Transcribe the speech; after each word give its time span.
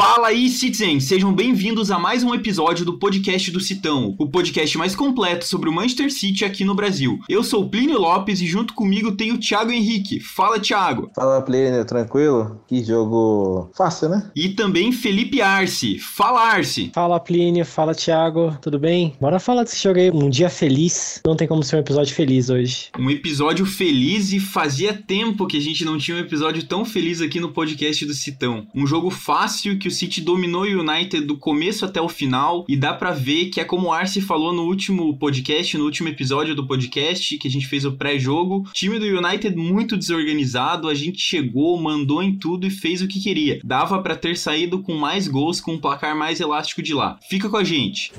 Fala 0.00 0.28
aí, 0.28 0.48
citizens! 0.48 1.04
Sejam 1.04 1.30
bem-vindos 1.30 1.90
a 1.90 1.98
mais 1.98 2.24
um 2.24 2.34
episódio 2.34 2.86
do 2.86 2.98
podcast 2.98 3.50
do 3.50 3.60
Citão, 3.60 4.14
o 4.18 4.26
podcast 4.26 4.78
mais 4.78 4.96
completo 4.96 5.46
sobre 5.46 5.68
o 5.68 5.72
Manchester 5.72 6.10
City 6.10 6.42
aqui 6.42 6.64
no 6.64 6.74
Brasil. 6.74 7.18
Eu 7.28 7.44
sou 7.44 7.68
Plínio 7.68 8.00
Lopes 8.00 8.40
e 8.40 8.46
junto 8.46 8.72
comigo 8.72 9.12
tem 9.12 9.30
o 9.30 9.38
Thiago 9.38 9.70
Henrique. 9.70 10.18
Fala, 10.18 10.58
Thiago! 10.58 11.10
Fala, 11.14 11.42
Plínio, 11.42 11.84
tranquilo? 11.84 12.62
Que 12.66 12.82
jogo 12.82 13.70
fácil, 13.76 14.08
né? 14.08 14.30
E 14.34 14.48
também 14.48 14.90
Felipe 14.90 15.42
Arce. 15.42 15.98
Fala, 15.98 16.40
Arce! 16.40 16.90
Fala, 16.94 17.20
Plínio. 17.20 17.66
Fala, 17.66 17.94
Thiago. 17.94 18.56
Tudo 18.62 18.78
bem? 18.78 19.14
Bora 19.20 19.38
falar 19.38 19.64
desse 19.64 19.82
jogo 19.82 19.98
aí. 19.98 20.10
Um 20.10 20.30
dia 20.30 20.48
feliz. 20.48 21.20
Não 21.26 21.36
tem 21.36 21.46
como 21.46 21.62
ser 21.62 21.76
um 21.76 21.80
episódio 21.80 22.14
feliz 22.14 22.48
hoje. 22.48 22.88
Um 22.98 23.10
episódio 23.10 23.66
feliz 23.66 24.32
e 24.32 24.40
fazia 24.40 24.94
tempo 24.94 25.46
que 25.46 25.58
a 25.58 25.62
gente 25.62 25.84
não 25.84 25.98
tinha 25.98 26.16
um 26.16 26.20
episódio 26.20 26.62
tão 26.64 26.86
feliz 26.86 27.20
aqui 27.20 27.38
no 27.38 27.52
podcast 27.52 28.06
do 28.06 28.14
Citão. 28.14 28.66
Um 28.74 28.86
jogo 28.86 29.10
fácil 29.10 29.78
que 29.78 29.89
o 29.90 29.92
City 29.92 30.20
dominou 30.20 30.62
o 30.62 30.80
United 30.80 31.26
do 31.26 31.36
começo 31.36 31.84
até 31.84 32.00
o 32.00 32.08
final 32.08 32.64
e 32.68 32.76
dá 32.76 32.94
para 32.94 33.10
ver 33.10 33.46
que 33.46 33.60
é 33.60 33.64
como 33.64 33.88
o 33.88 33.92
Arce 33.92 34.20
falou 34.20 34.52
no 34.52 34.62
último 34.62 35.16
podcast, 35.18 35.76
no 35.76 35.84
último 35.84 36.08
episódio 36.08 36.54
do 36.54 36.66
podcast 36.66 37.36
que 37.36 37.48
a 37.48 37.50
gente 37.50 37.66
fez 37.66 37.84
o 37.84 37.92
pré-jogo, 37.92 38.64
time 38.72 38.98
do 38.98 39.04
United 39.04 39.56
muito 39.56 39.96
desorganizado, 39.96 40.88
a 40.88 40.94
gente 40.94 41.20
chegou, 41.20 41.80
mandou 41.80 42.22
em 42.22 42.36
tudo 42.36 42.66
e 42.66 42.70
fez 42.70 43.02
o 43.02 43.08
que 43.08 43.20
queria. 43.20 43.60
Dava 43.64 44.00
para 44.00 44.14
ter 44.14 44.36
saído 44.36 44.80
com 44.80 44.94
mais 44.94 45.26
gols, 45.26 45.60
com 45.60 45.72
um 45.72 45.78
placar 45.78 46.16
mais 46.16 46.40
elástico 46.40 46.82
de 46.82 46.94
lá. 46.94 47.18
Fica 47.28 47.48
com 47.48 47.56
a 47.56 47.64
gente. 47.64 48.12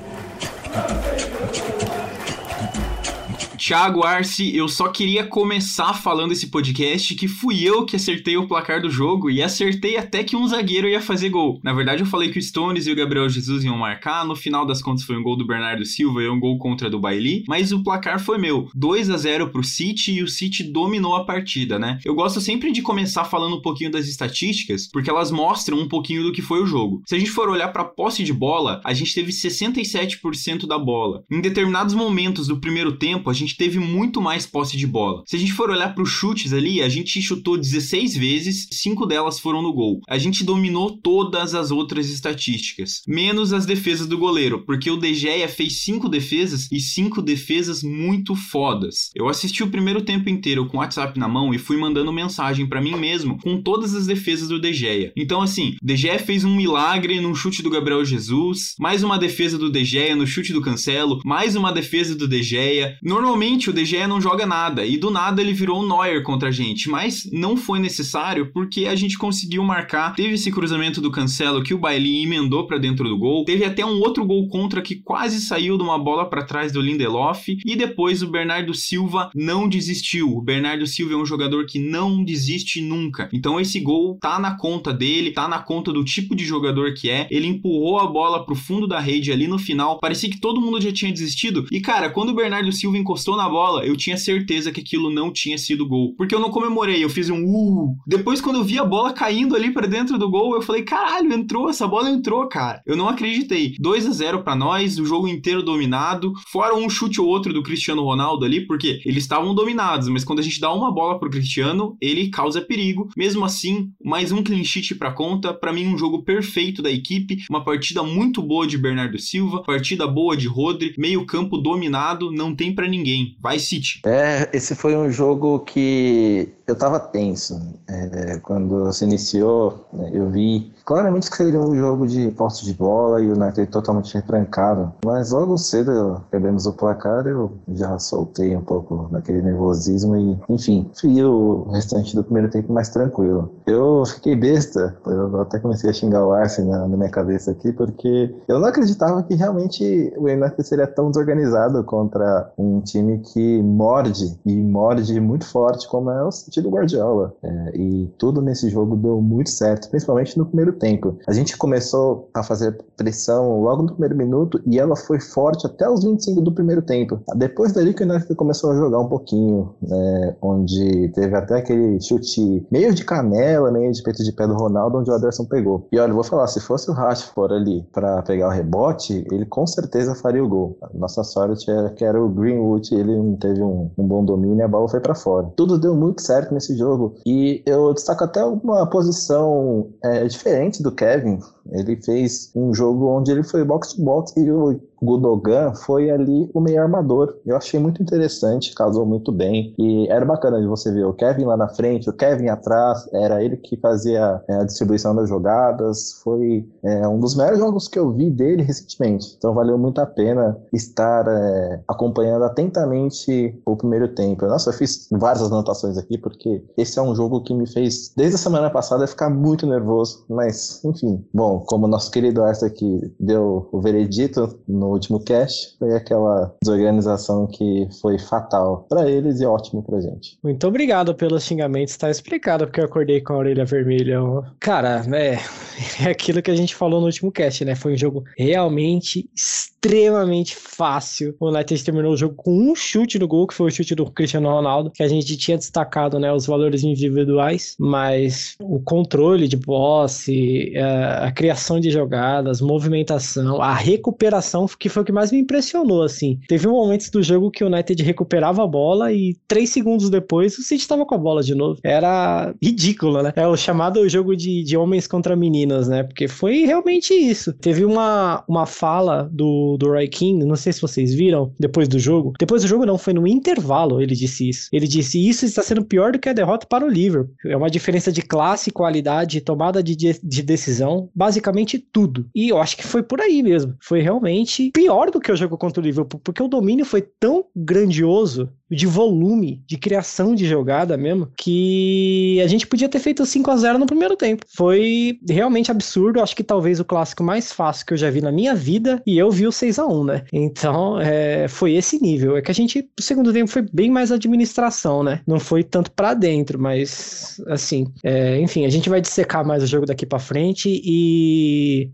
Thiago 3.62 4.04
Arce, 4.04 4.56
eu 4.56 4.68
só 4.68 4.88
queria 4.88 5.24
começar 5.24 5.94
falando 5.94 6.32
esse 6.32 6.48
podcast 6.48 7.14
que 7.14 7.28
fui 7.28 7.64
eu 7.64 7.86
que 7.86 7.96
acertei 7.96 8.36
o 8.36 8.48
placar 8.48 8.82
do 8.82 8.90
jogo 8.90 9.30
e 9.30 9.40
acertei 9.40 9.98
até 9.98 10.24
que 10.24 10.36
um 10.36 10.48
zagueiro 10.48 10.90
ia 10.90 11.00
fazer 11.00 11.30
gol. 11.30 11.60
Na 11.64 11.72
verdade, 11.72 12.02
eu 12.02 12.08
falei 12.08 12.32
que 12.32 12.40
o 12.40 12.42
Stones 12.42 12.88
e 12.88 12.92
o 12.92 12.96
Gabriel 12.96 13.30
Jesus 13.30 13.64
iam 13.64 13.78
marcar, 13.78 14.26
no 14.26 14.36
final 14.36 14.66
das 14.66 14.82
contas 14.82 15.04
foi 15.04 15.16
um 15.16 15.22
gol 15.22 15.36
do 15.36 15.46
Bernardo 15.46 15.86
Silva 15.86 16.24
e 16.24 16.28
um 16.28 16.40
gol 16.40 16.58
contra 16.58 16.90
do 16.90 17.00
Bailey, 17.00 17.44
mas 17.48 17.72
o 17.72 17.84
placar 17.84 18.20
foi 18.20 18.40
meu. 18.40 18.68
2 18.74 19.12
a 19.12 19.18
0 19.18 19.52
pro 19.52 19.64
City 19.64 20.14
e 20.14 20.24
o 20.24 20.28
City 20.28 20.64
dominou 20.64 21.16
a 21.16 21.24
partida, 21.24 21.78
né? 21.78 22.00
Eu 22.04 22.16
gosto 22.16 22.42
sempre 22.42 22.72
de 22.72 22.82
começar 22.82 23.26
falando 23.26 23.58
um 23.58 23.62
pouquinho 23.62 23.92
das 23.92 24.08
estatísticas, 24.08 24.90
porque 24.92 25.10
elas 25.10 25.30
mostram 25.30 25.78
um 25.78 25.88
pouquinho 25.88 26.24
do 26.24 26.32
que 26.32 26.42
foi 26.42 26.64
o 26.64 26.66
jogo. 26.66 27.04
Se 27.06 27.16
a 27.16 27.20
gente 27.20 27.30
for 27.30 27.48
olhar 27.48 27.68
para 27.68 27.86
posse 27.86 28.24
de 28.24 28.34
bola, 28.34 28.82
a 28.84 28.92
gente 28.92 29.14
teve 29.14 29.32
67% 29.32 30.66
da 30.66 30.80
bola. 30.80 31.24
Em 31.30 31.40
determinados 31.40 31.94
momentos 31.94 32.48
do 32.48 32.60
primeiro 32.60 32.94
tempo, 32.94 33.30
a 33.30 33.34
gente 33.34 33.51
gente 33.52 33.58
teve 33.58 33.80
muito 33.80 34.22
mais 34.22 34.46
posse 34.46 34.78
de 34.78 34.88
bola. 34.88 35.24
Se 35.26 35.36
a 35.36 35.40
gente 35.40 35.54
for 35.54 35.70
olhar 35.70 35.94
para 35.94 36.04
os 36.04 36.10
chutes 36.10 36.54
ali, 36.54 36.82
a 36.82 36.88
gente 36.88 37.22
chutou 37.22 37.58
16 37.58 38.16
vezes, 38.16 38.68
5 38.72 39.06
delas 39.06 39.40
foram 39.40 39.62
no 39.62 39.74
gol. 39.74 40.00
A 40.08 40.18
gente 40.18 40.44
dominou 40.44 40.98
todas 40.98 41.54
as 41.54 41.72
outras 41.72 42.10
estatísticas, 42.10 43.02
menos 43.08 43.52
as 43.52 43.66
defesas 43.66 44.08
do 44.08 44.18
goleiro, 44.18 44.64
porque 44.66 44.90
o 44.90 44.98
De 44.98 45.14
Gea 45.14 45.48
fez 45.50 45.82
5 45.82 46.08
defesas 46.08 46.68
e 46.72 46.80
5 46.80 47.22
defesas 47.22 47.84
muito 47.84 48.36
fodas. 48.36 49.10
Eu 49.14 49.28
assisti 49.28 49.64
o 49.64 49.70
primeiro 49.70 50.02
tempo 50.02 50.30
inteiro 50.30 50.68
com 50.68 50.78
o 50.78 50.80
WhatsApp 50.80 51.20
na 51.20 51.28
mão 51.28 51.54
e 51.54 51.58
fui 51.58 51.78
mandando 51.78 52.14
mensagem 52.14 52.68
para 52.68 52.82
mim 52.82 52.96
mesmo 52.96 53.38
com 53.40 53.62
todas 53.62 53.94
as 53.94 54.08
defesas 54.08 54.48
do 54.48 54.60
De 54.60 54.74
Gea. 54.74 55.12
Então 55.18 55.42
assim, 55.42 55.76
De 55.82 55.96
Gea 55.96 56.20
fez 56.20 56.44
um 56.44 56.56
milagre 56.56 57.20
no 57.20 57.36
chute 57.36 57.62
do 57.62 57.70
Gabriel 57.70 58.06
Jesus, 58.06 58.76
mais 58.80 59.04
uma 59.04 59.18
defesa 59.18 59.58
do 59.58 59.70
De 59.70 59.84
Gea 59.84 60.16
no 60.16 60.28
chute 60.28 60.54
do 60.54 60.62
Cancelo, 60.62 61.20
mais 61.26 61.56
uma 61.56 61.72
defesa 61.72 62.16
do 62.16 62.28
De 62.28 62.42
Gea. 62.42 62.96
Normalmente 63.02 63.41
O 63.42 63.74
De 63.74 63.84
Gea 63.84 64.08
não 64.08 64.22
joga 64.22 64.46
nada 64.46 64.86
e 64.86 64.98
do 64.98 65.10
nada 65.10 65.42
ele 65.42 65.52
virou 65.52 65.82
um 65.82 65.88
Neuer 65.88 66.22
contra 66.22 66.50
a 66.50 66.52
gente, 66.52 66.88
mas 66.88 67.28
não 67.34 67.58
foi 67.58 67.80
necessário 67.80 68.52
porque 68.54 68.86
a 68.86 68.94
gente 68.94 69.18
conseguiu 69.18 69.64
marcar. 69.64 70.14
Teve 70.14 70.36
esse 70.36 70.52
cruzamento 70.52 71.02
do 71.02 71.10
Cancelo 71.10 71.64
que 71.64 71.74
o 71.74 71.80
Bailey 71.80 72.22
emendou 72.22 72.68
para 72.68 72.78
dentro 72.78 73.10
do 73.10 73.18
gol. 73.18 73.44
Teve 73.44 73.66
até 73.66 73.84
um 73.84 74.00
outro 74.00 74.24
gol 74.26 74.48
contra 74.48 74.80
que 74.80 74.96
quase 74.96 75.42
saiu 75.42 75.76
de 75.76 75.82
uma 75.84 75.98
bola 75.98 76.30
para 76.30 76.44
trás 76.44 76.72
do 76.72 76.80
Lindelof 76.80 77.58
e 77.66 77.76
depois 77.76 78.22
o 78.22 78.30
Bernardo 78.30 78.76
Silva 78.76 79.32
não 79.34 79.68
desistiu. 79.68 80.38
O 80.38 80.42
Bernardo 80.42 80.86
Silva 80.86 81.16
é 81.16 81.18
um 81.18 81.26
jogador 81.26 81.66
que 81.66 81.80
não 81.80 82.24
desiste 82.24 82.80
nunca. 82.80 83.28
Então 83.34 83.60
esse 83.60 83.80
gol 83.80 84.20
tá 84.22 84.38
na 84.38 84.56
conta 84.56 84.94
dele, 84.94 85.32
tá 85.32 85.48
na 85.48 85.58
conta 85.58 85.92
do 85.92 86.06
tipo 86.06 86.36
de 86.36 86.46
jogador 86.46 86.94
que 86.94 87.10
é. 87.10 87.28
Ele 87.32 87.48
empurrou 87.48 88.00
a 88.00 88.06
bola 88.06 88.46
pro 88.46 88.54
fundo 88.54 88.88
da 88.88 89.00
rede 89.00 89.32
ali 89.32 89.48
no 89.48 89.58
final. 89.58 90.00
Parecia 90.00 90.30
que 90.30 90.40
todo 90.40 90.62
mundo 90.62 90.80
já 90.80 90.92
tinha 90.92 91.12
desistido. 91.12 91.66
E 91.72 91.82
cara, 91.82 92.08
quando 92.12 92.30
o 92.30 92.36
Bernardo 92.36 92.72
Silva 92.72 93.00
encostou 93.00 93.31
encostou 93.32 93.38
na 93.38 93.50
bola, 93.50 93.86
eu 93.86 93.96
tinha 93.96 94.18
certeza 94.18 94.72
que 94.72 94.82
aquilo 94.82 95.10
não 95.10 95.32
tinha 95.32 95.58
sido 95.58 95.88
gol. 95.88 96.14
Porque 96.16 96.36
eu 96.36 96.40
não 96.40 96.50
comemorei, 96.50 97.04
eu 97.04 97.10
fiz 97.10 97.30
um 97.30 97.44
uh. 97.44 97.96
Depois, 98.06 98.42
quando 98.42 98.58
eu 98.58 98.64
vi 98.64 98.78
a 98.78 98.86
bola 98.86 99.14
caindo 99.14 99.56
ali 99.56 99.72
para 99.72 99.88
dentro 99.88 100.18
do 100.18 100.30
gol, 100.30 100.56
eu 100.56 100.62
falei, 100.62 100.84
caralho, 100.84 101.34
entrou, 101.34 101.70
essa 101.70 101.88
bola 101.88 102.10
entrou, 102.10 102.48
cara. 102.48 102.82
Eu 102.86 102.96
não 102.96 103.08
acreditei. 103.08 103.76
2 103.80 104.08
a 104.08 104.12
0 104.12 104.44
para 104.44 104.56
nós, 104.56 105.00
o 105.00 105.06
jogo 105.06 105.28
inteiro 105.28 105.64
dominado, 105.64 106.34
fora 106.48 106.76
um 106.76 106.90
chute 106.90 107.22
ou 107.22 107.28
outro 107.28 107.54
do 107.54 107.64
Cristiano 107.64 108.04
Ronaldo 108.04 108.46
ali, 108.46 108.66
porque 108.66 109.02
eles 109.06 109.24
estavam 109.24 109.56
dominados, 109.56 110.08
mas 110.08 110.24
quando 110.24 110.40
a 110.40 110.44
gente 110.44 110.60
dá 110.60 110.74
uma 110.74 110.92
bola 110.92 111.20
pro 111.20 111.30
Cristiano, 111.30 111.96
ele 112.02 112.30
causa 112.30 112.62
perigo. 112.62 113.10
Mesmo 113.16 113.46
assim, 113.46 113.90
mais 114.04 114.32
um 114.32 114.44
clean 114.44 114.64
sheet 114.64 114.96
pra 114.96 115.12
conta, 115.12 115.54
para 115.54 115.74
mim 115.74 115.88
um 115.88 115.98
jogo 115.98 116.24
perfeito 116.24 116.82
da 116.82 116.92
equipe, 116.92 117.38
uma 117.50 117.64
partida 117.64 118.04
muito 118.04 118.42
boa 118.42 118.68
de 118.68 118.78
Bernardo 118.78 119.18
Silva, 119.20 119.64
partida 119.64 120.08
boa 120.08 120.36
de 120.36 120.48
Rodri, 120.48 120.94
meio 120.98 121.26
campo 121.26 121.58
dominado, 121.58 122.32
não 122.32 122.56
tem 122.56 122.74
para 122.74 122.88
ninguém. 122.88 123.21
Vai 123.42 123.60
City. 123.60 124.02
É, 124.06 124.50
esse 124.54 124.76
foi 124.76 124.96
um 124.96 125.10
jogo 125.10 125.60
que 125.60 126.54
eu 126.68 126.76
tava 126.76 127.00
tenso. 127.00 127.60
É, 127.88 128.40
quando 128.40 128.92
se 128.94 129.04
iniciou, 129.04 129.86
né, 129.92 130.10
eu 130.14 130.30
vi 130.30 130.72
claramente 130.86 131.30
que 131.30 131.38
seria 131.38 131.60
um 131.60 131.76
jogo 131.76 132.08
de 132.08 132.32
posse 132.32 132.66
de 132.66 132.74
bola 132.74 133.22
e 133.22 133.28
o 133.28 133.36
United 133.36 133.68
totalmente 133.68 134.14
retrancado. 134.14 134.92
Mas 135.06 135.32
logo 135.32 135.58
cedo 135.58 136.22
perdemos 136.32 136.66
o 136.66 136.74
placar, 136.74 137.28
eu 137.28 137.52
já 137.70 137.98
soltei 138.00 138.56
um 138.56 138.62
pouco 138.62 139.08
daquele 139.12 139.42
nervosismo 139.42 140.16
e, 140.16 140.38
enfim, 140.50 140.90
fui 141.00 141.24
o 141.24 141.70
restante 141.72 142.16
do 142.16 142.24
primeiro 142.24 142.50
tempo 142.50 142.72
mais 142.72 142.90
tranquilo. 142.90 143.52
Eu 143.66 144.04
fiquei 144.06 144.36
besta, 144.36 144.96
eu 145.06 145.42
até 145.42 145.60
comecei 145.60 145.90
a 145.90 145.94
xingar 145.94 146.26
o 146.26 146.32
Arce 146.32 146.62
na, 146.62 146.88
na 146.88 146.98
minha 146.98 147.10
cabeça 147.10 147.52
aqui, 147.52 147.72
porque 147.72 148.34
eu 148.48 148.60
não 148.60 148.68
acreditava 148.68 149.24
que 149.24 149.36
realmente 149.36 150.14
o 150.18 150.26
United 150.26 150.64
seria 150.64 150.88
tão 150.88 151.10
desorganizado 151.10 151.84
contra 151.84 152.52
um 152.58 152.82
time 152.82 153.11
que 153.20 153.62
morde 153.62 154.38
e 154.46 154.56
morde 154.56 155.20
muito 155.20 155.46
forte 155.46 155.88
como 155.88 156.10
é 156.12 156.24
o 156.24 156.32
City 156.32 156.62
do 156.62 156.70
Guardiola. 156.70 157.34
É, 157.44 157.78
e 157.78 158.08
tudo 158.18 158.42
nesse 158.42 158.70
jogo 158.70 158.96
deu 158.96 159.22
muito 159.22 159.50
certo, 159.50 159.90
principalmente 159.90 160.38
no 160.38 160.46
primeiro 160.46 160.74
tempo. 160.74 161.18
A 161.28 161.34
gente 161.34 161.58
começou 161.58 162.30
a 162.34 162.44
fazer 162.44 162.78
pressão 162.96 163.62
logo 163.62 163.84
no 163.84 163.92
primeiro 163.92 164.16
minuto 164.16 164.62
e 164.66 164.80
ela 164.80 164.96
foi 164.96 165.20
forte 165.20 165.66
até 165.66 165.90
os 165.90 166.04
25 166.04 166.42
do 166.42 166.52
primeiro 166.52 166.82
tempo. 166.82 167.20
Depois 167.36 167.72
dali 167.74 167.94
que 167.94 168.04
o 168.04 168.10
United 168.10 168.36
começou 168.36 168.72
a 168.72 168.76
jogar 168.76 169.00
um 169.00 169.08
pouquinho, 169.08 169.74
né, 169.82 170.36
onde 170.42 171.10
teve 171.10 171.36
até 171.36 171.58
aquele 171.58 172.00
chute 172.00 172.66
meio 172.72 172.94
de 172.94 173.04
canela, 173.04 173.72
meio 173.72 173.92
de 173.92 174.02
peito 174.04 174.24
de 174.24 174.32
pé 174.32 174.48
do 174.48 174.54
Ronaldo, 174.54 175.00
onde 175.00 175.10
o 175.10 175.14
Aderson 175.14 175.46
pegou. 175.46 175.88
E 175.92 176.00
olha, 176.00 176.14
vou 176.14 176.24
falar, 176.24 176.48
se 176.48 176.60
fosse 176.60 176.90
o 176.90 176.94
Rashford 176.94 177.54
ali 177.54 177.86
para 177.92 178.22
pegar 178.22 178.48
o 178.48 178.52
rebote, 178.52 179.26
ele 179.32 179.46
com 179.46 179.66
certeza 179.66 180.16
faria 180.16 180.44
o 180.44 180.48
gol. 180.48 180.78
Nossa 180.94 181.24
sorte 181.24 181.70
era 181.70 181.90
que 181.90 182.04
era 182.04 182.22
o 182.22 182.30
Greenwood, 182.30 182.94
ele 183.02 183.16
não 183.16 183.36
teve 183.36 183.62
um, 183.62 183.90
um 183.98 184.08
bom 184.08 184.24
domínio 184.24 184.66
a 184.66 184.68
bola 184.68 184.88
foi 184.88 185.00
para 185.00 185.16
fora. 185.16 185.48
Tudo 185.56 185.80
deu 185.80 185.96
muito 185.96 186.22
certo 186.22 186.54
nesse 186.54 186.78
jogo 186.78 187.16
e 187.26 187.62
eu 187.66 187.94
destaco 187.94 188.24
até 188.24 188.44
uma 188.44 188.86
posição 188.88 189.90
é, 190.04 190.26
diferente 190.26 190.82
do 190.82 190.92
Kevin. 190.92 191.40
Ele 191.70 191.96
fez 191.96 192.52
um 192.56 192.74
jogo 192.74 193.08
onde 193.08 193.32
ele 193.32 193.44
foi 193.44 193.64
box 193.64 193.94
to 193.94 194.02
box 194.02 194.34
e 194.38 194.52
o 194.52 194.80
Gudogan 195.02 195.74
foi 195.74 196.12
ali 196.12 196.50
o 196.54 196.62
meio 196.62 196.82
armador. 196.82 197.36
Eu 197.46 197.58
achei 197.58 197.80
muito 197.80 198.02
interessante, 198.02 198.74
casou 198.76 199.06
muito 199.06 199.32
bem. 199.32 199.74
E 199.78 200.08
era 200.10 200.24
bacana 200.24 200.62
de 200.62 200.68
você 200.68 200.92
ver 200.92 201.06
o 201.06 201.14
Kevin 201.14 201.46
lá 201.46 201.58
na 201.58 201.68
frente, 201.68 202.10
o 202.10 202.14
Kevin 202.14 202.50
atrás, 202.50 203.10
era 203.14 203.44
ele 203.44 203.58
que 203.58 203.76
fazia 203.78 204.42
é, 204.48 204.56
a 204.56 204.64
distribuição 204.64 205.16
das 205.16 205.28
jogadas. 205.28 206.22
Foi 206.24 206.68
é, 206.84 207.08
um 207.08 207.20
dos 207.20 207.36
melhores 207.36 207.60
jogos 207.60 207.88
que 207.88 207.98
eu 207.98 208.12
vi 208.12 208.30
dele 208.30 208.62
recentemente. 208.62 209.36
Então 209.38 209.54
valeu 209.54 209.78
muito 209.78 210.00
a 210.00 210.06
pena 210.06 210.58
estar 210.72 211.28
é, 211.28 211.82
acompanhando 211.88 212.44
atentamente 212.44 213.60
o 213.66 213.76
primeiro 213.76 214.10
tempo. 214.10 214.46
Nossa, 214.46 214.70
eu 214.70 214.74
fiz 214.74 215.08
várias 215.12 215.44
anotações 215.44 215.98
aqui, 215.98 216.18
porque 216.18 216.64
esse 216.78 217.00
é 217.00 217.02
um 217.02 217.16
jogo 217.16 217.42
que 217.42 217.54
me 217.54 217.68
fez, 217.68 218.14
desde 218.16 218.36
a 218.36 218.40
semana 218.40 218.70
passada, 218.70 219.08
ficar 219.08 219.30
muito 219.30 219.66
nervoso. 219.66 220.26
Mas, 220.30 220.84
enfim, 220.86 221.26
bom 221.34 221.51
Como 221.60 221.88
nosso 221.88 222.10
querido 222.12 222.44
Arthur 222.44 222.68
aqui 222.68 223.14
deu 223.20 223.70
o 223.72 223.82
veredito 223.82 224.60
no 224.68 224.88
último 224.88 225.20
cast, 225.20 225.76
foi 225.78 225.96
aquela 225.96 226.56
desorganização 226.64 227.48
que 227.48 227.88
foi 228.02 228.18
fatal 228.18 228.86
para 228.90 229.10
eles 229.10 229.42
e 229.42 229.46
ótimo 229.46 229.84
pra 229.84 230.02
gente. 230.02 230.38
Muito 230.44 230.66
obrigado 230.68 231.14
pelos 231.14 231.44
xingamentos, 231.44 231.98
tá 231.98 232.10
explicado 232.10 232.66
porque 232.66 232.80
eu 232.80 232.86
acordei 232.86 233.22
com 233.22 233.34
a 233.34 233.38
orelha 233.38 233.66
vermelha. 233.66 234.20
Cara, 234.60 235.04
é, 235.14 235.38
é 236.06 236.10
aquilo 236.10 236.42
que 236.42 236.52
a 236.52 236.56
gente 236.56 236.76
falou 236.76 237.00
no 237.00 237.06
último 237.08 237.32
cast, 237.32 237.64
né? 237.66 237.76
Foi 237.76 237.94
um 237.94 237.98
jogo 237.98 238.24
realmente 238.38 239.30
extremamente 239.36 240.56
fácil. 240.56 241.36
O 241.40 241.50
United 241.50 241.84
terminou 241.84 242.14
o 242.14 242.18
jogo 242.18 242.36
com 242.36 242.52
um 242.54 242.76
chute 242.76 243.18
no 243.18 243.28
gol, 243.28 243.48
que 243.48 243.54
foi 243.54 243.68
o 243.68 243.72
chute 243.72 243.96
do 243.96 244.10
Cristiano 244.10 244.50
Ronaldo, 244.50 244.92
que 244.92 245.02
a 245.02 245.08
gente 245.08 245.36
tinha 245.38 245.58
destacado, 245.58 246.20
né, 246.20 246.32
os 246.32 246.46
valores 246.46 246.84
individuais, 246.84 247.76
mas 247.80 248.56
o 248.62 248.80
controle 248.80 249.48
de 249.48 249.58
posse, 249.58 250.74
a, 250.78 251.28
a 251.28 251.32
criação 251.42 251.80
de 251.80 251.90
jogadas, 251.90 252.62
movimentação, 252.62 253.60
a 253.60 253.74
recuperação, 253.74 254.68
que 254.78 254.90
foi 254.90 255.02
o 255.02 255.06
que 255.06 255.12
mais 255.12 255.32
me 255.32 255.40
impressionou, 255.40 256.04
assim. 256.04 256.40
Teve 256.48 256.68
momentos 256.68 257.10
do 257.10 257.24
jogo 257.24 257.50
que 257.50 257.64
o 257.64 257.68
United 257.68 258.04
recuperava 258.04 258.64
a 258.64 258.68
bola 258.68 259.12
e 259.12 259.36
três 259.48 259.72
segundos 259.72 260.08
depois 260.08 260.56
o 260.60 260.62
City 260.62 260.84
estava 260.84 261.04
com 261.04 261.16
a 261.16 261.18
bola 261.18 261.42
de 261.42 261.56
novo. 261.56 261.80
Era 261.84 262.54
ridículo, 262.62 263.24
né? 263.24 263.34
É 263.36 263.48
o 263.48 263.58
chamado 263.58 264.08
jogo 264.08 264.36
de, 264.36 264.64
de 264.64 264.78
homens 264.78 265.08
contra 265.08 265.36
meninas, 265.36 265.88
né? 265.88 266.04
Porque 266.04 266.28
foi 266.28 266.64
realmente 266.64 267.12
isso. 267.12 267.54
Teve 267.54 267.84
uma, 267.86 268.44
uma 268.48 268.68
fala 268.68 269.28
do 269.32 269.78
do, 269.78 269.88
Roy 269.88 270.08
King, 270.08 270.46
não 270.46 270.56
sei 270.56 270.72
se 270.72 270.82
vocês 270.82 271.12
viram, 271.14 271.52
depois 271.60 271.88
do 271.88 271.98
jogo. 271.98 272.34
Depois 272.40 272.62
do 272.62 272.68
jogo 272.68 272.86
não, 272.86 273.00
foi 273.00 273.14
no 273.14 273.26
intervalo 273.26 274.00
ele 274.00 274.14
disse 274.16 274.48
isso. 274.48 274.70
Ele 274.72 274.88
disse, 274.88 275.28
isso 275.28 275.44
está 275.44 275.64
sendo 275.64 275.84
pior 275.84 276.12
do 276.12 276.20
que 276.20 276.30
a 276.30 276.34
derrota 276.34 276.68
para 276.68 276.86
o 276.86 276.90
Liverpool. 276.90 277.34
É 277.46 277.58
uma 277.58 277.70
diferença 277.70 278.12
de 278.12 278.22
classe, 278.22 278.70
qualidade, 278.70 279.42
tomada 279.42 279.82
de, 279.82 279.96
de 279.96 280.44
decisão, 280.44 281.10
basicamente 281.32 281.80
tudo. 281.80 282.26
E 282.36 282.50
eu 282.50 282.60
acho 282.60 282.76
que 282.76 282.86
foi 282.86 283.02
por 283.02 283.22
aí 283.22 283.42
mesmo. 283.42 283.76
Foi 283.80 284.02
realmente 284.02 284.70
pior 284.72 285.10
do 285.10 285.22
que 285.22 285.32
o 285.32 285.36
jogo 285.36 285.58
contra 285.58 285.82
o 285.82 285.84
Liverpool, 285.84 286.20
porque 286.22 286.44
o 286.44 286.48
domínio 286.48 286.84
foi 286.84 287.02
tão 287.02 287.46
grandioso 287.56 288.50
de 288.70 288.88
volume, 288.88 289.62
de 289.68 289.78
criação 289.78 290.34
de 290.34 290.48
jogada 290.48 290.96
mesmo, 290.96 291.28
que 291.36 292.40
a 292.42 292.48
gente 292.48 292.66
podia 292.66 292.88
ter 292.88 293.00
feito 293.00 293.26
5 293.26 293.52
a 293.52 293.58
0 293.58 293.80
no 293.80 293.86
primeiro 293.86 294.16
tempo. 294.16 294.46
Foi 294.48 295.20
realmente 295.30 295.70
absurdo, 295.70 296.22
acho 296.22 296.36
que 296.36 296.44
talvez 296.44 296.80
o 296.80 296.86
clássico 296.86 297.24
mais 297.24 297.52
fácil 297.52 297.86
que 297.86 297.94
eu 297.94 297.98
já 297.98 298.10
vi 298.10 298.22
na 298.22 298.32
minha 298.32 298.56
vida, 298.56 299.02
e 299.06 299.18
eu 299.18 299.30
vi 299.30 299.46
o 299.46 299.52
6 299.52 299.78
a 299.78 299.86
1 299.86 300.04
né? 300.06 300.24
Então, 300.32 301.00
é, 301.00 301.48
foi 301.48 301.74
esse 301.74 302.02
nível. 302.02 302.38
É 302.38 302.42
que 302.42 302.50
a 302.50 302.54
gente, 302.54 302.88
o 302.98 303.02
segundo 303.02 303.34
tempo 303.34 303.52
foi 303.52 303.66
bem 303.74 303.92
mais 303.92 304.12
administração, 304.12 305.04
né? 305.04 305.22
Não 305.28 305.40
foi 305.40 305.64
tanto 305.64 305.92
para 305.92 306.14
dentro, 306.14 306.58
mas 306.58 307.42
assim, 307.48 307.88
é, 308.04 308.40
enfim, 308.40 308.66
a 308.66 308.70
gente 308.70 308.90
vai 308.90 309.02
dissecar 309.02 309.46
mais 309.46 309.64
o 309.64 309.68
jogo 309.68 309.86
daqui 309.86 310.06
para 310.06 310.20
frente 310.20 310.82
e 310.84 311.21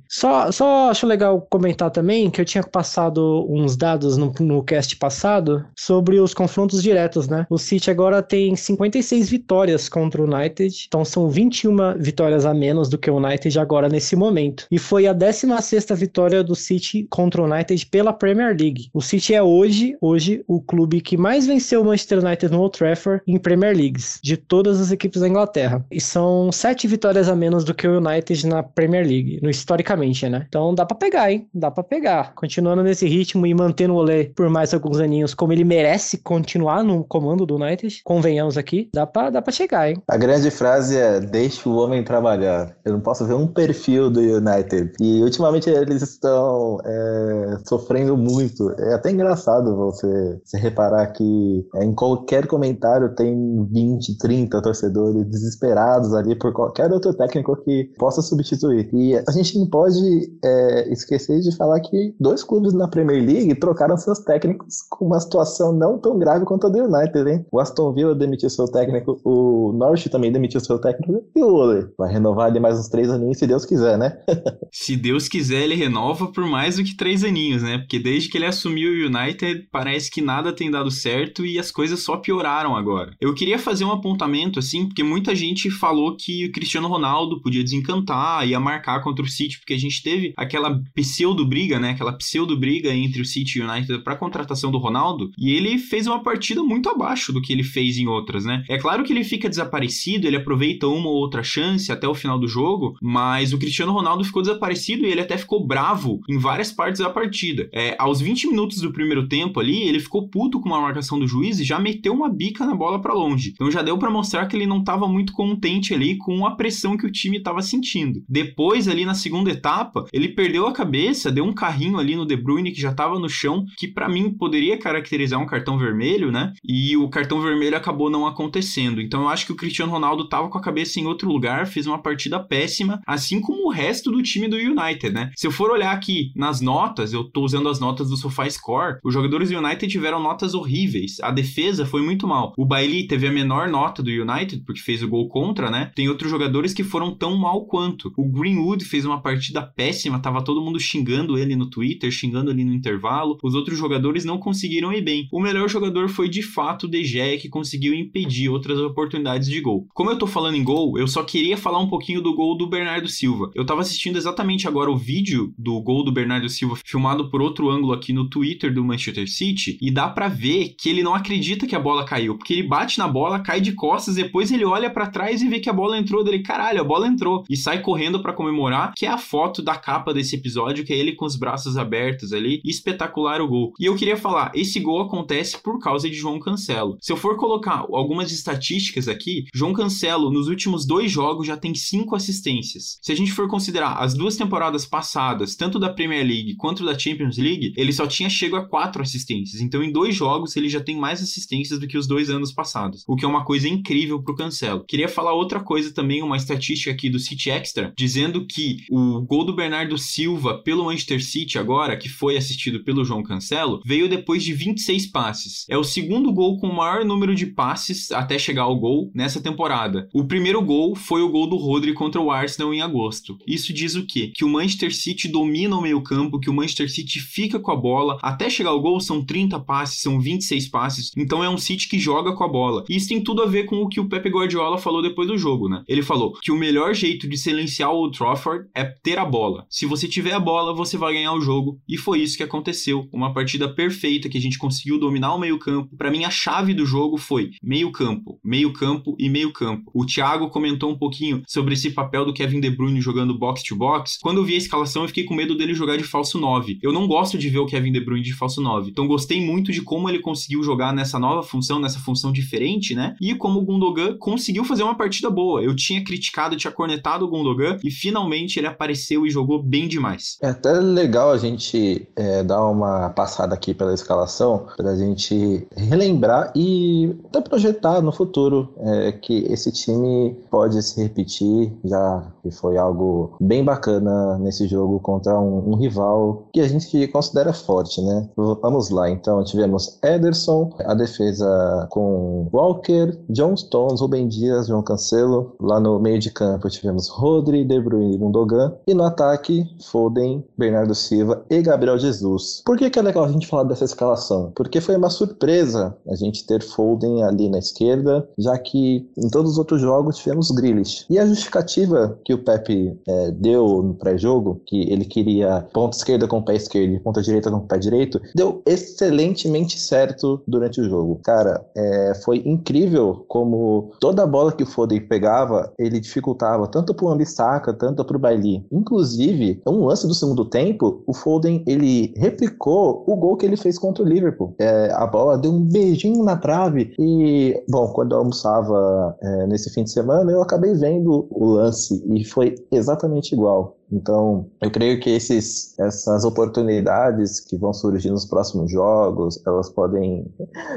só, 0.10 0.52
só 0.52 0.90
acho 0.90 1.06
legal 1.06 1.46
comentar 1.50 1.92
também 1.92 2.30
que 2.30 2.42
eu 2.42 2.46
tinha 2.46 2.64
passado 2.64 3.46
uns 3.50 3.76
dados 3.76 4.18
no, 4.18 4.34
no 4.40 4.64
cast 4.64 4.96
passado 4.96 5.66
sobre 5.76 6.20
os 6.20 6.34
confrontos 6.34 6.82
diretos, 6.82 7.28
né? 7.28 7.46
O 7.50 7.58
City 7.58 7.90
agora 7.90 8.22
tem 8.22 8.56
56 8.56 9.30
vitórias 9.30 9.90
contra 9.90 10.22
o 10.22 10.26
United, 10.26 10.86
então 10.88 11.04
são 11.06 11.30
21 11.30 11.98
vitórias 12.00 12.46
a 12.46 12.54
menos 12.54 12.90
do 12.90 12.98
que 12.98 13.10
o 13.10 13.18
United 13.18 13.60
agora 13.60 13.90
nesse 13.90 14.16
momento. 14.16 14.66
E 14.72 14.78
foi 14.78 15.08
a 15.08 15.14
16ª 15.14 15.96
vitória 15.96 16.44
do 16.44 16.56
City 16.56 17.08
contra 17.10 17.42
o 17.42 17.46
United 17.46 17.86
pela 17.88 18.14
Premier 18.14 18.56
League. 18.60 18.90
O 18.94 19.02
City 19.02 19.34
é 19.34 19.42
hoje, 19.42 19.96
hoje 20.02 20.44
o 20.48 20.62
clube 20.62 21.02
que 21.02 21.18
mais 21.18 21.48
venceu 21.48 21.82
o 21.82 21.86
Manchester 21.86 22.24
United 22.24 22.52
no 22.52 22.62
Old 22.62 22.78
Trafford 22.78 23.22
em 23.28 23.38
Premier 23.38 23.76
Leagues, 23.76 24.20
de 24.24 24.38
todas 24.38 24.80
as 24.80 24.92
equipes 24.92 25.22
da 25.22 25.28
Inglaterra. 25.28 25.86
E 25.92 26.00
são 26.00 26.52
sete 26.52 26.88
vitórias 26.88 27.30
a 27.30 27.36
menos 27.36 27.64
do 27.64 27.74
que 27.74 27.88
o 27.88 27.98
United 27.98 28.48
na 28.48 28.64
Premier 28.64 29.06
League, 29.06 29.17
no 29.42 29.50
historicamente, 29.50 30.28
né? 30.30 30.46
Então 30.48 30.74
dá 30.74 30.86
para 30.86 30.98
pegar, 30.98 31.32
hein? 31.32 31.48
Dá 31.54 31.72
para 31.72 31.84
pegar. 31.84 32.34
Continuando 32.36 32.84
nesse 32.84 33.08
ritmo 33.08 33.46
e 33.46 33.54
mantendo 33.54 33.94
o 33.94 33.98
Olé 33.98 34.26
por 34.36 34.50
mais 34.50 34.74
alguns 34.74 35.00
aninhos 35.00 35.34
como 35.34 35.54
ele 35.54 35.64
merece 35.64 36.18
continuar 36.18 36.84
no 36.84 37.04
comando 37.04 37.46
do 37.46 37.56
United, 37.56 38.02
convenhamos 38.04 38.58
aqui, 38.58 38.90
dá 38.94 39.06
para 39.06 39.30
dá 39.30 39.42
pra 39.42 39.52
chegar, 39.52 39.90
hein? 39.90 39.98
A 40.08 40.18
grande 40.18 40.50
frase 40.52 40.98
é: 40.98 41.20
deixe 41.20 41.68
o 41.68 41.76
homem 41.76 42.04
trabalhar. 42.04 42.76
Eu 42.84 42.94
não 42.94 43.02
posso 43.02 43.26
ver 43.26 43.34
um 43.34 43.48
perfil 43.48 44.10
do 44.10 44.20
United. 44.20 44.92
E 45.00 45.22
ultimamente 45.22 45.70
eles 45.70 46.02
estão 46.02 46.80
é, 46.86 47.58
sofrendo 47.66 48.18
muito. 48.18 48.72
É 48.80 48.94
até 48.94 49.12
engraçado 49.12 49.76
você, 49.76 50.40
você 50.44 50.58
reparar 50.58 51.08
que 51.08 51.66
é, 51.76 51.84
em 51.84 51.94
qualquer 51.94 52.48
comentário 52.48 53.16
tem 53.16 53.66
20, 53.72 54.18
30 54.18 54.62
torcedores 54.62 55.26
desesperados 55.26 56.14
ali 56.14 56.36
por 56.36 56.54
qualquer 56.54 56.92
outro 56.92 57.14
técnico 57.14 57.56
que 57.64 57.92
possa 57.98 58.22
substituir. 58.22 58.90
E 58.94 59.07
a 59.16 59.32
gente 59.32 59.58
não 59.58 59.68
pode 59.68 60.32
é, 60.44 60.92
esquecer 60.92 61.40
de 61.40 61.56
falar 61.56 61.80
que 61.80 62.16
dois 62.20 62.44
clubes 62.44 62.74
na 62.74 62.88
Premier 62.88 63.24
League 63.24 63.56
trocaram 63.56 63.98
seus 63.98 64.20
técnicos 64.20 64.82
com 64.90 65.06
uma 65.06 65.20
situação 65.20 65.72
não 65.74 65.98
tão 65.98 66.18
grave 66.18 66.46
quanto 66.46 66.68
a 66.68 66.70
do 66.70 66.80
United, 66.80 67.30
hein? 67.30 67.46
O 67.52 67.60
Aston 67.60 67.94
Villa 67.94 68.16
demitiu 68.16 68.50
seu 68.50 68.66
técnico, 68.66 69.20
o 69.24 69.72
Norwich 69.74 70.10
também 70.10 70.32
demitiu 70.32 70.60
seu 70.60 70.80
técnico 70.80 71.24
e 71.36 71.44
o 71.44 71.54
Ole 71.54 71.88
vai 71.98 72.12
renovar 72.12 72.48
ali 72.48 72.60
mais 72.60 72.80
uns 72.80 72.90
três 72.90 73.10
aninhos, 73.10 73.38
se 73.38 73.48
Deus 73.48 73.66
quiser, 73.66 73.98
né? 73.98 74.18
se 74.72 74.96
Deus 74.96 75.28
quiser, 75.28 75.64
ele 75.64 75.76
renova 75.76 76.28
por 76.32 76.46
mais 76.46 76.78
do 76.78 76.84
que 76.84 76.96
três 76.96 77.24
aninhos, 77.24 77.64
né? 77.64 77.78
Porque 77.78 78.00
desde 78.00 78.30
que 78.30 78.38
ele 78.38 78.46
assumiu 78.46 78.92
o 78.92 79.08
United, 79.08 79.68
parece 79.72 80.10
que 80.10 80.22
nada 80.22 80.54
tem 80.54 80.72
dado 80.72 80.92
certo 80.92 81.46
e 81.46 81.60
as 81.60 81.72
coisas 81.72 82.02
só 82.02 82.18
pioraram 82.18 82.76
agora. 82.76 83.12
Eu 83.20 83.34
queria 83.34 83.60
fazer 83.60 83.86
um 83.86 83.92
apontamento, 83.92 84.60
assim, 84.60 84.88
porque 84.88 85.04
muita 85.04 85.36
gente 85.36 85.70
falou 85.70 86.16
que 86.18 86.46
o 86.46 86.52
Cristiano 86.52 86.88
Ronaldo 86.88 87.42
podia 87.42 87.64
desencantar, 87.64 88.48
ia 88.48 88.60
marcar 88.60 88.97
contra 89.02 89.24
o 89.24 89.28
City, 89.28 89.60
porque 89.60 89.74
a 89.74 89.80
gente 89.80 90.02
teve 90.02 90.34
aquela 90.36 90.82
pseudo-briga, 90.94 91.80
né? 91.80 91.92
Aquela 91.92 92.14
pseudo-briga 92.14 92.94
entre 92.94 93.22
o 93.22 93.26
City 93.26 93.60
e 93.60 93.62
o 93.62 93.70
United 93.70 94.00
para 94.04 94.16
contratação 94.16 94.72
do 94.72 94.78
Ronaldo, 94.78 95.32
e 95.38 95.52
ele 95.52 95.78
fez 95.78 96.08
uma 96.08 96.22
partida 96.22 96.64
muito 96.64 96.90
abaixo 96.90 97.32
do 97.32 97.42
que 97.42 97.54
ele 97.54 97.64
fez 97.64 97.98
em 97.98 98.08
outras, 98.08 98.46
né? 98.46 98.64
É 98.70 98.78
claro 98.78 99.04
que 99.04 99.14
ele 99.14 99.24
fica 99.24 99.50
desaparecido, 99.50 100.28
ele 100.28 100.36
aproveita 100.36 100.88
uma 100.88 101.10
ou 101.10 101.16
outra 101.16 101.44
chance 101.44 101.92
até 101.92 102.08
o 102.08 102.16
final 102.16 102.40
do 102.40 102.48
jogo, 102.48 102.96
mas 103.02 103.54
o 103.54 103.58
Cristiano 103.58 103.92
Ronaldo 103.92 104.24
ficou 104.24 104.42
desaparecido 104.42 105.06
e 105.06 105.12
ele 105.12 105.22
até 105.22 105.38
ficou 105.38 105.66
bravo 105.66 106.22
em 106.30 106.38
várias 106.38 106.72
partes 106.72 107.02
da 107.02 107.10
partida. 107.10 107.70
É, 107.74 107.96
aos 108.00 108.22
20 108.22 108.48
minutos 108.48 108.82
do 108.82 108.92
primeiro 108.92 109.28
tempo 109.28 109.60
ali, 109.60 109.84
ele 109.84 110.00
ficou 110.00 110.28
puto 110.30 110.60
com 110.60 110.70
uma 110.70 110.82
marcação 110.82 111.20
do 111.20 111.28
juiz 111.28 111.60
e 111.60 111.64
já 111.64 111.80
meteu 111.80 112.14
uma 112.14 112.30
bica 112.30 112.66
na 112.66 112.76
bola 112.76 113.02
para 113.02 113.14
longe. 113.14 113.52
Então 113.54 113.72
já 113.72 113.82
deu 113.82 113.98
para 113.98 114.10
mostrar 114.10 114.46
que 114.48 114.56
ele 114.56 114.66
não 114.66 114.80
estava 114.80 115.08
muito 115.08 115.34
contente 115.34 115.94
ali 115.94 116.18
com 116.18 116.46
a 116.46 116.56
pressão 116.56 116.98
que 116.98 117.06
o 117.06 117.12
time 117.12 117.38
estava 117.38 117.62
sentindo. 117.62 118.24
Depois 118.28 118.87
ali 118.88 119.06
na 119.06 119.14
segunda 119.14 119.52
etapa, 119.52 120.06
ele 120.12 120.30
perdeu 120.30 120.68
a 120.68 120.74
cabeça, 120.74 121.32
deu 121.32 121.44
um 121.44 121.54
carrinho 121.54 121.98
ali 121.98 122.16
no 122.16 122.26
De 122.26 122.36
Bruyne 122.36 122.72
que 122.72 122.82
já 122.82 122.92
estava 122.92 123.20
no 123.20 123.30
chão, 123.30 123.66
que 123.78 123.88
para 123.88 124.10
mim 124.10 124.32
poderia 124.32 124.78
caracterizar 124.78 125.40
um 125.40 125.46
cartão 125.46 125.78
vermelho, 125.78 126.32
né? 126.32 126.54
E 126.64 126.96
o 126.98 127.10
cartão 127.10 127.42
vermelho 127.42 127.78
acabou 127.78 128.10
não 128.10 128.26
acontecendo. 128.26 129.02
Então 129.02 129.22
eu 129.22 129.30
acho 129.30 129.46
que 129.46 129.52
o 129.52 129.56
Cristiano 129.56 129.92
Ronaldo 129.92 130.24
estava 130.24 130.50
com 130.50 130.58
a 130.58 130.62
cabeça 130.62 131.00
em 131.00 131.06
outro 131.06 131.32
lugar, 131.32 131.68
fez 131.68 131.88
uma 131.88 132.02
partida 132.02 132.40
péssima, 132.40 133.02
assim 133.06 133.42
como 133.42 133.68
o 133.68 133.72
resto 133.72 134.12
do 134.12 134.22
time 134.22 134.48
do 134.48 134.58
United, 134.58 135.14
né? 135.14 135.32
Se 135.36 135.48
eu 135.48 135.52
for 135.52 135.72
olhar 135.72 135.92
aqui 135.92 136.32
nas 136.36 136.62
notas, 136.62 137.14
eu 137.14 137.24
tô 137.24 137.42
usando 137.42 137.70
as 137.70 137.80
notas 137.80 138.10
do 138.10 138.18
SofaScore, 138.18 139.00
os 139.04 139.14
jogadores 139.14 139.50
do 139.50 139.58
United 139.58 139.92
tiveram 139.92 140.22
notas 140.22 140.54
horríveis. 140.54 141.18
A 141.22 141.32
defesa 141.32 141.86
foi 141.86 142.02
muito 142.02 142.28
mal. 142.28 142.54
O 142.58 142.66
Bailey 142.66 143.08
teve 143.08 143.28
a 143.28 143.32
menor 143.32 143.68
nota 143.70 144.04
do 144.04 144.10
United, 144.10 144.64
porque 144.66 144.82
fez 144.82 145.02
o 145.02 145.08
gol 145.08 145.28
contra, 145.28 145.72
né? 145.72 145.92
Tem 145.96 146.10
outros 146.10 146.30
jogadores 146.30 146.74
que 146.74 146.84
foram 146.84 147.16
tão 147.16 147.38
mal 147.38 147.66
quanto. 147.66 148.12
O 148.18 148.30
Greenwood 148.30 148.67
fez 148.86 149.06
uma 149.06 149.22
partida 149.22 149.62
péssima, 149.62 150.20
tava 150.20 150.44
todo 150.44 150.62
mundo 150.62 150.80
xingando 150.80 151.38
ele 151.38 151.56
no 151.56 151.70
Twitter, 151.70 152.12
xingando 152.12 152.52
ele 152.52 152.64
no 152.64 152.74
intervalo. 152.74 153.38
Os 153.44 153.56
outros 153.56 153.78
jogadores 153.78 154.26
não 154.26 154.38
conseguiram 154.38 154.92
ir 154.94 155.02
bem. 155.02 155.28
O 155.32 155.40
melhor 155.40 155.70
jogador 155.70 156.10
foi 156.10 156.30
de 156.30 156.42
fato 156.42 156.84
o 156.84 156.90
De 156.90 157.04
Gea, 157.04 157.38
que 157.38 157.50
conseguiu 157.50 157.94
impedir 157.94 158.50
outras 158.50 158.80
oportunidades 158.80 159.48
de 159.48 159.62
gol. 159.62 159.88
Como 159.94 160.10
eu 160.10 160.18
tô 160.18 160.28
falando 160.28 160.56
em 160.56 160.64
gol, 160.64 160.98
eu 160.98 161.08
só 161.08 161.24
queria 161.24 161.58
falar 161.58 161.80
um 161.80 161.90
pouquinho 161.90 162.22
do 162.22 162.36
gol 162.36 162.58
do 162.58 162.68
Bernardo 162.68 163.08
Silva. 163.08 163.52
Eu 163.56 163.66
tava 163.66 163.82
assistindo 163.82 164.18
exatamente 164.18 164.68
agora 164.68 164.92
o 164.92 164.98
vídeo 164.98 165.54
do 165.58 165.80
gol 165.82 166.04
do 166.04 166.12
Bernardo 166.12 166.50
Silva, 166.50 166.78
filmado 166.86 167.30
por 167.30 167.42
outro 167.42 167.70
ângulo 167.70 167.94
aqui 167.94 168.14
no 168.14 168.30
Twitter 168.30 168.74
do 168.74 168.84
Manchester 168.84 169.30
City, 169.30 169.78
e 169.82 169.92
dá 169.92 170.08
para 170.08 170.28
ver 170.28 170.76
que 170.78 170.90
ele 170.90 171.04
não 171.04 171.14
acredita 171.14 171.68
que 171.68 171.76
a 171.76 171.80
bola 171.80 172.06
caiu, 172.06 172.38
porque 172.38 172.54
ele 172.54 172.64
bate 172.64 172.98
na 172.98 173.08
bola, 173.08 173.40
cai 173.40 173.62
de 173.62 173.72
costas, 173.74 174.16
depois 174.16 174.52
ele 174.52 174.66
olha 174.66 174.90
para 174.90 175.08
trás 175.08 175.42
e 175.42 175.48
vê 175.48 175.60
que 175.60 175.70
a 175.70 175.74
bola 175.74 175.98
entrou 175.98 176.24
dele, 176.24 176.40
caralho, 176.40 176.82
a 176.82 176.84
bola 176.84 177.08
entrou, 177.08 177.44
e 177.50 177.56
sai 177.56 177.82
correndo 177.82 178.22
para 178.22 178.34
comemorar, 178.34 178.57
que 178.96 179.06
é 179.06 179.10
a 179.10 179.18
foto 179.18 179.62
da 179.62 179.76
capa 179.76 180.14
desse 180.14 180.36
episódio, 180.36 180.84
que 180.84 180.94
é 180.94 180.98
ele 180.98 181.14
com 181.14 181.26
os 181.26 181.36
braços 181.36 181.78
abertos 181.78 182.34
ali, 182.34 182.62
espetacular 182.64 183.42
o 183.42 183.48
gol. 183.48 183.74
E 183.80 183.86
eu 183.86 183.96
queria 183.96 184.18
falar, 184.18 184.52
esse 184.56 184.80
gol 184.80 185.02
acontece 185.02 185.62
por 185.62 185.80
causa 185.80 186.10
de 186.10 186.16
João 186.16 186.40
Cancelo. 186.40 186.98
Se 187.02 187.12
eu 187.12 187.18
for 187.18 187.38
colocar 187.38 187.86
algumas 187.92 188.32
estatísticas 188.32 189.08
aqui, 189.08 189.46
João 189.54 189.74
Cancelo 189.74 190.32
nos 190.32 190.48
últimos 190.48 190.86
dois 190.86 191.12
jogos 191.12 191.48
já 191.48 191.58
tem 191.58 191.76
cinco 191.76 192.16
assistências. 192.16 192.98
Se 193.02 193.12
a 193.12 193.16
gente 193.16 193.32
for 193.32 193.48
considerar 193.48 193.98
as 193.98 194.14
duas 194.14 194.36
temporadas 194.36 194.86
passadas, 194.86 195.56
tanto 195.56 195.80
da 195.80 195.90
Premier 195.90 196.26
League 196.26 196.56
quanto 196.56 196.86
da 196.86 196.98
Champions 196.98 197.38
League, 197.38 197.74
ele 197.78 197.94
só 197.94 198.08
tinha 198.08 198.30
chego 198.30 198.56
a 198.56 198.68
quatro 198.68 199.02
assistências. 199.02 199.62
Então, 199.62 199.84
em 199.84 199.92
dois 199.92 200.16
jogos, 200.16 200.56
ele 200.56 200.70
já 200.70 200.80
tem 200.80 200.98
mais 200.98 201.22
assistências 201.22 201.80
do 201.80 201.88
que 201.88 201.98
os 201.98 202.08
dois 202.08 202.30
anos 202.30 202.52
passados, 202.52 203.04
o 203.08 203.16
que 203.16 203.26
é 203.26 203.28
uma 203.28 203.46
coisa 203.46 203.68
incrível 203.68 204.22
pro 204.22 204.36
Cancelo. 204.36 204.86
Queria 204.86 205.08
falar 205.08 205.34
outra 205.34 205.60
coisa 205.60 205.94
também, 205.94 206.24
uma 206.24 206.38
estatística 206.38 206.92
aqui 206.92 207.10
do 207.10 207.20
City 207.20 207.50
Extra, 207.50 207.94
dizendo 207.98 208.46
que 208.48 208.86
o 208.90 209.22
gol 209.22 209.44
do 209.44 209.56
Bernardo 209.56 209.98
Silva 209.98 210.62
pelo 210.64 210.86
Manchester 210.86 211.24
City 211.24 211.58
agora, 211.58 211.98
que 211.98 212.10
foi 212.10 212.38
assistido 212.38 212.84
pelo 212.84 213.04
João 213.04 213.24
Cancelo, 213.24 213.82
veio 213.86 214.10
depois 214.10 214.44
de 214.44 214.54
26 214.54 215.08
passes. 215.08 215.66
É 215.70 215.78
o 215.78 215.84
segundo 215.84 216.32
gol 216.32 216.58
com 216.60 216.68
o 216.68 216.76
maior 216.76 217.04
número 217.04 217.36
de 217.36 217.46
passes 217.46 218.12
até 218.12 218.38
chegar 218.40 218.64
ao 218.64 218.80
gol 218.80 219.12
nessa 219.14 219.42
temporada. 219.42 220.08
O 220.14 220.26
primeiro 220.26 220.62
gol 220.62 220.96
foi 220.96 221.22
o 221.22 221.30
gol 221.30 221.48
do 221.48 221.58
Rodri 221.58 221.94
contra 221.94 222.22
o 222.22 222.32
Arsenal 222.32 222.74
em 222.74 222.82
agosto. 222.82 223.38
Isso 223.46 223.74
diz 223.74 223.96
o 223.96 224.06
quê? 224.06 224.32
Que 224.34 224.46
o 224.46 224.50
Manchester 224.50 224.96
City 224.96 225.28
domina 225.28 225.76
o 225.76 225.82
meio-campo, 225.82 226.40
que 226.40 226.50
o 226.50 226.54
Manchester 226.54 226.90
City 226.90 227.20
fica 227.20 227.60
com 227.60 227.72
a 227.72 227.76
bola. 227.76 228.18
Até 228.22 228.50
chegar 228.50 228.72
ao 228.72 228.82
gol 228.82 229.00
são 229.00 229.24
30 229.24 229.60
passes, 229.60 230.02
são 230.02 230.20
26 230.20 230.68
passes. 230.70 231.12
Então 231.18 231.44
é 231.44 231.50
um 231.50 231.58
City 231.58 231.88
que 231.88 232.00
joga 232.00 232.34
com 232.34 232.44
a 232.44 232.48
bola. 232.48 232.84
Isso 232.90 233.10
tem 233.10 233.22
tudo 233.22 233.42
a 233.42 233.46
ver 233.46 233.66
com 233.66 233.82
o 233.82 233.90
que 233.90 234.00
o 234.00 234.08
Pepe 234.08 234.30
Guardiola 234.30 234.78
falou 234.78 235.02
depois 235.02 235.28
do 235.28 235.38
jogo, 235.38 235.68
né? 235.68 235.84
Ele 235.88 236.02
falou 236.02 236.34
que 236.42 236.52
o 236.52 236.58
melhor 236.58 236.94
jeito 236.94 237.28
de 237.28 237.38
silenciar 237.38 237.92
o 237.92 237.98
Old 237.98 238.18
Trafford 238.38 238.70
é 238.74 238.84
ter 238.84 239.18
a 239.18 239.26
bola. 239.26 239.66
Se 239.70 239.86
você 239.86 240.08
tiver 240.08 240.34
a 240.34 240.40
bola, 240.40 240.74
você 240.74 240.98
vai 240.98 241.14
ganhar 241.14 241.34
o 241.34 241.42
jogo. 241.42 241.80
E 241.88 241.98
foi 241.98 242.20
isso 242.20 242.38
que 242.38 242.44
aconteceu. 242.44 243.10
Uma 243.12 243.34
partida 243.34 243.68
perfeita 243.68 244.30
que 244.30 244.38
a 244.38 244.42
gente 244.42 244.60
conseguiu 244.60 245.00
dominar 245.00 245.34
o 245.34 245.40
meio-campo. 245.40 245.96
Para 245.98 246.12
mim, 246.12 246.24
a 246.24 246.30
chave 246.30 246.74
do 246.74 246.86
jogo 246.86 247.18
foi 247.18 247.52
meio-campo, 247.64 248.40
meio-campo 248.44 249.16
e 249.20 249.28
meio-campo. 249.28 249.90
O 249.94 250.06
Thiago 250.06 250.50
comentou 250.50 250.92
um 250.92 250.98
pouquinho 250.98 251.42
sobre 251.48 251.74
esse 251.74 251.90
papel 251.92 252.26
do 252.26 252.34
Kevin 252.34 252.60
De 252.60 252.70
Bruyne 252.70 253.02
jogando 253.02 253.38
box 253.38 253.64
to 253.64 253.76
box. 253.76 254.20
Quando 254.22 254.38
eu 254.38 254.46
vi 254.46 254.54
a 254.54 254.58
escalação, 254.58 255.02
eu 255.04 255.08
fiquei 255.08 255.24
com 255.24 255.34
medo 255.34 255.58
dele 255.58 255.74
jogar 255.74 255.98
de 255.98 256.04
falso 256.04 256.40
9. 256.40 256.80
Eu 256.82 256.94
não 256.94 257.08
gosto 257.08 257.38
de 257.38 257.50
ver 257.50 257.60
o 257.60 257.66
Kevin 257.66 257.92
De 257.92 258.00
Bruyne 258.00 258.24
de 258.24 258.34
falso 258.34 258.62
9. 258.62 258.92
Então 258.92 259.08
gostei 259.08 259.44
muito 259.44 259.72
de 259.72 259.82
como 259.82 260.08
ele 260.08 260.20
conseguiu 260.20 260.62
jogar 260.62 260.94
nessa 260.94 261.18
nova 261.18 261.42
função, 261.42 261.80
nessa 261.80 262.00
função 262.00 262.32
diferente, 262.32 262.94
né? 262.94 263.16
E 263.20 263.34
como 263.34 263.60
o 263.60 263.66
Gundogan 263.66 264.16
conseguiu 264.20 264.64
fazer 264.64 264.84
uma 264.84 264.96
partida 264.96 265.30
boa. 265.30 265.64
Eu 265.64 265.76
tinha 265.76 266.04
criticado, 266.04 266.56
tinha 266.56 266.72
cornetado 266.72 267.26
o 267.26 267.28
Gundogan 267.28 267.78
e 267.84 267.90
finalmente 267.90 268.27
ele 268.34 268.68
apareceu 268.68 269.26
e 269.26 269.30
jogou 269.30 269.62
bem 269.62 269.88
demais. 269.88 270.38
É 270.42 270.50
até 270.50 270.72
legal 270.74 271.32
a 271.32 271.38
gente 271.38 272.08
é, 272.16 272.44
dar 272.44 272.66
uma 272.66 273.10
passada 273.10 273.54
aqui 273.54 273.74
pela 273.74 273.94
escalação 273.94 274.68
para 274.76 274.92
a 274.92 274.96
gente 274.96 275.68
relembrar 275.76 276.52
e 276.56 277.16
até 277.26 277.42
projetar 277.42 278.02
no 278.02 278.12
futuro 278.12 278.74
é, 278.80 279.12
que 279.12 279.46
esse 279.50 279.72
time 279.72 280.36
pode 280.50 280.82
se 280.82 281.02
repetir, 281.02 281.72
já 281.84 282.32
que 282.44 282.52
foi 282.52 282.78
algo 282.78 283.36
bem 283.40 283.64
bacana 283.64 284.38
nesse 284.38 284.68
jogo 284.68 285.00
contra 285.00 285.40
um, 285.40 285.72
um 285.72 285.76
rival 285.76 286.48
que 286.54 286.62
a 286.62 286.68
gente 286.68 287.08
considera 287.08 287.54
forte, 287.54 288.02
né? 288.02 288.30
Vamos 288.36 288.90
lá, 288.90 289.10
então 289.10 289.44
tivemos 289.44 290.00
Ederson, 290.04 290.76
a 290.80 290.94
defesa 290.94 291.88
com 291.90 292.48
Walker, 292.54 293.18
John 293.30 293.56
Stones, 293.56 294.02
Rubem 294.02 294.28
Dias, 294.28 294.68
João 294.68 294.82
Cancelo, 294.82 295.56
lá 295.60 295.80
no 295.80 296.00
meio 296.00 296.20
de 296.20 296.32
campo 296.32 296.70
tivemos 296.70 297.08
Rodri, 297.08 297.64
De 297.64 297.80
Bruyne 297.80 298.17
e 298.18 298.20
Gundogan, 298.20 298.74
e 298.88 298.94
no 298.94 299.04
ataque 299.04 299.66
Foden, 299.86 300.44
Bernardo 300.58 300.96
Silva 300.96 301.46
e 301.50 301.62
Gabriel 301.62 301.98
Jesus. 301.98 302.62
Por 302.66 302.78
que, 302.78 302.90
que 302.90 303.00
é 303.00 303.02
legal 303.02 303.24
a 303.24 303.32
gente 303.32 303.48
falar 303.48 303.64
dessa 303.64 303.86
escalação? 303.86 304.52
Porque 304.56 304.82
foi 304.82 304.96
uma 304.96 305.10
surpresa 305.10 305.96
a 306.10 306.16
gente 306.16 306.46
ter 306.46 306.62
Foden 306.62 307.24
ali 307.24 307.50
na 307.50 307.60
esquerda, 307.60 308.28
já 308.38 308.58
que 308.58 309.10
em 309.18 309.30
todos 309.30 309.52
os 309.52 309.58
outros 309.58 309.82
jogos 309.82 310.18
tivemos 310.18 310.52
Grealish. 310.52 311.06
E 311.10 311.20
a 311.20 311.26
justificativa 311.26 312.18
que 312.26 312.34
o 312.34 312.44
Pepe 312.44 312.98
é, 313.08 313.32
deu 313.32 313.84
no 313.84 313.94
pré-jogo, 313.94 314.62
que 314.66 314.92
ele 314.92 315.06
queria 315.06 315.68
ponta 315.74 315.96
esquerda 315.96 316.28
com 316.28 316.40
o 316.40 316.44
pé 316.44 316.56
esquerdo 316.56 316.94
e 316.94 317.00
ponta 317.00 317.22
direita 317.22 317.52
com 317.52 317.58
o 317.58 317.68
pé 317.68 317.78
direito, 317.78 318.20
deu 318.36 318.62
excelentemente 318.66 319.80
certo 319.80 320.42
durante 320.48 320.82
o 320.82 320.90
jogo. 320.90 321.20
Cara, 321.24 321.64
é, 321.76 322.14
foi 322.24 322.42
incrível 322.46 323.26
como 323.28 323.92
toda 324.00 324.26
bola 324.26 324.52
que 324.52 324.64
o 324.64 324.68
Foden 324.68 325.02
pegava, 325.02 325.72
ele 325.78 326.00
dificultava 326.00 326.68
tanto 326.68 326.94
pro 326.94 327.10
Ambissaca, 327.10 327.74
tanto 327.74 328.04
pro 328.08 328.18
Bailey. 328.18 328.66
Inclusive, 328.72 329.62
um 329.68 329.86
lance 329.86 330.08
do 330.08 330.14
segundo 330.14 330.46
tempo, 330.46 331.04
o 331.06 331.14
Foden, 331.14 331.64
ele 331.68 332.14
replicou 332.18 333.04
o 333.06 333.16
gol 333.16 333.38
que 333.38 333.46
ele 333.46 333.58
fez 333.58 333.78
contra 333.78 334.04
o 334.04 334.08
Liverpool. 334.08 334.56
É, 334.60 334.92
a 334.94 335.06
bola 335.06 335.38
deu 335.38 335.52
um 335.52 335.62
beijinho 335.62 336.24
na 336.24 336.38
trave 336.38 336.94
e, 336.98 337.62
bom, 337.70 337.88
quando 337.90 338.14
eu 338.14 338.20
almoçava 338.20 339.16
é, 339.22 339.48
nesse 339.48 339.70
fim 339.72 339.84
de 339.84 339.92
semana, 339.92 340.32
eu 340.32 340.42
acabei 340.42 340.74
vendo 340.74 341.28
o 341.30 341.46
lance 341.46 342.04
e 342.08 342.24
foi 342.24 342.56
exatamente 342.72 343.34
igual. 343.34 343.77
Então, 343.92 344.48
eu 344.62 344.70
creio 344.70 345.00
que 345.00 345.10
esses, 345.10 345.78
essas 345.80 346.24
oportunidades 346.24 347.40
que 347.40 347.58
vão 347.58 347.74
surgir 347.74 348.10
nos 348.10 348.26
próximos 348.26 348.72
jogos, 348.72 349.42
elas 349.46 349.70
podem 349.70 350.26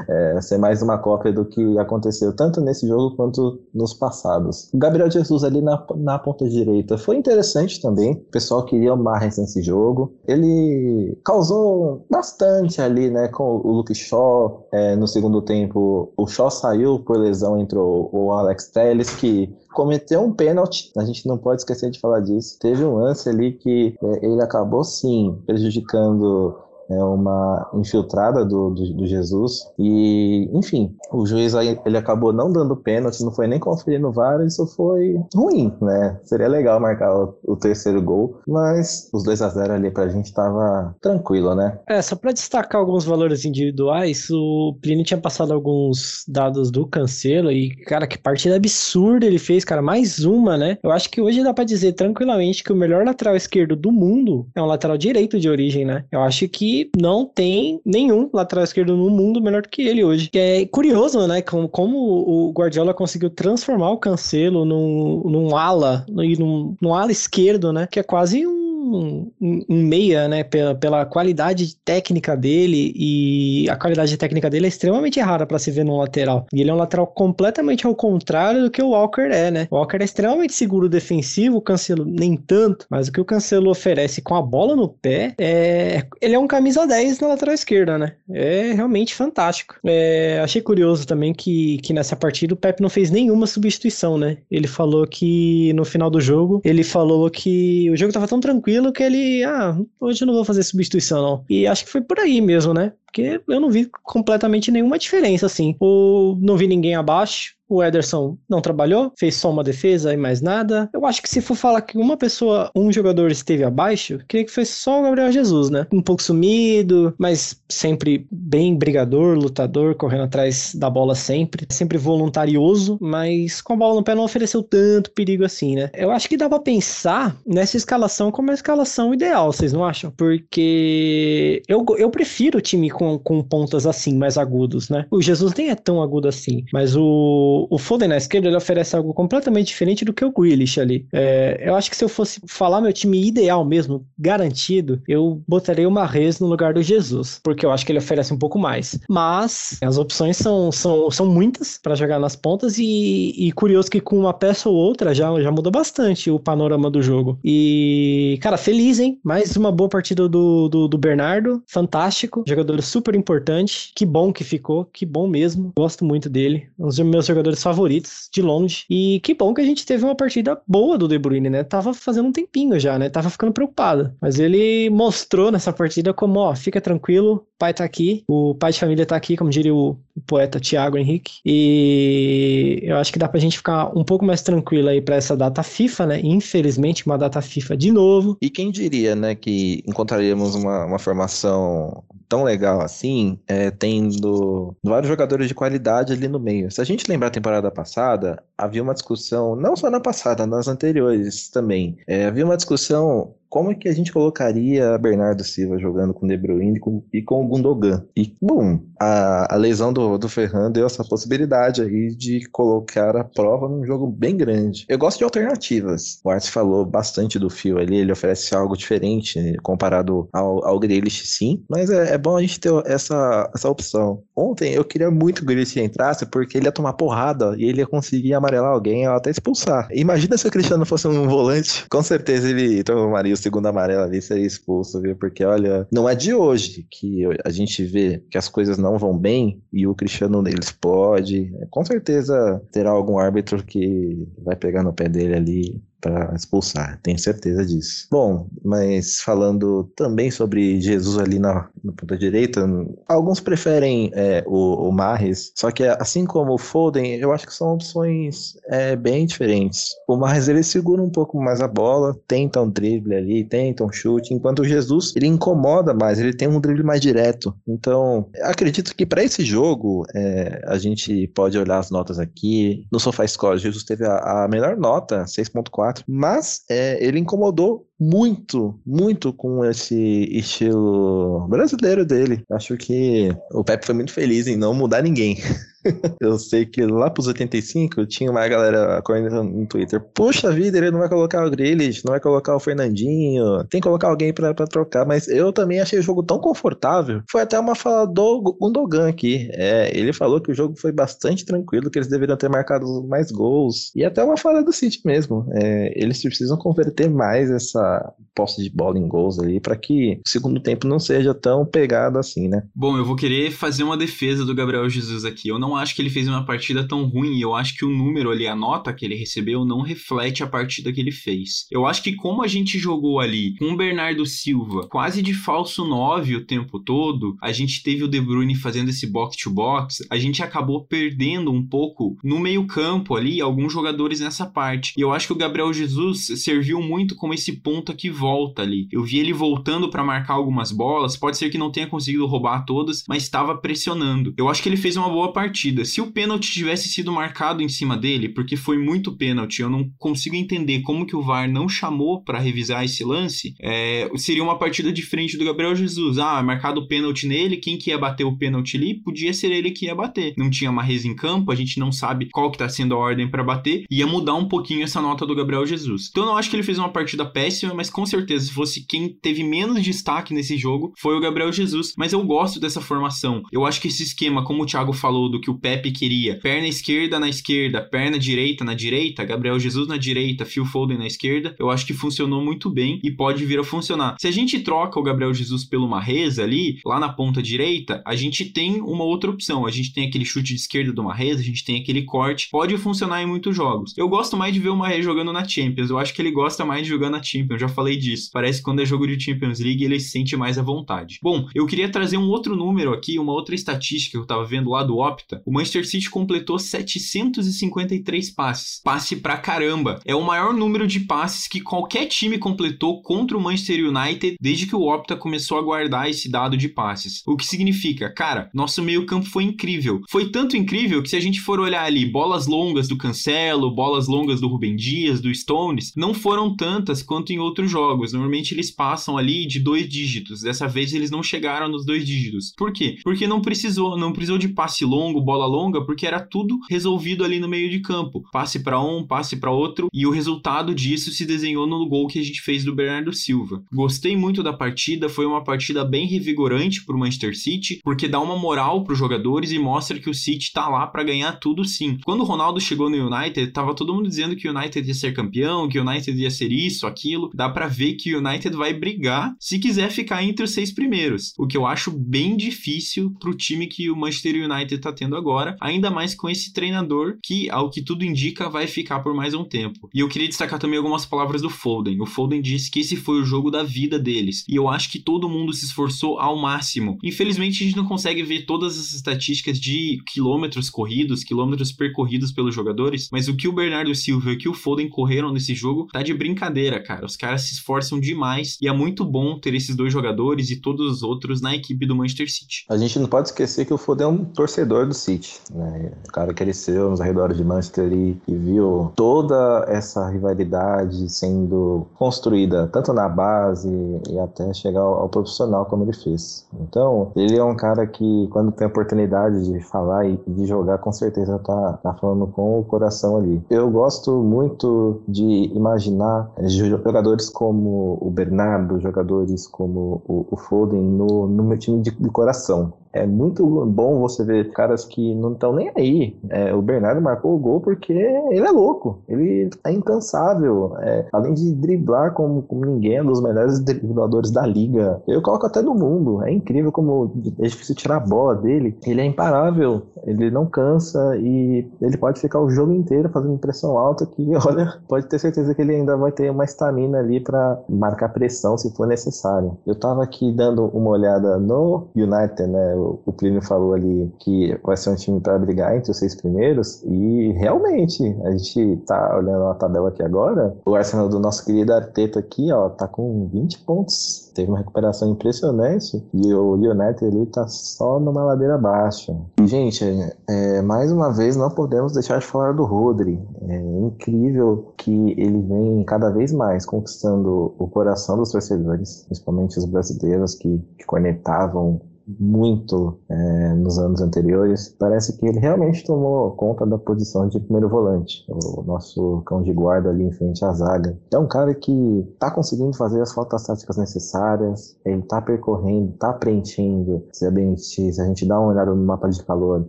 é, 0.09 0.41
ser 0.41 0.59
mais 0.59 0.81
uma 0.83 0.99
cópia 0.99 1.33
do 1.33 1.45
que 1.45 1.79
aconteceu 1.79 2.35
tanto 2.35 2.61
nesse 2.61 2.87
jogo 2.87 3.17
quanto 3.17 3.61
nos 3.75 3.95
passados. 3.95 4.71
Gabriel 4.75 5.11
Jesus 5.11 5.43
ali 5.45 5.61
na, 5.61 5.85
na 5.97 6.19
ponta 6.19 6.49
direita 6.49 6.97
foi 6.97 7.17
interessante 7.17 7.81
também. 7.81 8.13
O 8.13 8.31
pessoal 8.31 8.65
queria 8.65 8.95
o 8.95 8.97
Marres 8.97 9.39
nesse 9.39 9.63
jogo. 9.63 10.15
Ele 10.27 11.19
causou 11.25 12.07
bastante 12.11 12.81
ali, 12.81 13.11
né, 13.11 13.29
com 13.29 13.57
o 13.57 13.73
Luke 13.73 13.95
Shaw. 13.95 14.69
É, 14.73 14.95
no 14.97 15.09
segundo 15.09 15.43
tempo, 15.43 16.13
o 16.17 16.27
Shaw 16.27 16.51
saiu 16.51 17.01
por 17.01 17.17
lesão, 17.17 17.59
entrou 17.59 18.09
o 18.13 18.33
Alex 18.33 18.69
Telles, 18.69 19.11
que 19.17 19.53
cometeu 19.73 20.23
um 20.23 20.33
pênalti, 20.33 20.91
a 20.97 21.05
gente 21.05 21.27
não 21.27 21.39
pode 21.39 21.63
esquecer 21.63 21.91
de 21.91 22.01
falar 22.01 22.21
disso. 22.21 22.59
Teve 22.59 22.85
um 22.85 22.97
lance 22.97 23.29
ali 23.29 23.53
que 23.53 23.95
é, 24.03 24.27
ele 24.27 24.43
acabou 24.43 24.85
sim 24.85 25.41
prejudicando 25.47 26.57
é 26.91 27.05
uma 27.05 27.71
infiltrada 27.75 28.45
do, 28.45 28.71
do, 28.71 28.95
do, 28.95 29.07
Jesus. 29.07 29.71
E, 29.79 30.51
enfim, 30.53 30.95
o 31.13 31.25
juiz 31.25 31.55
ele 31.55 31.97
acabou 31.97 32.33
não 32.33 32.53
dando 32.53 32.77
pênalti, 32.77 33.23
não 33.23 33.33
foi 33.33 33.47
nem 33.47 33.59
conferir 33.59 34.01
no 34.01 34.13
VAR, 34.13 34.45
isso 34.45 34.67
foi 34.67 35.17
ruim, 35.35 35.73
né? 35.81 36.19
Seria 36.25 36.49
legal 36.49 36.81
marcar 36.81 37.15
o, 37.15 37.37
o 37.45 37.57
terceiro 37.57 38.03
gol, 38.03 38.41
mas 38.47 39.09
os 39.13 39.23
2 39.25 39.43
a 39.43 39.49
0 39.49 39.75
ali 39.75 39.91
pra 39.91 40.09
gente 40.09 40.33
tava 40.33 40.95
tranquilo, 41.01 41.55
né? 41.55 41.79
É, 41.89 42.03
só 42.03 42.17
pra 42.17 42.33
destacar 42.33 42.81
alguns 42.81 43.05
valores 43.05 43.45
individuais, 43.45 44.29
o 44.31 44.77
Plínio 44.81 45.05
tinha 45.05 45.21
passado 45.21 45.53
alguns 45.53 46.25
dados 46.29 46.71
do 46.71 46.87
Cancelo 46.87 47.51
e, 47.51 47.75
cara, 47.85 48.07
que 48.07 48.19
partida 48.19 48.57
absurda 48.57 49.27
ele 49.27 49.39
fez, 49.39 49.65
cara, 49.65 49.83
mais 49.83 50.25
uma, 50.25 50.57
né? 50.57 50.79
Eu 50.83 50.91
acho 50.91 51.11
que 51.11 51.21
hoje 51.21 51.43
dá 51.43 51.55
pra 51.55 51.65
dizer 51.65 51.93
tranquilamente 51.93 52.65
que 52.65 52.73
o 52.73 52.77
melhor 52.77 53.05
lateral 53.05 53.37
esquerdo 53.37 53.77
do 53.77 53.93
mundo 53.93 54.47
é 54.55 54.63
um 54.63 54.67
lateral 54.67 54.97
direito 54.97 55.39
de 55.39 55.49
origem, 55.49 55.85
né? 55.85 56.05
Eu 56.11 56.23
acho 56.23 56.49
que 56.49 56.80
não 57.01 57.27
tem 57.27 57.81
nenhum 57.85 58.31
lateral 58.33 58.65
esquerdo 58.65 58.97
no 58.97 59.11
mundo 59.11 59.43
melhor 59.43 59.63
do 59.63 59.69
que 59.69 59.83
ele 59.83 60.05
hoje. 60.05 60.31
É 60.35 60.65
curioso, 60.67 61.27
né? 61.27 61.43
Como, 61.43 61.69
como 61.69 61.99
o 61.99 62.53
Guardiola 62.53 62.95
conseguiu 62.95 63.31
transformar 63.31 63.91
o 63.91 63.99
Cancelo 63.99 64.65
num, 64.65 65.23
num 65.25 65.57
ala, 65.57 66.05
num, 66.09 66.77
num 66.81 66.95
ala 66.95 67.11
esquerdo, 67.11 67.73
né? 67.73 67.87
Que 67.91 68.01
é 68.01 68.03
quase 68.03 68.47
um 68.47 68.60
um, 68.97 69.31
um, 69.41 69.83
meia, 69.83 70.29
né, 70.29 70.45
pela, 70.45 70.75
pela 70.75 71.05
qualidade 71.05 71.77
técnica 71.85 72.37
dele 72.37 72.93
e 72.97 73.69
a 73.69 73.77
qualidade 73.77 74.17
técnica 74.17 74.51
dele 74.51 74.67
é 74.67 74.69
extremamente 74.69 75.21
rara 75.21 75.47
para 75.47 75.59
se 75.59 75.71
ver 75.71 75.85
no 75.85 75.99
lateral. 75.99 76.47
E 76.53 76.61
ele 76.61 76.71
é 76.71 76.75
um 76.75 76.77
lateral 76.77 77.07
completamente 77.07 77.87
ao 77.87 77.95
contrário 77.95 78.63
do 78.63 78.71
que 78.71 78.83
o 78.83 78.91
Walker 78.91 79.29
é, 79.31 79.51
né? 79.51 79.69
O 79.71 79.77
Walker 79.77 79.99
é 80.01 80.05
extremamente 80.05 80.53
seguro 80.53 80.89
defensivo, 80.89 81.57
o 81.57 81.63
Cancelo 81.63 82.05
nem 82.05 82.37
tanto, 82.37 82.87
mas 82.91 83.09
o 83.09 83.13
que 83.13 83.21
o 83.21 83.25
Cancelo 83.25 83.71
oferece 83.71 84.21
com 84.23 84.35
a 84.35 84.43
bola 84.43 84.75
no 84.77 84.89
pé 84.89 85.35
é 85.39 86.03
ele 86.21 86.35
é 86.35 86.39
um 86.39 86.47
camisa 86.47 86.87
10 86.87 87.21
na 87.21 87.29
lateral 87.29 87.55
esquerda, 87.55 87.99
né? 87.99 88.13
É 88.31 88.73
realmente 88.73 89.15
fantástico. 89.15 89.77
É, 89.85 90.41
achei 90.43 90.61
curioso 90.61 91.07
também 91.07 91.33
que, 91.33 91.79
que 91.79 91.93
nessa 91.93 92.17
partida 92.17 92.55
o 92.55 92.57
Pep 92.57 92.81
não 92.81 92.89
fez 92.89 93.11
nenhuma 93.11 93.47
substituição, 93.47 94.19
né? 94.19 94.39
Ele 94.51 94.67
falou 94.67 95.07
que 95.07 95.73
no 95.75 95.85
final 95.85 96.11
do 96.11 96.21
jogo, 96.21 96.61
ele 96.65 96.85
falou 96.85 97.31
que 97.31 97.91
o 97.91 97.97
jogo 97.97 98.13
tava 98.13 98.29
tão 98.29 98.41
tranquilo 98.41 98.80
tranquilo 98.81 98.93
que 98.93 99.03
ele, 99.03 99.45
ah, 99.45 99.77
hoje 100.01 100.23
eu 100.23 100.27
não 100.27 100.35
vou 100.35 100.45
fazer 100.45 100.63
substituição 100.63 101.23
não. 101.23 101.45
E 101.49 101.67
acho 101.67 101.85
que 101.85 101.91
foi 101.91 102.01
por 102.01 102.19
aí 102.19 102.41
mesmo, 102.41 102.73
né? 102.73 102.93
Porque 103.05 103.41
eu 103.47 103.61
não 103.61 103.71
vi 103.71 103.91
completamente 104.03 104.71
nenhuma 104.71 104.99
diferença, 104.99 105.47
assim. 105.47 105.77
Ou 105.79 106.37
não 106.41 106.57
vi 106.57 106.67
ninguém 106.67 106.95
abaixo, 106.95 107.55
o 107.71 107.83
Ederson 107.83 108.37
não 108.49 108.61
trabalhou, 108.61 109.13
fez 109.17 109.37
só 109.37 109.49
uma 109.51 109.63
defesa 109.63 110.13
e 110.13 110.17
mais 110.17 110.43
nada. 110.43 110.91
Eu 110.93 111.07
acho 111.07 111.23
que 111.23 111.29
se 111.29 111.41
for 111.41 111.55
falar 111.55 111.81
que 111.83 111.97
uma 111.97 112.17
pessoa, 112.17 112.71
um 112.75 112.93
jogador 112.93 113.31
esteve 113.31 113.63
abaixo, 113.63 114.19
queria 114.29 114.45
que 114.45 114.53
fosse 114.53 114.73
só 114.73 115.01
o 115.01 115.03
Gabriel 115.05 115.31
Jesus, 115.31 115.71
né? 115.71 115.87
Um 115.93 116.03
pouco 116.03 116.23
sumido, 116.23 117.15
mas 117.17 117.63
sempre 117.69 118.27
bem 118.31 118.75
brigador, 118.75 119.39
lutador, 119.39 119.95
correndo 119.95 120.25
atrás 120.25 120.75
da 120.75 120.91
bola 120.91 121.15
sempre. 121.15 121.67
Sempre 121.71 121.97
voluntarioso, 121.97 122.99
mas 123.01 123.63
com 123.63 123.75
a 123.75 123.77
bola 123.77 123.95
no 123.95 124.03
pé 124.03 124.15
não 124.15 124.25
ofereceu 124.25 124.63
tanto 124.63 125.13
perigo 125.13 125.45
assim, 125.45 125.77
né? 125.77 125.91
Eu 125.95 126.11
acho 126.11 126.29
que 126.29 126.37
dá 126.37 126.49
pra 126.49 126.59
pensar 126.59 127.37
nessa 127.47 127.77
escalação 127.77 128.33
como 128.33 128.51
a 128.51 128.55
escalação 128.55 129.15
ideal, 129.15 129.53
vocês 129.53 129.73
não 129.73 129.85
acham? 129.85 130.11
Porque 130.17 131.63
eu, 131.69 131.85
eu 131.97 132.11
prefiro 132.11 132.59
o 132.59 132.61
time 132.63 132.91
com, 132.91 133.19
com 133.19 133.43
pontas 133.43 133.87
assim, 133.87 134.17
mais 134.17 134.37
agudos, 134.37 134.89
né? 134.89 135.07
O 135.11 135.23
Jesus 135.23 135.55
nem 135.55 135.71
é 135.71 135.75
tão 135.77 136.03
agudo 136.03 136.27
assim, 136.27 136.65
mas 136.73 136.97
o 136.97 137.60
o, 137.71 137.79
Foden 137.79 138.09
na 138.09 138.17
esquerda 138.17 138.49
ele 138.49 138.57
oferece 138.57 138.95
algo 138.97 139.13
completamente 139.13 139.69
diferente 139.69 140.05
do 140.05 140.13
que 140.13 140.25
o 140.25 140.33
Grealish 140.33 140.81
ali. 140.81 141.07
É, 141.13 141.61
eu 141.65 141.75
acho 141.75 141.91
que 141.91 141.97
se 141.97 142.05
eu 142.05 142.09
fosse 142.09 142.41
falar 142.47 142.81
meu 142.81 142.93
time 142.93 143.27
ideal 143.27 143.65
mesmo, 143.65 144.07
garantido, 144.19 145.01
eu 145.09 145.43
botaria 145.47 145.89
o 145.89 145.91
Marrez 145.91 146.41
no 146.41 146.47
lugar 146.47 146.75
do 146.75 146.83
Jesus, 146.83 147.41
porque 147.43 147.65
eu 147.65 147.71
acho 147.71 147.85
que 147.85 147.93
ele 147.93 147.99
oferece 147.99 148.33
um 148.33 148.39
pouco 148.39 148.59
mais. 148.59 148.99
Mas 149.09 149.79
as 149.83 149.99
opções 149.99 150.37
são, 150.37 150.71
são, 150.71 151.11
são 151.11 151.27
muitas 151.27 151.79
para 151.83 151.95
jogar 151.95 152.19
nas 152.19 152.37
pontas 152.37 152.79
e, 152.79 153.35
e, 153.37 153.53
curioso 153.53 153.91
que 153.91 154.01
com 154.01 154.19
uma 154.19 154.33
peça 154.33 154.69
ou 154.69 154.75
outra 154.75 155.15
já, 155.15 155.41
já 155.41 155.51
muda 155.51 155.71
bastante 155.71 156.31
o 156.31 156.39
panorama 156.39 156.91
do 156.91 157.03
jogo. 157.03 157.39
E, 157.45 158.39
cara, 158.41 158.57
feliz, 158.57 158.99
hein? 158.99 159.19
Mais 159.25 159.57
uma 159.57 159.73
boa 159.73 159.89
partida 159.89 160.29
do, 160.29 160.69
do, 160.69 160.89
do 160.89 160.99
Bernardo, 160.99 161.63
fantástico, 161.67 162.45
jogador 162.47 162.81
super 162.83 163.15
importante, 163.15 163.93
que 163.95 164.07
bom 164.07 164.33
que 164.33 164.45
ficou, 164.45 164.85
que 164.85 165.05
bom 165.05 165.27
mesmo, 165.27 165.73
gosto 165.77 166.05
muito 166.05 166.29
dele, 166.29 166.69
um 166.79 166.87
dos 166.87 166.99
meus 167.01 167.27
jogadores 167.27 167.50
favoritos, 167.57 168.29
de 168.33 168.43
longe, 168.43 168.85
e 168.89 169.21
que 169.21 169.35
bom 169.35 169.53
que 169.55 169.61
a 169.61 169.65
gente 169.65 169.85
teve 169.85 170.05
uma 170.05 170.15
partida 170.15 170.61
boa 170.67 170.97
do 170.97 171.09
De 171.09 171.19
Bruyne, 171.19 171.51
né? 171.51 171.65
Tava 171.65 171.93
fazendo 171.93 172.29
um 172.29 172.33
tempinho 172.33 172.79
já, 172.79 172.99
né? 172.99 173.09
Tava 173.09 173.31
ficando 173.31 173.53
preocupado, 173.53 174.13
mas 174.21 174.39
ele 174.39 174.91
mostrou 174.91 175.51
nessa 175.51 175.73
partida 175.73 176.13
como, 176.13 176.41
ó, 176.41 176.55
fica 176.55 176.81
tranquilo, 176.81 177.47
pai 177.59 177.75
tá 177.75 177.85
aqui, 177.85 178.25
o 178.29 178.55
pai 178.55 178.73
de 178.73 178.81
família 178.81 179.07
tá 179.07 179.17
aqui, 179.17 179.37
como 179.37 179.51
diria 179.51 179.75
o, 179.75 179.97
poeta 180.27 180.61
Tiago 180.61 180.99
Henrique, 180.99 181.41
e 181.45 182.81
eu 182.83 182.97
acho 182.97 183.13
que 183.13 183.19
dá 183.19 183.29
pra 183.29 183.41
gente 183.41 183.57
ficar 183.57 183.97
um 183.97 184.05
pouco 184.05 184.25
mais 184.25 184.43
tranquilo 184.43 184.89
aí 184.89 185.01
para 185.01 185.17
essa 185.17 185.37
data 185.37 185.63
FIFA, 185.63 186.07
né? 186.07 186.21
Infelizmente, 186.23 187.07
uma 187.07 187.17
data 187.17 187.41
FIFA 187.41 187.77
de 187.77 187.91
novo. 187.91 188.37
E 188.41 188.51
quem 188.51 188.71
diria, 188.71 189.15
né, 189.15 189.35
que 189.35 189.83
encontraríamos 189.87 190.55
uma, 190.55 190.85
uma 190.85 190.99
formação 190.99 192.05
tão 192.31 192.45
legal 192.45 192.81
assim, 192.81 193.41
é, 193.49 193.73
tendo 193.73 194.75
vários 194.85 195.09
jogadores 195.09 195.49
de 195.49 195.55
qualidade 195.55 196.13
ali 196.13 196.29
no 196.29 196.39
meio. 196.39 196.71
Se 196.71 196.81
a 196.81 196.85
gente 196.85 197.11
lembrar 197.11 197.27
a 197.27 197.31
temporada 197.31 197.71
passada, 197.73 198.43
havia 198.57 198.83
uma 198.83 198.95
discussão, 198.95 199.57
não 199.57 199.75
só 199.77 199.91
na 199.91 199.99
passada, 200.01 200.47
nas 200.47 200.69
anteriores 200.69 201.49
também, 201.49 201.99
é, 202.07 202.27
havia 202.27 202.45
uma 202.45 202.57
discussão 202.57 203.35
como 203.51 203.73
é 203.73 203.75
que 203.75 203.89
a 203.89 203.93
gente 203.93 204.13
colocaria 204.13 204.97
Bernardo 204.97 205.43
Silva 205.43 205.77
jogando 205.77 206.15
com 206.15 206.27
De 206.27 206.37
Bruyne 206.37 206.77
e 206.77 206.81
com, 206.81 207.03
e 207.13 207.21
com 207.21 207.45
o 207.45 207.49
Gundogan? 207.49 208.05
E, 208.17 208.33
bom, 208.41 208.81
a, 208.99 209.55
a 209.55 209.57
lesão 209.57 209.93
do, 209.93 210.17
do 210.17 210.29
Ferran 210.29 210.71
deu 210.71 210.87
essa 210.87 211.05
possibilidade 211.05 211.83
aí 211.83 212.15
de 212.15 212.49
colocar 212.51 213.17
a 213.17 213.25
prova 213.25 213.69
num 213.69 213.85
jogo 213.85 214.07
bem 214.07 214.37
grande. 214.37 214.87
Eu 214.89 214.97
gosto 214.97 215.19
de 215.19 215.25
alternativas. 215.25 216.21
O 216.25 216.31
Arts 216.31 216.49
falou 216.49 216.87
bastante 216.87 217.41
do 217.41 217.51
fio 217.51 217.79
ali, 217.79 217.97
ele 217.97 218.13
oferece 218.13 218.55
algo 218.55 218.77
diferente 218.77 219.57
comparado 219.63 220.29
ao, 220.33 220.65
ao 220.65 220.79
Grealish, 220.79 221.27
sim, 221.27 221.65
mas 221.69 221.91
é, 221.91 222.15
é 222.15 222.19
bom 222.19 222.37
a 222.37 222.41
gente 222.41 222.61
ter 222.61 222.73
essa, 222.87 223.51
essa 223.53 223.69
opção. 223.69 224.23
Ontem 224.37 224.75
eu 224.75 224.85
queria 224.85 225.11
muito 225.11 225.39
que 225.39 225.43
o 225.43 225.47
Grealish 225.47 225.81
entrasse 225.81 226.25
porque 226.25 226.57
ele 226.57 226.67
ia 226.67 226.73
tomar 226.73 226.93
porrada 226.93 227.57
e 227.59 227.65
ele 227.65 227.81
ia 227.81 227.87
conseguir 227.87 228.33
amarelar 228.35 228.71
alguém 228.71 229.09
ou 229.09 229.15
até 229.15 229.29
expulsar. 229.29 229.89
Imagina 229.91 230.39
se 230.39 230.47
o 230.47 230.51
Cristiano 230.51 230.87
fosse 230.87 231.09
um 231.09 231.27
volante, 231.27 231.85
com 231.91 232.03
certeza 232.03 232.49
ele 232.49 232.85
tomaria 232.85 233.40
segundo 233.41 233.67
amarelo 233.67 234.03
ali 234.03 234.21
seria 234.21 234.47
expulso, 234.47 235.01
viu? 235.01 235.17
Porque, 235.17 235.45
olha, 235.45 235.87
não 235.93 236.09
é 236.09 236.15
de 236.15 236.35
hoje 236.35 236.87
que 236.91 237.25
a 237.45 237.51
gente 237.51 237.85
vê 237.85 238.23
que 238.31 238.39
as 238.39 238.49
coisas 238.49 238.79
não 238.79 238.99
vão 238.99 239.17
bem 239.17 239.63
e 239.73 239.87
o 239.87 239.95
Cristiano 239.95 240.43
deles 240.43 240.71
pode. 240.71 241.53
Com 241.71 241.85
certeza 241.85 242.63
terá 242.71 242.91
algum 242.91 243.19
árbitro 243.19 243.63
que 243.65 244.27
vai 244.39 244.57
pegar 244.57 244.83
no 244.83 244.93
pé 244.93 245.09
dele 245.09 245.35
ali 245.35 245.90
para 246.01 246.35
expulsar, 246.35 246.99
tenho 247.03 247.19
certeza 247.19 247.65
disso. 247.65 248.07
Bom, 248.11 248.49
mas 248.65 249.21
falando 249.21 249.85
também 249.97 250.31
sobre 250.31 250.81
Jesus 250.81 251.19
ali 251.19 251.39
na, 251.39 251.69
na 251.83 251.93
ponta 251.93 252.17
direita, 252.17 252.67
alguns 253.07 253.41
preferem 253.41 254.11
é, 254.15 254.43
o, 254.47 254.89
o 254.89 254.93
Marres, 254.93 255.53
só 255.55 255.71
que 255.71 255.85
assim 255.85 256.25
como 256.25 256.55
o 256.55 256.59
Foden, 256.59 257.17
eu 257.17 257.33
acho 257.33 257.47
que 257.47 257.55
são 257.55 257.75
opções 257.75 258.55
é, 258.69 258.97
bem 258.97 259.27
diferentes. 259.27 259.91
O 260.09 260.17
Marres 260.17 260.49
ele 260.49 260.63
segura 260.63 261.03
um 261.03 261.11
pouco 261.11 261.41
mais 261.41 261.61
a 261.61 261.69
bola, 261.69 262.17
tenta 262.27 262.61
um 262.61 262.71
drible 262.71 263.15
ali, 263.15 263.45
tenta 263.45 263.85
um 263.85 263.93
chute, 263.93 264.35
enquanto 264.35 264.61
o 264.61 264.65
Jesus 264.65 265.15
ele 265.17 265.27
incomoda 265.27 265.93
mais, 265.93 266.19
ele 266.19 266.33
tem 266.33 266.49
um 266.49 266.61
drible 266.61 266.83
mais 266.83 267.01
direto. 267.01 267.55
Então, 267.67 268.29
acredito 268.43 268.95
que 268.95 269.07
para 269.07 269.23
esse 269.23 269.45
jogo 269.45 270.05
é, 270.15 270.63
a 270.67 270.79
gente 270.79 271.27
pode 271.29 271.59
olhar 271.59 271.79
as 271.79 271.91
notas 271.91 272.19
aqui. 272.19 272.87
No 272.93 273.01
SofaScore, 273.01 273.59
Jesus 273.59 273.85
teve 273.85 274.05
a, 274.05 274.45
a 274.45 274.49
melhor 274.49 274.77
nota, 274.77 275.25
6.4 275.25 275.90
4, 275.91 276.05
mas 276.07 276.63
é, 276.71 277.05
ele 277.05 277.19
incomodou 277.19 277.87
muito, 277.99 278.81
muito 278.87 279.33
com 279.33 279.65
esse 279.65 279.95
estilo 280.31 281.47
brasileiro 281.49 282.05
dele. 282.05 282.43
Acho 282.51 282.77
que 282.77 283.35
o 283.53 283.63
Pepe 283.63 283.87
foi 283.87 283.95
muito 283.95 284.13
feliz 284.13 284.47
em 284.47 284.57
não 284.57 284.73
mudar 284.73 285.03
ninguém. 285.03 285.37
eu 286.21 286.39
sei 286.39 286.67
que 286.67 286.83
lá 286.83 287.11
pros 287.11 287.27
85 287.27 288.07
tinha 288.07 288.31
uma 288.31 288.47
galera 288.47 289.01
correndo 289.03 289.43
no 289.43 289.67
Twitter. 289.67 290.01
Puxa 290.15 290.51
vida, 290.51 290.79
ele 290.79 290.91
não 290.91 290.99
vai 290.99 291.09
colocar 291.09 291.45
o 291.45 291.51
Grealish, 291.51 292.05
não 292.05 292.13
vai 292.13 292.21
colocar 292.21 292.55
o 292.55 292.61
Fernandinho, 292.61 293.65
tem 293.65 293.81
que 293.81 293.87
colocar 293.87 294.09
alguém 294.09 294.33
pra, 294.33 294.55
pra 294.55 294.67
trocar. 294.67 295.07
Mas 295.07 295.29
eu 295.29 295.53
também 295.53 295.81
achei 295.81 295.99
o 295.99 296.03
jogo 296.03 296.23
tão 296.23 296.39
confortável. 296.39 297.23
Foi 297.31 297.43
até 297.43 297.59
uma 297.59 297.75
fala 297.75 298.07
do 298.07 298.41
Gundogan 298.61 299.09
aqui. 299.09 299.49
É, 299.53 299.91
ele 299.97 300.13
falou 300.13 300.41
que 300.41 300.51
o 300.51 300.55
jogo 300.55 300.79
foi 300.79 300.93
bastante 300.93 301.45
tranquilo, 301.45 301.91
que 301.91 301.99
eles 301.99 302.09
deveriam 302.09 302.37
ter 302.37 302.49
marcado 302.49 303.07
mais 303.09 303.31
gols. 303.31 303.93
E 303.95 304.05
até 304.05 304.23
uma 304.23 304.37
fala 304.37 304.63
do 304.63 304.73
City 304.73 305.01
mesmo. 305.05 305.47
É, 305.53 305.93
eles 305.97 306.23
precisam 306.23 306.57
converter 306.57 307.11
mais 307.11 307.51
essa 307.51 308.13
posse 308.41 308.63
de 308.63 308.71
bola 308.71 308.99
em 308.99 309.07
gols 309.07 309.39
ali 309.39 309.61
para 309.61 309.77
que 309.77 310.19
o 310.25 310.29
segundo 310.29 310.59
tempo 310.61 310.87
não 310.87 310.99
seja 310.99 311.35
tão 311.35 311.67
pegado 311.67 312.19
assim, 312.19 312.49
né? 312.49 312.63
Bom, 312.75 312.97
eu 312.97 313.05
vou 313.05 313.15
querer 313.15 313.51
fazer 313.51 313.83
uma 313.83 313.99
defesa 313.99 314.47
do 314.47 314.55
Gabriel 314.55 314.89
Jesus 314.89 315.27
aqui. 315.27 315.49
Eu 315.49 315.59
não 315.59 315.77
acho 315.77 315.95
que 315.95 316.01
ele 316.01 316.09
fez 316.09 316.27
uma 316.27 316.47
partida 316.47 316.89
tão 316.89 317.05
ruim. 317.05 317.39
Eu 317.39 317.55
acho 317.55 317.77
que 317.77 317.85
o 317.85 317.91
número 317.91 318.31
ali, 318.31 318.47
a 318.47 318.57
nota 318.57 318.95
que 318.95 319.05
ele 319.05 319.15
recebeu, 319.15 319.63
não 319.67 319.83
reflete 319.83 320.43
a 320.43 320.47
partida 320.47 320.91
que 320.91 321.01
ele 321.01 321.13
fez. 321.13 321.67
Eu 321.71 321.85
acho 321.85 322.03
que 322.03 322.15
como 322.15 322.43
a 322.43 322.47
gente 322.47 322.79
jogou 322.79 323.21
ali 323.21 323.55
com 323.59 323.67
o 323.67 323.77
Bernardo 323.77 324.25
Silva 324.25 324.89
quase 324.89 325.21
de 325.21 325.35
falso 325.35 325.85
9 325.85 326.37
o 326.37 326.47
tempo 326.47 326.81
todo, 326.81 327.37
a 327.43 327.53
gente 327.53 327.83
teve 327.83 328.05
o 328.05 328.09
De 328.09 328.23
Bruyne 328.23 328.55
fazendo 328.55 328.89
esse 328.89 329.07
box-to-box, 329.07 330.07
a 330.09 330.17
gente 330.17 330.43
acabou 330.43 330.87
perdendo 330.87 331.53
um 331.53 331.67
pouco 331.67 332.17
no 332.25 332.39
meio-campo 332.39 333.15
ali 333.15 333.43
alguns 333.43 333.71
jogadores 333.71 334.21
nessa 334.21 334.47
parte. 334.47 334.95
E 334.97 335.03
eu 335.03 335.13
acho 335.13 335.27
que 335.27 335.33
o 335.35 335.37
Gabriel 335.37 335.73
Jesus 335.75 336.29
serviu 336.43 336.81
muito 336.81 337.15
como 337.15 337.35
esse 337.35 337.53
ponta 337.53 337.93
que 337.93 338.09
volta 338.09 338.30
ali. 338.63 338.89
Eu 338.91 339.03
vi 339.03 339.19
ele 339.19 339.33
voltando 339.33 339.91
para 339.91 340.05
marcar 340.05 340.35
algumas 340.35 340.73
bolas, 340.73 341.17
pode 341.17 341.37
ser 341.37 341.51
que 341.51 341.59
não 341.59 341.71
tenha 341.71 341.87
conseguido 341.87 342.27
roubar 342.27 342.65
todas, 342.65 343.05
mas 343.09 343.23
estava 343.23 343.57
pressionando. 343.57 344.35
Eu 344.37 344.49
acho 344.49 344.63
que 344.63 344.69
ele 344.69 344.77
fez 344.77 344.97
uma 344.97 345.09
boa 345.09 345.33
partida. 345.33 345.85
Se 345.85 346.01
o 346.01 346.11
pênalti 346.13 346.53
tivesse 346.53 346.89
sido 346.89 347.13
marcado 347.13 347.63
em 347.63 347.69
cima 347.69 347.97
dele, 347.97 348.29
porque 348.29 348.57
foi 348.57 348.79
muito 348.79 349.17
pênalti, 349.17 349.61
eu 349.61 349.71
não 349.71 349.91
consigo 349.99 350.37
entender 350.37 350.81
como 350.81 351.07
que 351.07 351.17
o 351.17 351.23
VAR 351.23 351.51
não 351.51 351.69
chamou 351.69 352.23
para 352.23 352.39
revisar 352.39 352.85
esse 352.85 353.05
lance, 353.05 353.55
é, 353.61 354.09
seria 354.17 354.43
uma 354.43 354.59
partida 354.59 354.93
diferente 354.93 355.37
do 355.37 355.45
Gabriel 355.45 355.75
Jesus. 355.75 356.19
Ah, 356.19 356.43
marcado 356.43 356.81
o 356.81 356.89
pênalti 356.89 357.27
nele, 357.27 357.57
quem 357.57 357.77
que 357.77 357.91
ia 357.91 357.99
bater 357.99 358.25
o 358.25 358.37
pênalti 358.37 358.77
ali, 358.77 358.95
podia 358.95 359.33
ser 359.33 359.51
ele 359.51 359.71
que 359.71 359.87
ia 359.87 359.95
bater. 359.95 360.35
Não 360.37 360.51
tinha 360.51 360.73
Marrez 360.73 361.05
em 361.05 361.15
campo, 361.15 361.51
a 361.51 361.55
gente 361.55 361.79
não 361.79 361.93
sabe 361.93 362.29
qual 362.31 362.51
que 362.51 362.59
tá 362.59 362.69
sendo 362.69 362.95
a 362.95 362.99
ordem 362.99 363.29
para 363.29 363.43
bater, 363.43 363.85
ia 363.91 364.07
mudar 364.07 364.35
um 364.35 364.49
pouquinho 364.49 364.85
essa 364.85 365.01
nota 365.01 365.27
do 365.27 365.35
Gabriel 365.35 365.67
Jesus. 365.67 366.09
Então 366.11 366.25
eu 366.25 366.31
não 366.31 366.37
acho 366.37 366.49
que 366.49 366.57
ele 366.57 366.63
fez 366.63 366.79
uma 366.79 366.89
partida 366.89 367.25
péssima, 367.25 367.75
mas 367.75 367.91
com 367.91 368.07
certeza 368.07 368.20
se 368.27 368.53
fosse 368.53 368.87
quem 368.87 369.09
teve 369.09 369.43
menos 369.43 369.83
destaque 369.83 370.35
nesse 370.35 370.57
jogo, 370.57 370.93
foi 370.99 371.17
o 371.17 371.21
Gabriel 371.21 371.53
Jesus. 371.53 371.95
Mas 371.97 372.13
eu 372.13 372.23
gosto 372.25 372.61
dessa 372.61 372.81
formação. 372.81 373.43
Eu 373.53 373.65
acho 373.65 373.81
que 373.81 373.89
esse 373.89 374.03
esquema, 374.03 374.45
como 374.45 374.63
o 374.63 374.67
Thiago 374.67 374.93
falou, 374.93 375.31
do 375.31 375.41
que 375.41 375.51
o 375.51 375.59
Pepe 375.59 375.91
queria. 375.91 376.39
Perna 376.41 376.69
esquerda 376.69 377.19
na 377.19 377.29
esquerda, 377.29 377.83
perna 377.83 378.19
direita 378.19 378.65
na 378.65 378.75
direita, 378.75 379.25
Gabriel 379.25 379.59
Jesus 379.59 379.87
na 379.89 379.97
direita, 379.97 380.45
Phil 380.45 380.65
Foden 380.65 380.99
na 380.99 381.07
esquerda. 381.07 381.55
Eu 381.59 381.71
acho 381.71 381.87
que 381.87 381.93
funcionou 381.93 382.43
muito 382.43 382.71
bem 382.71 383.01
e 383.03 383.11
pode 383.11 383.45
vir 383.45 383.59
a 383.59 383.65
funcionar. 383.65 384.17
Se 384.19 384.27
a 384.27 384.31
gente 384.31 384.61
troca 384.61 384.99
o 384.99 385.03
Gabriel 385.03 385.33
Jesus 385.35 385.65
pelo 385.65 385.89
Marrez 385.89 386.39
ali, 386.39 386.79
lá 386.85 386.99
na 386.99 387.09
ponta 387.09 387.43
direita, 387.43 388.03
a 388.07 388.15
gente 388.15 388.45
tem 388.45 388.81
uma 388.81 389.05
outra 389.05 389.31
opção. 389.31 389.67
A 389.67 389.71
gente 389.71 389.93
tem 389.93 390.07
aquele 390.07 390.25
chute 390.25 390.49
de 390.49 390.57
esquerda 390.57 390.93
do 390.93 391.03
Marrez, 391.03 391.41
a 391.41 391.43
gente 391.43 391.65
tem 391.65 391.81
aquele 391.81 392.03
corte. 392.03 392.49
Pode 392.51 392.77
funcionar 392.79 393.23
em 393.23 393.27
muitos 393.27 393.55
jogos. 393.55 393.97
Eu 393.97 394.09
gosto 394.09 394.37
mais 394.37 394.53
de 394.53 394.61
ver 394.61 394.71
o 394.71 394.77
Marrez 394.77 395.05
jogando 395.05 395.33
na 395.33 395.47
Champions. 395.47 395.91
Eu 395.91 395.99
acho 395.99 396.15
que 396.15 396.23
ele 396.23 396.31
gosta 396.31 396.65
mais 396.65 396.83
de 396.83 396.89
jogar 396.89 397.11
na 397.11 397.23
Champions. 397.23 397.61
Já 397.61 397.69
falei 397.69 397.97
disso. 398.01 398.31
Parece 398.33 398.59
que 398.59 398.65
quando 398.65 398.81
é 398.81 398.87
jogo 398.87 399.07
de 399.07 399.23
Champions 399.23 399.61
League 399.61 399.85
ele 399.85 400.01
se 400.01 400.11
sente 400.11 400.37
mais 400.37 400.59
à 400.59 400.63
vontade. 400.63 401.19
Bom, 401.23 401.49
eu 401.55 401.67
queria 401.67 401.91
trazer 401.91 402.17
um 402.17 402.29
outro 402.29 402.57
número 402.57 402.93
aqui, 402.93 403.19
uma 403.19 403.33
outra 403.33 403.55
estatística 403.55 404.13
que 404.13 404.23
eu 404.23 404.27
tava 404.27 404.45
vendo 404.45 404.71
lá 404.71 404.83
do 404.83 404.99
Opta 404.99 405.43
o 405.45 405.53
Manchester 405.53 405.87
City 405.87 406.09
completou 406.09 406.59
753 406.59 408.31
passes. 408.31 408.81
Passe 408.83 409.17
pra 409.17 409.37
caramba. 409.37 410.01
É 410.05 410.15
o 410.15 410.23
maior 410.23 410.55
número 410.55 410.87
de 410.87 411.01
passes 411.01 411.49
que 411.49 411.61
qualquer 411.61 412.07
time 412.07 412.39
completou 412.39 413.03
contra 413.03 413.37
o 413.37 413.41
Manchester 413.41 413.85
United 413.89 414.37
desde 414.41 414.67
que 414.67 414.77
o 414.77 414.83
Opta 414.83 415.17
começou 415.17 415.59
a 415.59 415.63
guardar 415.63 416.09
esse 416.09 416.31
dado 416.31 416.57
de 416.57 416.69
passes. 416.69 417.23
O 417.27 417.37
que 417.37 417.47
significa, 417.47 418.13
cara, 418.13 418.49
nosso 418.55 418.83
meio-campo 418.83 419.27
foi 419.27 419.45
incrível. 419.45 420.01
Foi 420.09 420.31
tanto 420.31 420.57
incrível 420.57 421.03
que 421.03 421.09
se 421.09 421.17
a 421.17 421.21
gente 421.21 421.41
for 421.41 421.59
olhar 421.59 421.85
ali, 421.85 422.07
bolas 422.07 422.47
longas 422.47 422.89
do 422.89 422.97
Cancelo, 422.97 423.75
bolas 423.75 424.07
longas 424.07 424.41
do 424.41 424.49
Rubem 424.49 424.77
Dias, 424.77 425.21
do 425.21 425.35
Stones, 425.35 425.93
não 425.97 426.15
foram 426.15 426.55
tantas 426.55 427.03
quanto 427.03 427.33
em 427.33 427.39
outros 427.39 427.71
jogos. 427.71 427.90
Normalmente 428.13 428.55
eles 428.55 428.71
passam 428.71 429.17
ali 429.17 429.47
de 429.47 429.61
dois 429.61 429.89
dígitos. 429.89 430.43
Dessa 430.43 430.67
vez 430.67 430.93
eles 430.93 431.11
não 431.11 431.23
chegaram 431.23 431.69
nos 431.69 431.85
dois 431.85 432.07
dígitos. 432.07 432.53
Por 432.57 432.73
quê? 432.73 432.99
Porque 433.03 433.27
não 433.27 433.41
precisou, 433.41 433.97
não 433.97 434.13
precisou 434.13 434.39
de 434.39 434.49
passe 434.49 434.85
longo, 434.85 435.21
bola 435.21 435.47
longa 435.47 435.85
porque 435.85 436.07
era 436.07 436.21
tudo 436.21 436.59
resolvido 436.69 437.25
ali 437.25 437.39
no 437.39 437.49
meio 437.49 437.71
de 437.71 437.81
campo. 437.81 438.23
Passe 438.33 438.61
para 438.61 438.81
um, 438.81 439.07
passe 439.07 439.37
para 439.37 439.51
outro 439.51 439.89
e 439.93 440.07
o 440.07 440.11
resultado 440.11 440.75
disso 440.75 441.11
se 441.11 441.25
desenhou 441.25 441.67
no 441.67 441.87
gol 441.89 442.07
que 442.07 442.19
a 442.19 442.23
gente 442.23 442.41
fez 442.41 442.65
do 442.65 442.75
Bernardo 442.75 443.13
Silva. 443.13 443.63
Gostei 443.73 444.17
muito 444.17 444.43
da 444.43 444.53
partida, 444.53 445.09
foi 445.09 445.27
uma 445.27 445.43
partida 445.43 445.85
bem 445.85 446.07
revigorante 446.07 446.85
para 446.85 446.97
o 446.97 446.99
Manchester 446.99 447.37
City, 447.37 447.81
porque 447.83 448.09
dá 448.09 448.21
uma 448.21 448.37
moral 448.37 448.85
para 448.85 448.93
os 448.93 448.99
jogadores 448.99 449.51
e 449.51 449.59
mostra 449.59 449.99
que 449.99 450.11
o 450.11 450.15
City 450.15 450.53
tá 450.53 450.69
lá 450.69 450.87
para 450.87 451.03
ganhar 451.03 451.33
tudo 451.33 451.65
sim. 451.65 451.99
Quando 452.05 452.21
o 452.21 452.25
Ronaldo 452.25 452.61
chegou 452.61 452.91
no 452.91 452.97
United, 452.97 453.53
tava 453.53 453.75
todo 453.75 453.95
mundo 453.95 454.09
dizendo 454.09 454.37
que 454.37 454.49
o 454.49 454.57
United 454.57 454.87
ia 454.87 454.95
ser 454.95 455.13
campeão, 455.13 455.69
que 455.69 455.79
o 455.79 455.87
United 455.87 456.21
ia 456.21 456.31
ser 456.31 456.53
isso, 456.53 456.87
aquilo. 456.87 457.31
Dá 457.35 457.49
para 457.49 457.67
ver 457.67 457.80
que 457.95 458.15
o 458.15 458.19
United 458.19 458.57
vai 458.57 458.73
brigar 458.73 459.35
se 459.39 459.59
quiser 459.59 459.91
ficar 459.91 460.23
entre 460.23 460.45
os 460.45 460.53
seis 460.53 460.73
primeiros, 460.73 461.33
o 461.39 461.47
que 461.47 461.57
eu 461.57 461.67
acho 461.67 461.91
bem 461.91 462.37
difícil 462.37 463.13
pro 463.21 463.35
time 463.35 463.67
que 463.67 463.91
o 463.91 463.97
Manchester 463.97 464.51
United 464.51 464.79
tá 464.79 464.93
tendo 464.93 465.17
agora, 465.17 465.57
ainda 465.61 465.91
mais 465.91 466.15
com 466.15 466.29
esse 466.29 466.53
treinador 466.53 467.19
que, 467.23 467.51
ao 467.51 467.71
que 467.71 467.83
tudo 467.83 468.05
indica, 468.05 468.49
vai 468.49 468.67
ficar 468.67 469.01
por 469.01 469.15
mais 469.15 469.35
um 469.35 469.45
tempo. 469.45 469.89
E 469.95 470.01
eu 470.01 470.09
queria 470.09 470.29
destacar 470.29 470.59
também 470.59 470.79
algumas 470.79 471.07
palavras 471.07 471.43
do 471.43 471.51
Foden. 471.51 472.01
O 472.01 472.07
Foden 472.07 472.41
disse 472.41 472.71
que 472.71 472.81
esse 472.81 472.97
foi 472.97 473.21
o 473.21 473.25
jogo 473.25 473.51
da 473.51 473.63
vida 473.63 473.99
deles, 473.99 474.45
e 474.49 474.57
eu 474.57 474.69
acho 474.69 474.91
que 474.91 474.99
todo 474.99 475.29
mundo 475.29 475.53
se 475.53 475.65
esforçou 475.65 476.19
ao 476.19 476.37
máximo. 476.37 476.99
Infelizmente, 477.03 477.63
a 477.63 477.67
gente 477.67 477.77
não 477.77 477.87
consegue 477.87 478.23
ver 478.23 478.45
todas 478.47 478.79
as 478.79 478.93
estatísticas 478.93 479.59
de 479.59 480.03
quilômetros 480.07 480.71
corridos, 480.71 481.25
quilômetros 481.25 481.73
percorridos 481.73 482.33
pelos 482.33 482.55
jogadores, 482.55 483.09
mas 483.13 483.29
o 483.29 483.37
que 483.37 483.49
o 483.49 483.53
Bernardo 483.53 483.95
Silva 483.95 484.31
e 484.31 484.35
o 484.35 484.39
que 484.39 484.49
o 484.49 484.55
Foden 484.55 484.89
correram 484.89 485.33
nesse 485.33 485.55
jogo 485.55 485.89
tá 485.93 486.03
de 486.03 486.15
brincadeira, 486.15 486.83
cara. 486.83 487.07
Os 487.07 487.17
caras 487.17 487.43
se 487.43 487.55
esforçam 487.71 488.01
demais 488.01 488.59
e 488.61 488.69
é 488.69 488.73
muito 488.73 489.05
bom 489.05 489.39
ter 489.39 489.55
esses 489.55 489.77
dois 489.77 489.93
jogadores 489.93 490.51
e 490.51 490.57
todos 490.57 490.91
os 490.91 491.03
outros 491.03 491.41
na 491.41 491.55
equipe 491.55 491.87
do 491.87 491.95
Manchester 491.95 492.31
City. 492.31 492.65
A 492.69 492.77
gente 492.77 492.99
não 492.99 493.07
pode 493.07 493.29
esquecer 493.29 493.65
que 493.65 493.73
o 493.73 493.79
Foden 493.79 494.07
é 494.07 494.11
um 494.11 494.25
torcedor 494.25 494.87
do 494.87 494.95
City, 494.95 495.41
né? 495.55 495.93
O 496.09 496.13
cara 496.13 496.35
cresceu 496.35 496.91
nos 496.91 497.01
arredores 497.01 497.37
de 497.37 497.45
Manchester 497.45 497.93
e, 497.93 498.17
e 498.27 498.35
viu 498.35 498.93
toda 498.97 499.65
essa 499.69 500.09
rivalidade 500.09 501.09
sendo 501.09 501.87
construída 501.95 502.67
tanto 502.67 502.93
na 502.93 503.09
base 503.09 503.69
e 504.09 504.19
até 504.19 504.53
chegar 504.53 504.81
ao, 504.81 505.01
ao 505.01 505.09
profissional 505.09 505.65
como 505.67 505.85
ele 505.85 505.93
fez. 505.93 506.47
Então, 506.61 507.13
ele 507.15 507.37
é 507.37 507.45
um 507.45 507.55
cara 507.55 507.87
que 507.87 508.29
quando 508.31 508.53
tem 508.53 508.67
a 508.67 508.69
oportunidade 508.69 509.45
de 509.45 509.61
falar 509.61 510.09
e 510.09 510.19
de 510.27 510.47
jogar, 510.47 510.79
com 510.79 510.93
certeza 510.93 511.39
tá, 511.39 511.75
tá 511.75 511.95
falando 511.95 512.27
com 512.27 512.59
o 512.59 512.65
coração 512.65 513.17
ali. 513.17 513.41
Eu 513.49 513.71
gosto 513.71 514.23
muito 514.23 515.01
de 515.07 515.51
imaginar 515.55 516.31
jogadores 516.49 517.29
como 517.29 517.60
o 517.69 518.11
Bernardo, 518.11 518.81
jogadores 518.81 519.47
como 519.47 520.03
o, 520.07 520.27
o 520.31 520.37
Foden 520.37 520.83
no, 520.83 521.27
no 521.27 521.45
meu 521.45 521.59
time 521.59 521.81
de, 521.83 521.91
de 521.91 522.11
coração. 522.11 522.73
É 522.93 523.07
muito 523.07 523.47
bom 523.67 524.01
você 524.01 524.25
ver 524.25 524.51
caras 524.53 524.85
que 524.85 525.15
não 525.15 525.33
estão 525.33 525.53
nem 525.53 525.71
aí. 525.77 526.19
É, 526.29 526.53
o 526.53 526.61
Bernardo 526.61 527.01
marcou 527.01 527.37
o 527.37 527.39
gol 527.39 527.61
porque 527.61 527.93
ele 527.93 528.47
é 528.47 528.51
louco, 528.51 529.03
ele 529.09 529.49
é 529.65 529.73
incansável. 529.73 530.75
É, 530.81 531.07
além 531.13 531.35
de 531.35 531.53
driblar 531.55 532.13
como, 532.15 532.43
como 532.43 532.67
ninguém, 532.67 532.97
é 532.97 533.03
um 533.03 533.07
dos 533.07 533.23
melhores 533.23 533.61
dribladores 533.61 534.33
da 534.33 534.45
liga. 534.45 535.01
Eu 535.07 535.23
coloco 535.23 535.47
até 535.47 535.63
do 535.63 535.73
mundo. 535.73 536.23
É 536.25 536.33
incrível 536.33 536.73
como 536.73 537.13
é 537.39 537.47
difícil 537.47 537.77
tirar 537.77 537.97
a 537.97 538.01
bola 538.01 538.35
dele. 538.35 538.77
Ele 538.85 539.01
é 539.01 539.05
imparável, 539.05 539.83
ele 540.05 540.31
não 540.31 540.47
cansa 540.47 541.17
e 541.17 541.71
ele 541.81 541.97
pode 541.97 542.21
ficar 542.21 542.41
o 542.41 542.51
jogo 542.51 542.73
inteiro 542.73 543.09
fazendo 543.09 543.39
pressão 543.39 543.79
alta. 543.79 544.05
Que 544.05 544.33
olha, 544.45 544.79
pode 544.89 545.07
ter 545.07 545.21
certeza 545.21 545.55
que 545.55 545.63
ele 545.63 545.77
ainda 545.77 545.97
vai 545.97 546.11
ter 546.11 546.29
uma 546.31 546.45
estamina 546.45 546.99
ali 546.99 547.21
para 547.21 547.50
marcar 547.69 548.09
pressão 548.11 548.57
se 548.57 548.71
for 548.75 548.87
necessário. 548.87 549.57
Eu 549.67 549.75
tava 549.75 550.03
aqui 550.03 550.33
dando 550.33 550.67
uma 550.67 550.91
olhada 550.91 551.39
no 551.39 551.89
United, 551.95 552.47
né? 552.47 552.75
o 552.75 553.13
Plínio 553.13 553.43
falou 553.43 553.75
ali 553.75 554.13
que 554.19 554.59
vai 554.63 554.77
ser 554.77 554.91
um 554.91 554.95
time 554.95 555.21
para 555.21 555.39
brigar 555.39 555.77
entre 555.77 555.91
os 555.91 555.99
seis 555.99 556.15
primeiros, 556.15 556.83
e 556.85 557.33
realmente, 557.33 558.17
a 558.25 558.31
gente 558.33 558.77
tá 558.87 559.17
olhando 559.17 559.45
a 559.45 559.55
tabela 559.55 559.89
aqui 559.89 560.03
agora, 560.03 560.55
o 560.65 560.75
Arsenal 560.75 561.09
do 561.09 561.19
nosso 561.19 561.45
querido 561.45 561.73
Arteta 561.73 562.19
aqui, 562.19 562.53
ó, 562.53 562.69
tá 562.69 562.87
com 562.87 563.29
20 563.33 563.61
pontos, 563.61 564.31
teve 564.35 564.51
uma 564.51 564.59
recuperação 564.59 565.11
impressionante, 565.11 566.03
e 566.13 566.35
o 566.35 566.53
United 566.55 567.05
ali 567.05 567.27
tá 567.27 567.47
só 567.49 567.99
numa 567.99 568.25
ladeira 568.25 568.59
baixa. 568.59 569.17
E, 569.41 569.47
gente, 569.47 569.85
é, 570.29 570.63
mais 570.63 570.93
uma 570.93 571.13
vez, 571.13 571.37
não 571.37 571.51
podemos 571.51 571.93
deixar 571.93 572.19
de 572.19 572.27
falar 572.27 572.53
do 572.53 572.65
Rodri. 572.65 573.21
É 573.49 573.57
incrível 573.57 574.73
que 574.77 575.15
ele 575.17 575.41
vem 575.41 575.85
cada 575.85 576.11
vez 576.11 576.33
mais 576.33 576.65
conquistando 576.65 577.40
o 577.59 577.69
coração 577.69 578.17
dos 578.17 578.31
torcedores, 578.31 579.05
principalmente 579.07 579.59
os 579.59 579.65
brasileiros 579.65 580.35
que, 580.35 580.59
que 580.79 580.85
cornetavam 580.85 581.81
muito 582.19 582.99
é, 583.09 583.55
nos 583.55 583.79
anos 583.79 584.01
anteriores, 584.01 584.75
parece 584.79 585.17
que 585.17 585.27
ele 585.27 585.39
realmente 585.39 585.85
tomou 585.85 586.31
conta 586.33 586.67
da 586.67 586.79
posição 586.79 587.29
de 587.29 587.41
primeiro 587.41 587.69
volante, 587.69 588.25
o 588.29 588.63
nosso 588.63 589.23
cão 589.27 589.43
de 589.43 589.53
guarda 589.53 589.91
ali 589.91 590.05
em 590.05 590.13
frente 590.13 590.45
à 590.45 590.53
zaga. 590.53 590.97
É 591.13 591.19
um 591.19 591.27
cara 591.27 591.55
que 591.55 592.07
está 592.13 592.31
conseguindo 592.31 592.77
fazer 592.77 593.01
as 593.01 593.13
faltas 593.13 593.47
táticas 593.47 593.77
necessárias, 593.77 594.77
ele 594.85 595.01
está 595.01 595.21
percorrendo, 595.21 595.93
está 595.93 596.13
preenchendo, 596.13 597.05
se 597.13 597.27
a, 597.27 597.31
gente, 597.31 597.61
se 597.61 598.01
a 598.01 598.05
gente 598.07 598.27
dá 598.27 598.39
uma 598.39 598.53
olhada 598.53 598.75
no 598.75 598.85
mapa 598.85 599.09
de 599.09 599.23
calor, 599.25 599.69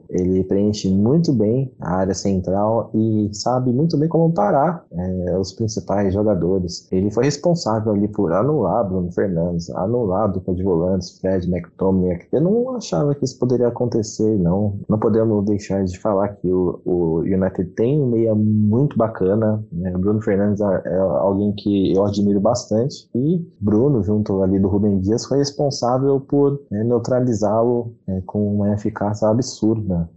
ele 0.09 0.43
preenche 0.43 0.89
muito 0.89 1.33
bem 1.33 1.73
a 1.79 1.95
área 1.97 2.13
central 2.13 2.89
e 2.93 3.29
sabe 3.33 3.71
muito 3.71 3.97
bem 3.97 4.09
como 4.09 4.33
parar 4.33 4.85
é, 4.91 5.37
os 5.37 5.51
principais 5.53 6.13
jogadores. 6.13 6.87
Ele 6.91 7.11
foi 7.11 7.25
responsável 7.25 7.93
ali 7.93 8.07
por 8.07 8.31
anular 8.31 8.87
Bruno 8.87 9.11
Fernandes, 9.11 9.69
anular 9.71 10.31
dupla 10.31 10.53
de 10.53 10.63
volantes, 10.63 11.19
Fred, 11.19 11.49
McTominay, 11.49 12.17
eu 12.31 12.41
não 12.41 12.75
achava 12.75 13.13
que 13.13 13.25
isso 13.25 13.37
poderia 13.37 13.67
acontecer, 13.67 14.37
não. 14.37 14.79
Não 14.87 14.97
podemos 14.97 15.45
deixar 15.45 15.83
de 15.83 15.99
falar 15.99 16.29
que 16.29 16.47
o, 16.47 16.81
o 16.85 17.17
United 17.19 17.65
tem 17.71 18.01
um 18.01 18.07
meia 18.07 18.33
muito 18.33 18.97
bacana. 18.97 19.63
Né? 19.71 19.91
Bruno 19.91 20.21
Fernandes 20.21 20.61
é, 20.61 20.81
é 20.85 20.97
alguém 20.97 21.53
que 21.53 21.93
eu 21.93 22.05
admiro 22.05 22.39
bastante. 22.39 23.09
E 23.13 23.45
Bruno, 23.59 24.01
junto 24.03 24.41
ali 24.41 24.59
do 24.59 24.67
Rubem 24.67 24.99
Dias, 24.99 25.25
foi 25.25 25.39
responsável 25.39 26.19
por 26.19 26.61
né, 26.71 26.83
neutralizá-lo 26.83 27.93
né, 28.07 28.21
com 28.25 28.55
uma 28.55 28.73
eficácia 28.73 29.27
absurda. 29.27 30.09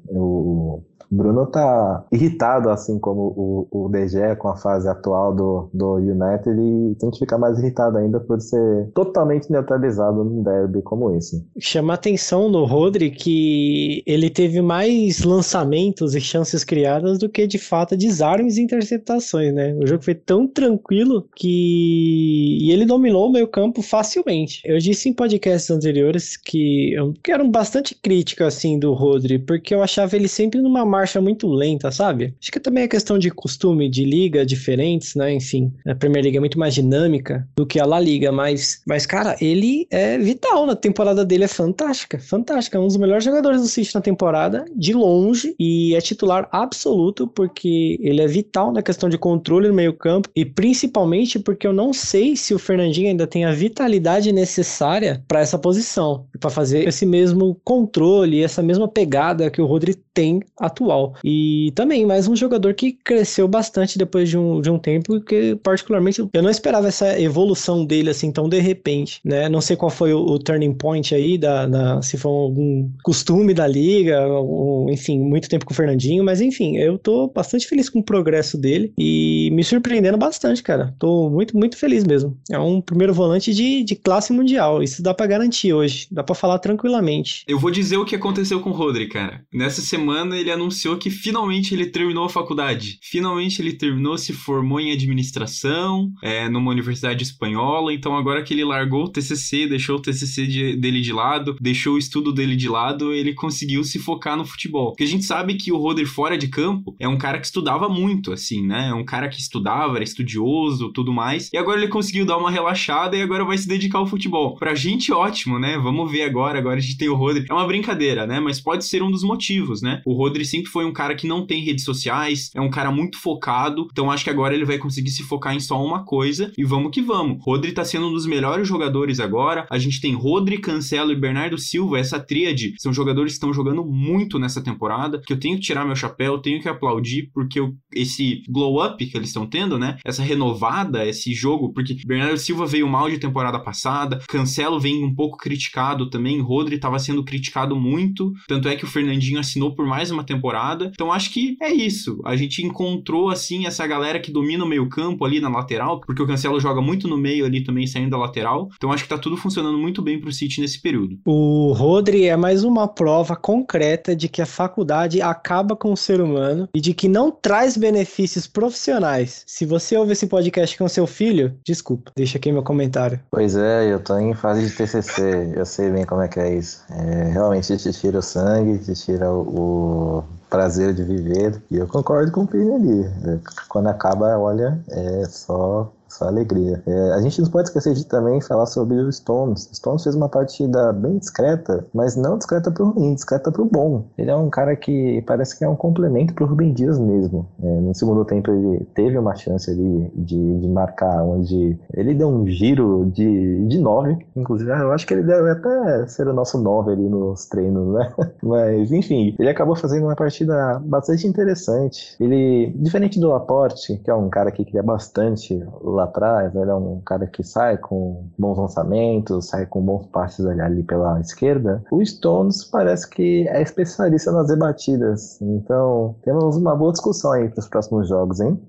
Bruno 1.14 1.46
tá 1.46 2.04
irritado, 2.12 2.70
assim 2.70 2.98
como 2.98 3.68
o, 3.70 3.86
o 3.86 3.88
DG 3.88 4.36
com 4.36 4.48
a 4.48 4.56
fase 4.56 4.88
atual 4.88 5.34
do, 5.34 5.68
do 5.72 5.94
United 5.94 6.60
e 6.60 6.94
tem 6.96 7.10
que 7.10 7.18
ficar 7.18 7.38
mais 7.38 7.58
irritado 7.58 7.98
ainda 7.98 8.20
por 8.20 8.40
ser 8.40 8.90
totalmente 8.94 9.50
neutralizado 9.50 10.24
num 10.24 10.42
derby 10.42 10.82
como 10.82 11.14
esse. 11.16 11.44
Chama 11.58 11.94
atenção 11.94 12.48
no 12.48 12.64
Rodri 12.64 13.10
que 13.10 14.02
ele 14.06 14.28
teve 14.28 14.60
mais 14.60 15.22
lançamentos 15.22 16.14
e 16.14 16.20
chances 16.20 16.64
criadas 16.64 17.18
do 17.18 17.28
que 17.28 17.46
de 17.46 17.58
fato 17.58 17.96
desarmes 17.96 18.56
e 18.56 18.62
interceptações, 18.62 19.54
né? 19.54 19.74
O 19.74 19.86
jogo 19.86 20.02
foi 20.02 20.14
tão 20.14 20.46
tranquilo 20.46 21.26
que 21.34 22.58
e 22.60 22.70
ele 22.72 22.84
dominou 22.84 23.28
o 23.28 23.32
meio 23.32 23.46
campo 23.46 23.82
facilmente. 23.82 24.62
Eu 24.64 24.78
disse 24.78 25.08
em 25.08 25.12
podcasts 25.12 25.70
anteriores 25.70 26.36
que 26.36 26.92
eu 26.92 27.14
que 27.22 27.32
era 27.32 27.44
bastante 27.44 27.94
crítico 27.94 28.44
assim 28.44 28.78
do 28.78 28.92
Rodri, 28.92 29.38
porque 29.38 29.74
eu 29.74 29.82
achava 29.82 30.16
ele 30.16 30.28
sempre 30.28 30.60
numa 30.60 30.84
marcha 31.04 31.20
muito 31.20 31.46
lenta, 31.46 31.90
sabe? 31.90 32.34
Acho 32.40 32.50
que 32.50 32.58
também 32.58 32.84
é 32.84 32.88
questão 32.88 33.18
de 33.18 33.30
costume 33.30 33.90
de 33.90 34.04
liga 34.04 34.44
diferentes, 34.44 35.14
né? 35.14 35.34
Enfim, 35.34 35.70
a 35.86 35.94
Premier 35.94 36.24
League 36.24 36.36
é 36.38 36.40
muito 36.40 36.58
mais 36.58 36.74
dinâmica 36.74 37.46
do 37.54 37.66
que 37.66 37.78
a 37.78 37.84
La 37.84 38.00
Liga, 38.00 38.32
mas, 38.32 38.80
mas 38.86 39.04
cara, 39.04 39.36
ele 39.38 39.86
é 39.90 40.16
vital 40.16 40.64
na 40.64 40.74
temporada 40.74 41.22
dele, 41.22 41.44
é 41.44 41.48
fantástica, 41.48 42.18
fantástica. 42.18 42.78
É 42.78 42.80
um 42.80 42.86
dos 42.86 42.96
melhores 42.96 43.22
jogadores 43.22 43.60
do 43.60 43.68
City 43.68 43.94
na 43.94 44.00
temporada, 44.00 44.64
de 44.74 44.94
longe, 44.94 45.54
e 45.60 45.94
é 45.94 46.00
titular 46.00 46.48
absoluto 46.50 47.28
porque 47.28 47.98
ele 48.00 48.22
é 48.22 48.26
vital 48.26 48.72
na 48.72 48.82
questão 48.82 49.10
de 49.10 49.18
controle 49.18 49.68
no 49.68 49.74
meio-campo 49.74 50.30
e 50.34 50.44
principalmente 50.44 51.38
porque 51.38 51.66
eu 51.66 51.72
não 51.72 51.92
sei 51.92 52.34
se 52.34 52.54
o 52.54 52.58
Fernandinho 52.58 53.10
ainda 53.10 53.26
tem 53.26 53.44
a 53.44 53.52
vitalidade 53.52 54.32
necessária 54.32 55.22
para 55.28 55.40
essa 55.40 55.58
posição, 55.58 56.26
para 56.40 56.48
fazer 56.48 56.88
esse 56.88 57.04
mesmo 57.04 57.60
controle, 57.62 58.42
essa 58.42 58.62
mesma 58.62 58.88
pegada 58.88 59.50
que 59.50 59.60
o 59.60 59.66
Rodri 59.66 59.94
tem 60.14 60.40
atual. 60.84 61.14
E 61.24 61.72
também 61.74 62.06
mais 62.06 62.28
um 62.28 62.36
jogador 62.36 62.74
que 62.74 62.92
cresceu 62.92 63.48
bastante 63.48 63.98
depois 63.98 64.28
de 64.28 64.38
um, 64.38 64.60
de 64.60 64.70
um 64.70 64.78
tempo, 64.78 65.20
que 65.20 65.56
particularmente 65.56 66.20
eu 66.20 66.42
não 66.42 66.50
esperava 66.50 66.88
essa 66.88 67.18
evolução 67.20 67.84
dele 67.84 68.10
assim 68.10 68.30
tão 68.30 68.48
de 68.48 68.60
repente, 68.60 69.20
né? 69.24 69.48
Não 69.48 69.60
sei 69.60 69.76
qual 69.76 69.90
foi 69.90 70.12
o, 70.12 70.18
o 70.18 70.38
turning 70.38 70.74
point 70.74 71.14
aí, 71.14 71.38
da, 71.38 71.66
da, 71.66 72.02
se 72.02 72.16
foi 72.16 72.30
algum 72.30 72.88
costume 73.02 73.54
da 73.54 73.66
liga, 73.66 74.26
ou, 74.26 74.90
enfim, 74.90 75.18
muito 75.18 75.48
tempo 75.48 75.64
com 75.64 75.72
o 75.72 75.76
Fernandinho, 75.76 76.24
mas 76.24 76.40
enfim, 76.40 76.76
eu 76.76 76.98
tô 76.98 77.28
bastante 77.28 77.66
feliz 77.66 77.88
com 77.88 78.00
o 78.00 78.04
progresso 78.04 78.58
dele 78.58 78.92
e 78.98 79.50
me 79.52 79.64
surpreendendo 79.64 80.18
bastante, 80.18 80.62
cara. 80.62 80.94
Tô 80.98 81.30
muito, 81.30 81.56
muito 81.56 81.76
feliz 81.76 82.04
mesmo. 82.04 82.36
É 82.50 82.58
um 82.58 82.80
primeiro 82.80 83.14
volante 83.14 83.52
de, 83.52 83.82
de 83.82 83.96
classe 83.96 84.32
mundial, 84.32 84.82
isso 84.82 85.02
dá 85.02 85.14
para 85.14 85.26
garantir 85.26 85.72
hoje, 85.72 86.06
dá 86.10 86.22
para 86.22 86.34
falar 86.34 86.58
tranquilamente. 86.58 87.44
Eu 87.48 87.58
vou 87.58 87.70
dizer 87.70 87.96
o 87.96 88.04
que 88.04 88.16
aconteceu 88.16 88.60
com 88.60 88.70
o 88.70 88.72
Rodri, 88.72 89.08
cara. 89.08 89.42
Nessa 89.52 89.80
semana 89.80 90.36
ele 90.36 90.50
anunciou 90.50 90.73
anunciou 90.74 90.96
que 90.96 91.10
finalmente 91.10 91.72
ele 91.72 91.86
terminou 91.86 92.24
a 92.24 92.28
faculdade. 92.28 92.98
Finalmente 93.00 93.62
ele 93.62 93.72
terminou, 93.72 94.18
se 94.18 94.32
formou 94.32 94.80
em 94.80 94.92
administração, 94.92 96.10
é, 96.22 96.48
numa 96.48 96.70
universidade 96.70 97.22
espanhola. 97.22 97.94
Então 97.94 98.16
agora 98.16 98.42
que 98.42 98.52
ele 98.52 98.64
largou 98.64 99.04
o 99.04 99.08
TCC, 99.08 99.68
deixou 99.68 99.96
o 99.96 100.02
TCC 100.02 100.46
de, 100.46 100.76
dele 100.76 101.00
de 101.00 101.12
lado, 101.12 101.56
deixou 101.60 101.94
o 101.94 101.98
estudo 101.98 102.32
dele 102.32 102.56
de 102.56 102.68
lado, 102.68 103.12
ele 103.12 103.34
conseguiu 103.34 103.84
se 103.84 103.98
focar 103.98 104.36
no 104.36 104.44
futebol. 104.44 104.90
Porque 104.90 105.04
a 105.04 105.08
gente 105.08 105.24
sabe 105.24 105.54
que 105.54 105.70
o 105.70 105.76
Rodri 105.76 106.04
fora 106.04 106.36
de 106.36 106.48
campo 106.48 106.96
é 106.98 107.06
um 107.06 107.16
cara 107.16 107.38
que 107.38 107.46
estudava 107.46 107.88
muito, 107.88 108.32
assim, 108.32 108.66
né? 108.66 108.88
É 108.88 108.94
um 108.94 109.04
cara 109.04 109.28
que 109.28 109.40
estudava, 109.40 109.94
era 109.96 110.04
estudioso, 110.04 110.92
tudo 110.92 111.12
mais. 111.12 111.50
E 111.52 111.56
agora 111.56 111.78
ele 111.78 111.88
conseguiu 111.88 112.26
dar 112.26 112.36
uma 112.36 112.50
relaxada 112.50 113.16
e 113.16 113.22
agora 113.22 113.44
vai 113.44 113.56
se 113.56 113.68
dedicar 113.68 113.98
ao 113.98 114.06
futebol. 114.06 114.56
Pra 114.56 114.74
gente, 114.74 115.12
ótimo, 115.12 115.58
né? 115.58 115.78
Vamos 115.78 116.10
ver 116.10 116.22
agora. 116.22 116.58
Agora 116.58 116.76
a 116.76 116.80
gente 116.80 116.98
tem 116.98 117.08
o 117.08 117.14
Rodri. 117.14 117.44
É 117.48 117.54
uma 117.54 117.66
brincadeira, 117.66 118.26
né? 118.26 118.40
Mas 118.40 118.60
pode 118.60 118.84
ser 118.84 119.02
um 119.02 119.10
dos 119.10 119.22
motivos, 119.22 119.80
né? 119.80 120.02
O 120.04 120.14
Rodri 120.14 120.44
sempre 120.64 120.70
foi 120.70 120.84
um 120.84 120.92
cara 120.92 121.14
que 121.14 121.26
não 121.26 121.46
tem 121.46 121.62
redes 121.62 121.84
sociais, 121.84 122.50
é 122.54 122.60
um 122.60 122.70
cara 122.70 122.90
muito 122.90 123.18
focado. 123.18 123.86
Então 123.90 124.10
acho 124.10 124.24
que 124.24 124.30
agora 124.30 124.54
ele 124.54 124.64
vai 124.64 124.78
conseguir 124.78 125.10
se 125.10 125.22
focar 125.22 125.54
em 125.54 125.60
só 125.60 125.82
uma 125.84 126.04
coisa 126.04 126.52
e 126.56 126.64
vamos 126.64 126.90
que 126.90 127.02
vamos. 127.02 127.38
Rodri 127.44 127.72
tá 127.72 127.84
sendo 127.84 128.08
um 128.08 128.12
dos 128.12 128.26
melhores 128.26 128.66
jogadores 128.66 129.20
agora. 129.20 129.66
A 129.70 129.78
gente 129.78 130.00
tem 130.00 130.14
Rodri, 130.14 130.58
Cancelo 130.58 131.12
e 131.12 131.16
Bernardo 131.16 131.58
Silva. 131.58 131.98
Essa 131.98 132.18
tríade 132.18 132.74
são 132.78 132.92
jogadores 132.92 133.32
que 133.32 133.36
estão 133.36 133.52
jogando 133.52 133.84
muito 133.84 134.38
nessa 134.38 134.62
temporada. 134.62 135.20
Que 135.24 135.32
eu 135.32 135.38
tenho 135.38 135.56
que 135.56 135.62
tirar 135.62 135.84
meu 135.84 135.96
chapéu, 135.96 136.38
tenho 136.38 136.60
que 136.60 136.68
aplaudir, 136.68 137.30
porque 137.32 137.60
eu, 137.60 137.74
esse 137.94 138.42
glow 138.48 138.84
up 138.84 139.04
que 139.04 139.16
eles 139.16 139.28
estão 139.28 139.46
tendo, 139.46 139.78
né? 139.78 139.98
Essa 140.04 140.22
renovada, 140.22 141.06
esse 141.06 141.34
jogo, 141.34 141.72
porque 141.72 141.96
Bernardo 142.06 142.38
Silva 142.38 142.66
veio 142.66 142.88
mal 142.88 143.10
de 143.10 143.18
temporada 143.18 143.58
passada, 143.58 144.20
Cancelo 144.28 144.80
vem 144.80 145.04
um 145.04 145.14
pouco 145.14 145.36
criticado 145.36 146.08
também, 146.08 146.40
Rodri 146.40 146.76
estava 146.76 146.98
sendo 146.98 147.24
criticado 147.24 147.76
muito, 147.76 148.32
tanto 148.48 148.68
é 148.68 148.76
que 148.76 148.84
o 148.84 148.88
Fernandinho 148.88 149.38
assinou 149.38 149.74
por 149.74 149.86
mais 149.86 150.10
uma 150.10 150.24
temporada. 150.24 150.53
Então 150.92 151.12
acho 151.12 151.32
que 151.32 151.56
é 151.60 151.72
isso. 151.72 152.20
A 152.24 152.36
gente 152.36 152.64
encontrou 152.64 153.30
assim 153.30 153.66
essa 153.66 153.86
galera 153.86 154.20
que 154.20 154.32
domina 154.32 154.64
o 154.64 154.68
meio-campo 154.68 155.24
ali 155.24 155.40
na 155.40 155.48
lateral, 155.48 156.00
porque 156.00 156.22
o 156.22 156.26
Cancelo 156.26 156.60
joga 156.60 156.80
muito 156.80 157.08
no 157.08 157.16
meio 157.16 157.44
ali 157.44 157.62
também 157.62 157.86
saindo 157.86 158.10
da 158.10 158.18
lateral. 158.18 158.68
Então 158.76 158.92
acho 158.92 159.04
que 159.04 159.08
tá 159.08 159.18
tudo 159.18 159.36
funcionando 159.36 159.78
muito 159.78 160.02
bem 160.02 160.20
pro 160.20 160.32
City 160.32 160.60
nesse 160.60 160.80
período. 160.80 161.18
O 161.24 161.72
Rodri 161.72 162.26
é 162.26 162.36
mais 162.36 162.64
uma 162.64 162.86
prova 162.86 163.36
concreta 163.36 164.14
de 164.14 164.28
que 164.28 164.42
a 164.42 164.46
faculdade 164.46 165.20
acaba 165.20 165.76
com 165.76 165.92
o 165.92 165.96
ser 165.96 166.20
humano 166.20 166.68
e 166.74 166.80
de 166.80 166.94
que 166.94 167.08
não 167.08 167.30
traz 167.30 167.76
benefícios 167.76 168.46
profissionais. 168.46 169.42
Se 169.46 169.64
você 169.64 169.96
ouve 169.96 170.12
esse 170.12 170.26
podcast 170.26 170.76
com 170.76 170.88
seu 170.88 171.06
filho, 171.06 171.56
desculpa, 171.64 172.12
deixa 172.16 172.38
aqui 172.38 172.52
meu 172.52 172.62
comentário. 172.62 173.20
Pois 173.30 173.56
é, 173.56 173.92
eu 173.92 174.00
tô 174.00 174.16
em 174.18 174.34
fase 174.34 174.66
de 174.66 174.74
TCC, 174.74 175.52
eu 175.56 175.66
sei 175.66 175.90
bem 175.90 176.04
como 176.04 176.22
é 176.22 176.28
que 176.28 176.40
é 176.40 176.56
isso. 176.56 176.82
É, 176.90 177.30
realmente 177.30 177.76
te 177.76 177.92
tira 177.92 178.18
o 178.18 178.22
sangue, 178.22 178.78
te 178.78 178.94
tira 178.94 179.30
o, 179.30 179.40
o 179.40 180.24
prazer 180.48 180.94
de 180.94 181.02
viver, 181.02 181.62
e 181.70 181.76
eu 181.76 181.86
concordo 181.86 182.30
com 182.32 182.42
o 182.42 182.46
Pino 182.46 182.76
ali. 182.76 183.40
Quando 183.68 183.88
acaba, 183.88 184.38
olha, 184.38 184.78
é 184.88 185.24
só 185.26 185.92
só 186.14 186.28
alegria. 186.28 186.82
É, 186.86 187.12
a 187.14 187.20
gente 187.20 187.40
não 187.40 187.50
pode 187.50 187.68
esquecer 187.68 187.94
de 187.94 188.06
também 188.06 188.40
falar 188.40 188.66
sobre 188.66 188.96
o 188.96 189.12
Stones. 189.12 189.68
Stones 189.72 190.04
fez 190.04 190.14
uma 190.14 190.28
partida 190.28 190.92
bem 190.92 191.18
discreta, 191.18 191.84
mas 191.92 192.16
não 192.16 192.38
discreta 192.38 192.70
pro 192.70 192.90
ruim, 192.90 193.14
discreta 193.14 193.50
pro 193.50 193.64
bom. 193.64 194.04
Ele 194.16 194.30
é 194.30 194.36
um 194.36 194.48
cara 194.48 194.76
que 194.76 195.22
parece 195.26 195.58
que 195.58 195.64
é 195.64 195.68
um 195.68 195.76
complemento 195.76 196.34
pro 196.34 196.46
Rubem 196.46 196.72
Dias 196.72 196.98
mesmo. 196.98 197.46
É, 197.62 197.66
no 197.80 197.94
segundo 197.94 198.24
tempo 198.24 198.50
ele 198.50 198.86
teve 198.94 199.18
uma 199.18 199.34
chance 199.34 199.70
ali 199.70 200.10
de, 200.14 200.60
de 200.60 200.68
marcar, 200.68 201.22
onde 201.24 201.76
ele 201.92 202.14
deu 202.14 202.28
um 202.28 202.46
giro 202.46 203.10
de, 203.12 203.66
de 203.66 203.78
nove. 203.78 204.16
Inclusive, 204.36 204.70
eu 204.70 204.92
acho 204.92 205.06
que 205.06 205.14
ele 205.14 205.24
deve 205.24 205.50
até 205.50 206.06
ser 206.06 206.28
o 206.28 206.32
nosso 206.32 206.58
nove 206.58 206.92
ali 206.92 207.08
nos 207.08 207.46
treinos, 207.46 207.92
né? 207.92 208.12
Mas, 208.42 208.92
enfim, 208.92 209.34
ele 209.38 209.48
acabou 209.48 209.74
fazendo 209.74 210.04
uma 210.04 210.16
partida 210.16 210.80
bastante 210.84 211.26
interessante. 211.26 212.16
Ele, 212.20 212.72
diferente 212.76 213.18
do 213.18 213.28
Laporte, 213.28 213.96
que 213.98 214.10
é 214.10 214.14
um 214.14 214.28
cara 214.28 214.52
que 214.52 214.64
queria 214.64 214.82
bastante 214.82 215.62
lá 215.82 216.03
atrás, 216.04 216.54
ele 216.54 216.70
é 216.70 216.74
um 216.74 217.00
cara 217.04 217.26
que 217.26 217.42
sai 217.42 217.76
com 217.76 218.26
bons 218.38 218.58
lançamentos, 218.58 219.48
sai 219.48 219.66
com 219.66 219.80
bons 219.80 220.06
passes 220.06 220.46
ali, 220.46 220.60
ali 220.60 220.82
pela 220.82 221.20
esquerda. 221.20 221.82
O 221.90 222.04
Stones 222.04 222.64
parece 222.64 223.08
que 223.08 223.48
é 223.48 223.62
especialista 223.62 224.32
nas 224.32 224.46
debatidas. 224.46 225.40
Então, 225.40 226.14
temos 226.22 226.56
uma 226.56 226.74
boa 226.76 226.92
discussão 226.92 227.32
aí 227.32 227.48
para 227.48 227.60
os 227.60 227.68
próximos 227.68 228.08
jogos, 228.08 228.40
hein? 228.40 228.60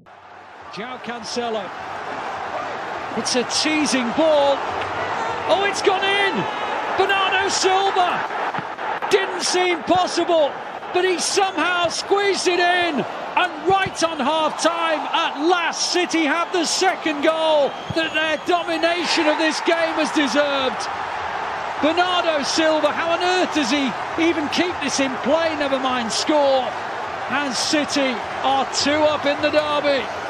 João 0.74 0.98
Cancelo. 1.06 1.62
It's 3.17 3.36
a 3.36 3.43
teasing 3.45 4.10
ball. 4.17 4.58
Oh, 5.50 5.65
it's 5.65 5.82
gone 5.82 6.04
in. 6.04 6.34
Bernardo 6.98 7.50
Silva. 7.50 8.19
Didn't 9.10 9.43
seem 9.43 9.78
possible, 9.84 10.50
but 10.93 11.06
he 11.06 11.19
somehow 11.19 11.88
squeezed 11.88 12.48
it 12.48 12.60
in. 12.60 13.06
And 13.36 13.67
right 13.67 14.04
on 14.04 14.19
half 14.19 14.62
time, 14.62 15.00
at 15.12 15.45
last, 15.45 15.91
City 15.91 16.24
have 16.24 16.52
the 16.54 16.65
second 16.65 17.21
goal 17.21 17.69
that 17.95 18.13
their 18.13 18.38
domination 18.48 19.28
of 19.28 19.38
this 19.38 19.60
game 19.62 19.95
has 20.00 20.12
deserved. 20.12 20.88
Bernardo 21.82 22.43
Silva, 22.43 22.91
how 22.91 23.12
on 23.12 23.21
earth 23.21 23.54
does 23.54 23.69
he 23.69 23.91
even 24.24 24.48
keep 24.50 24.74
this 24.82 25.00
in 25.00 25.13
play? 25.28 25.54
Never 25.58 25.80
mind 25.80 26.12
score. 26.12 26.63
And 27.30 27.54
City 27.54 28.15
are 28.43 28.65
two 28.74 29.04
up 29.04 29.26
in 29.26 29.41
the 29.41 29.52
derby. 29.52 30.24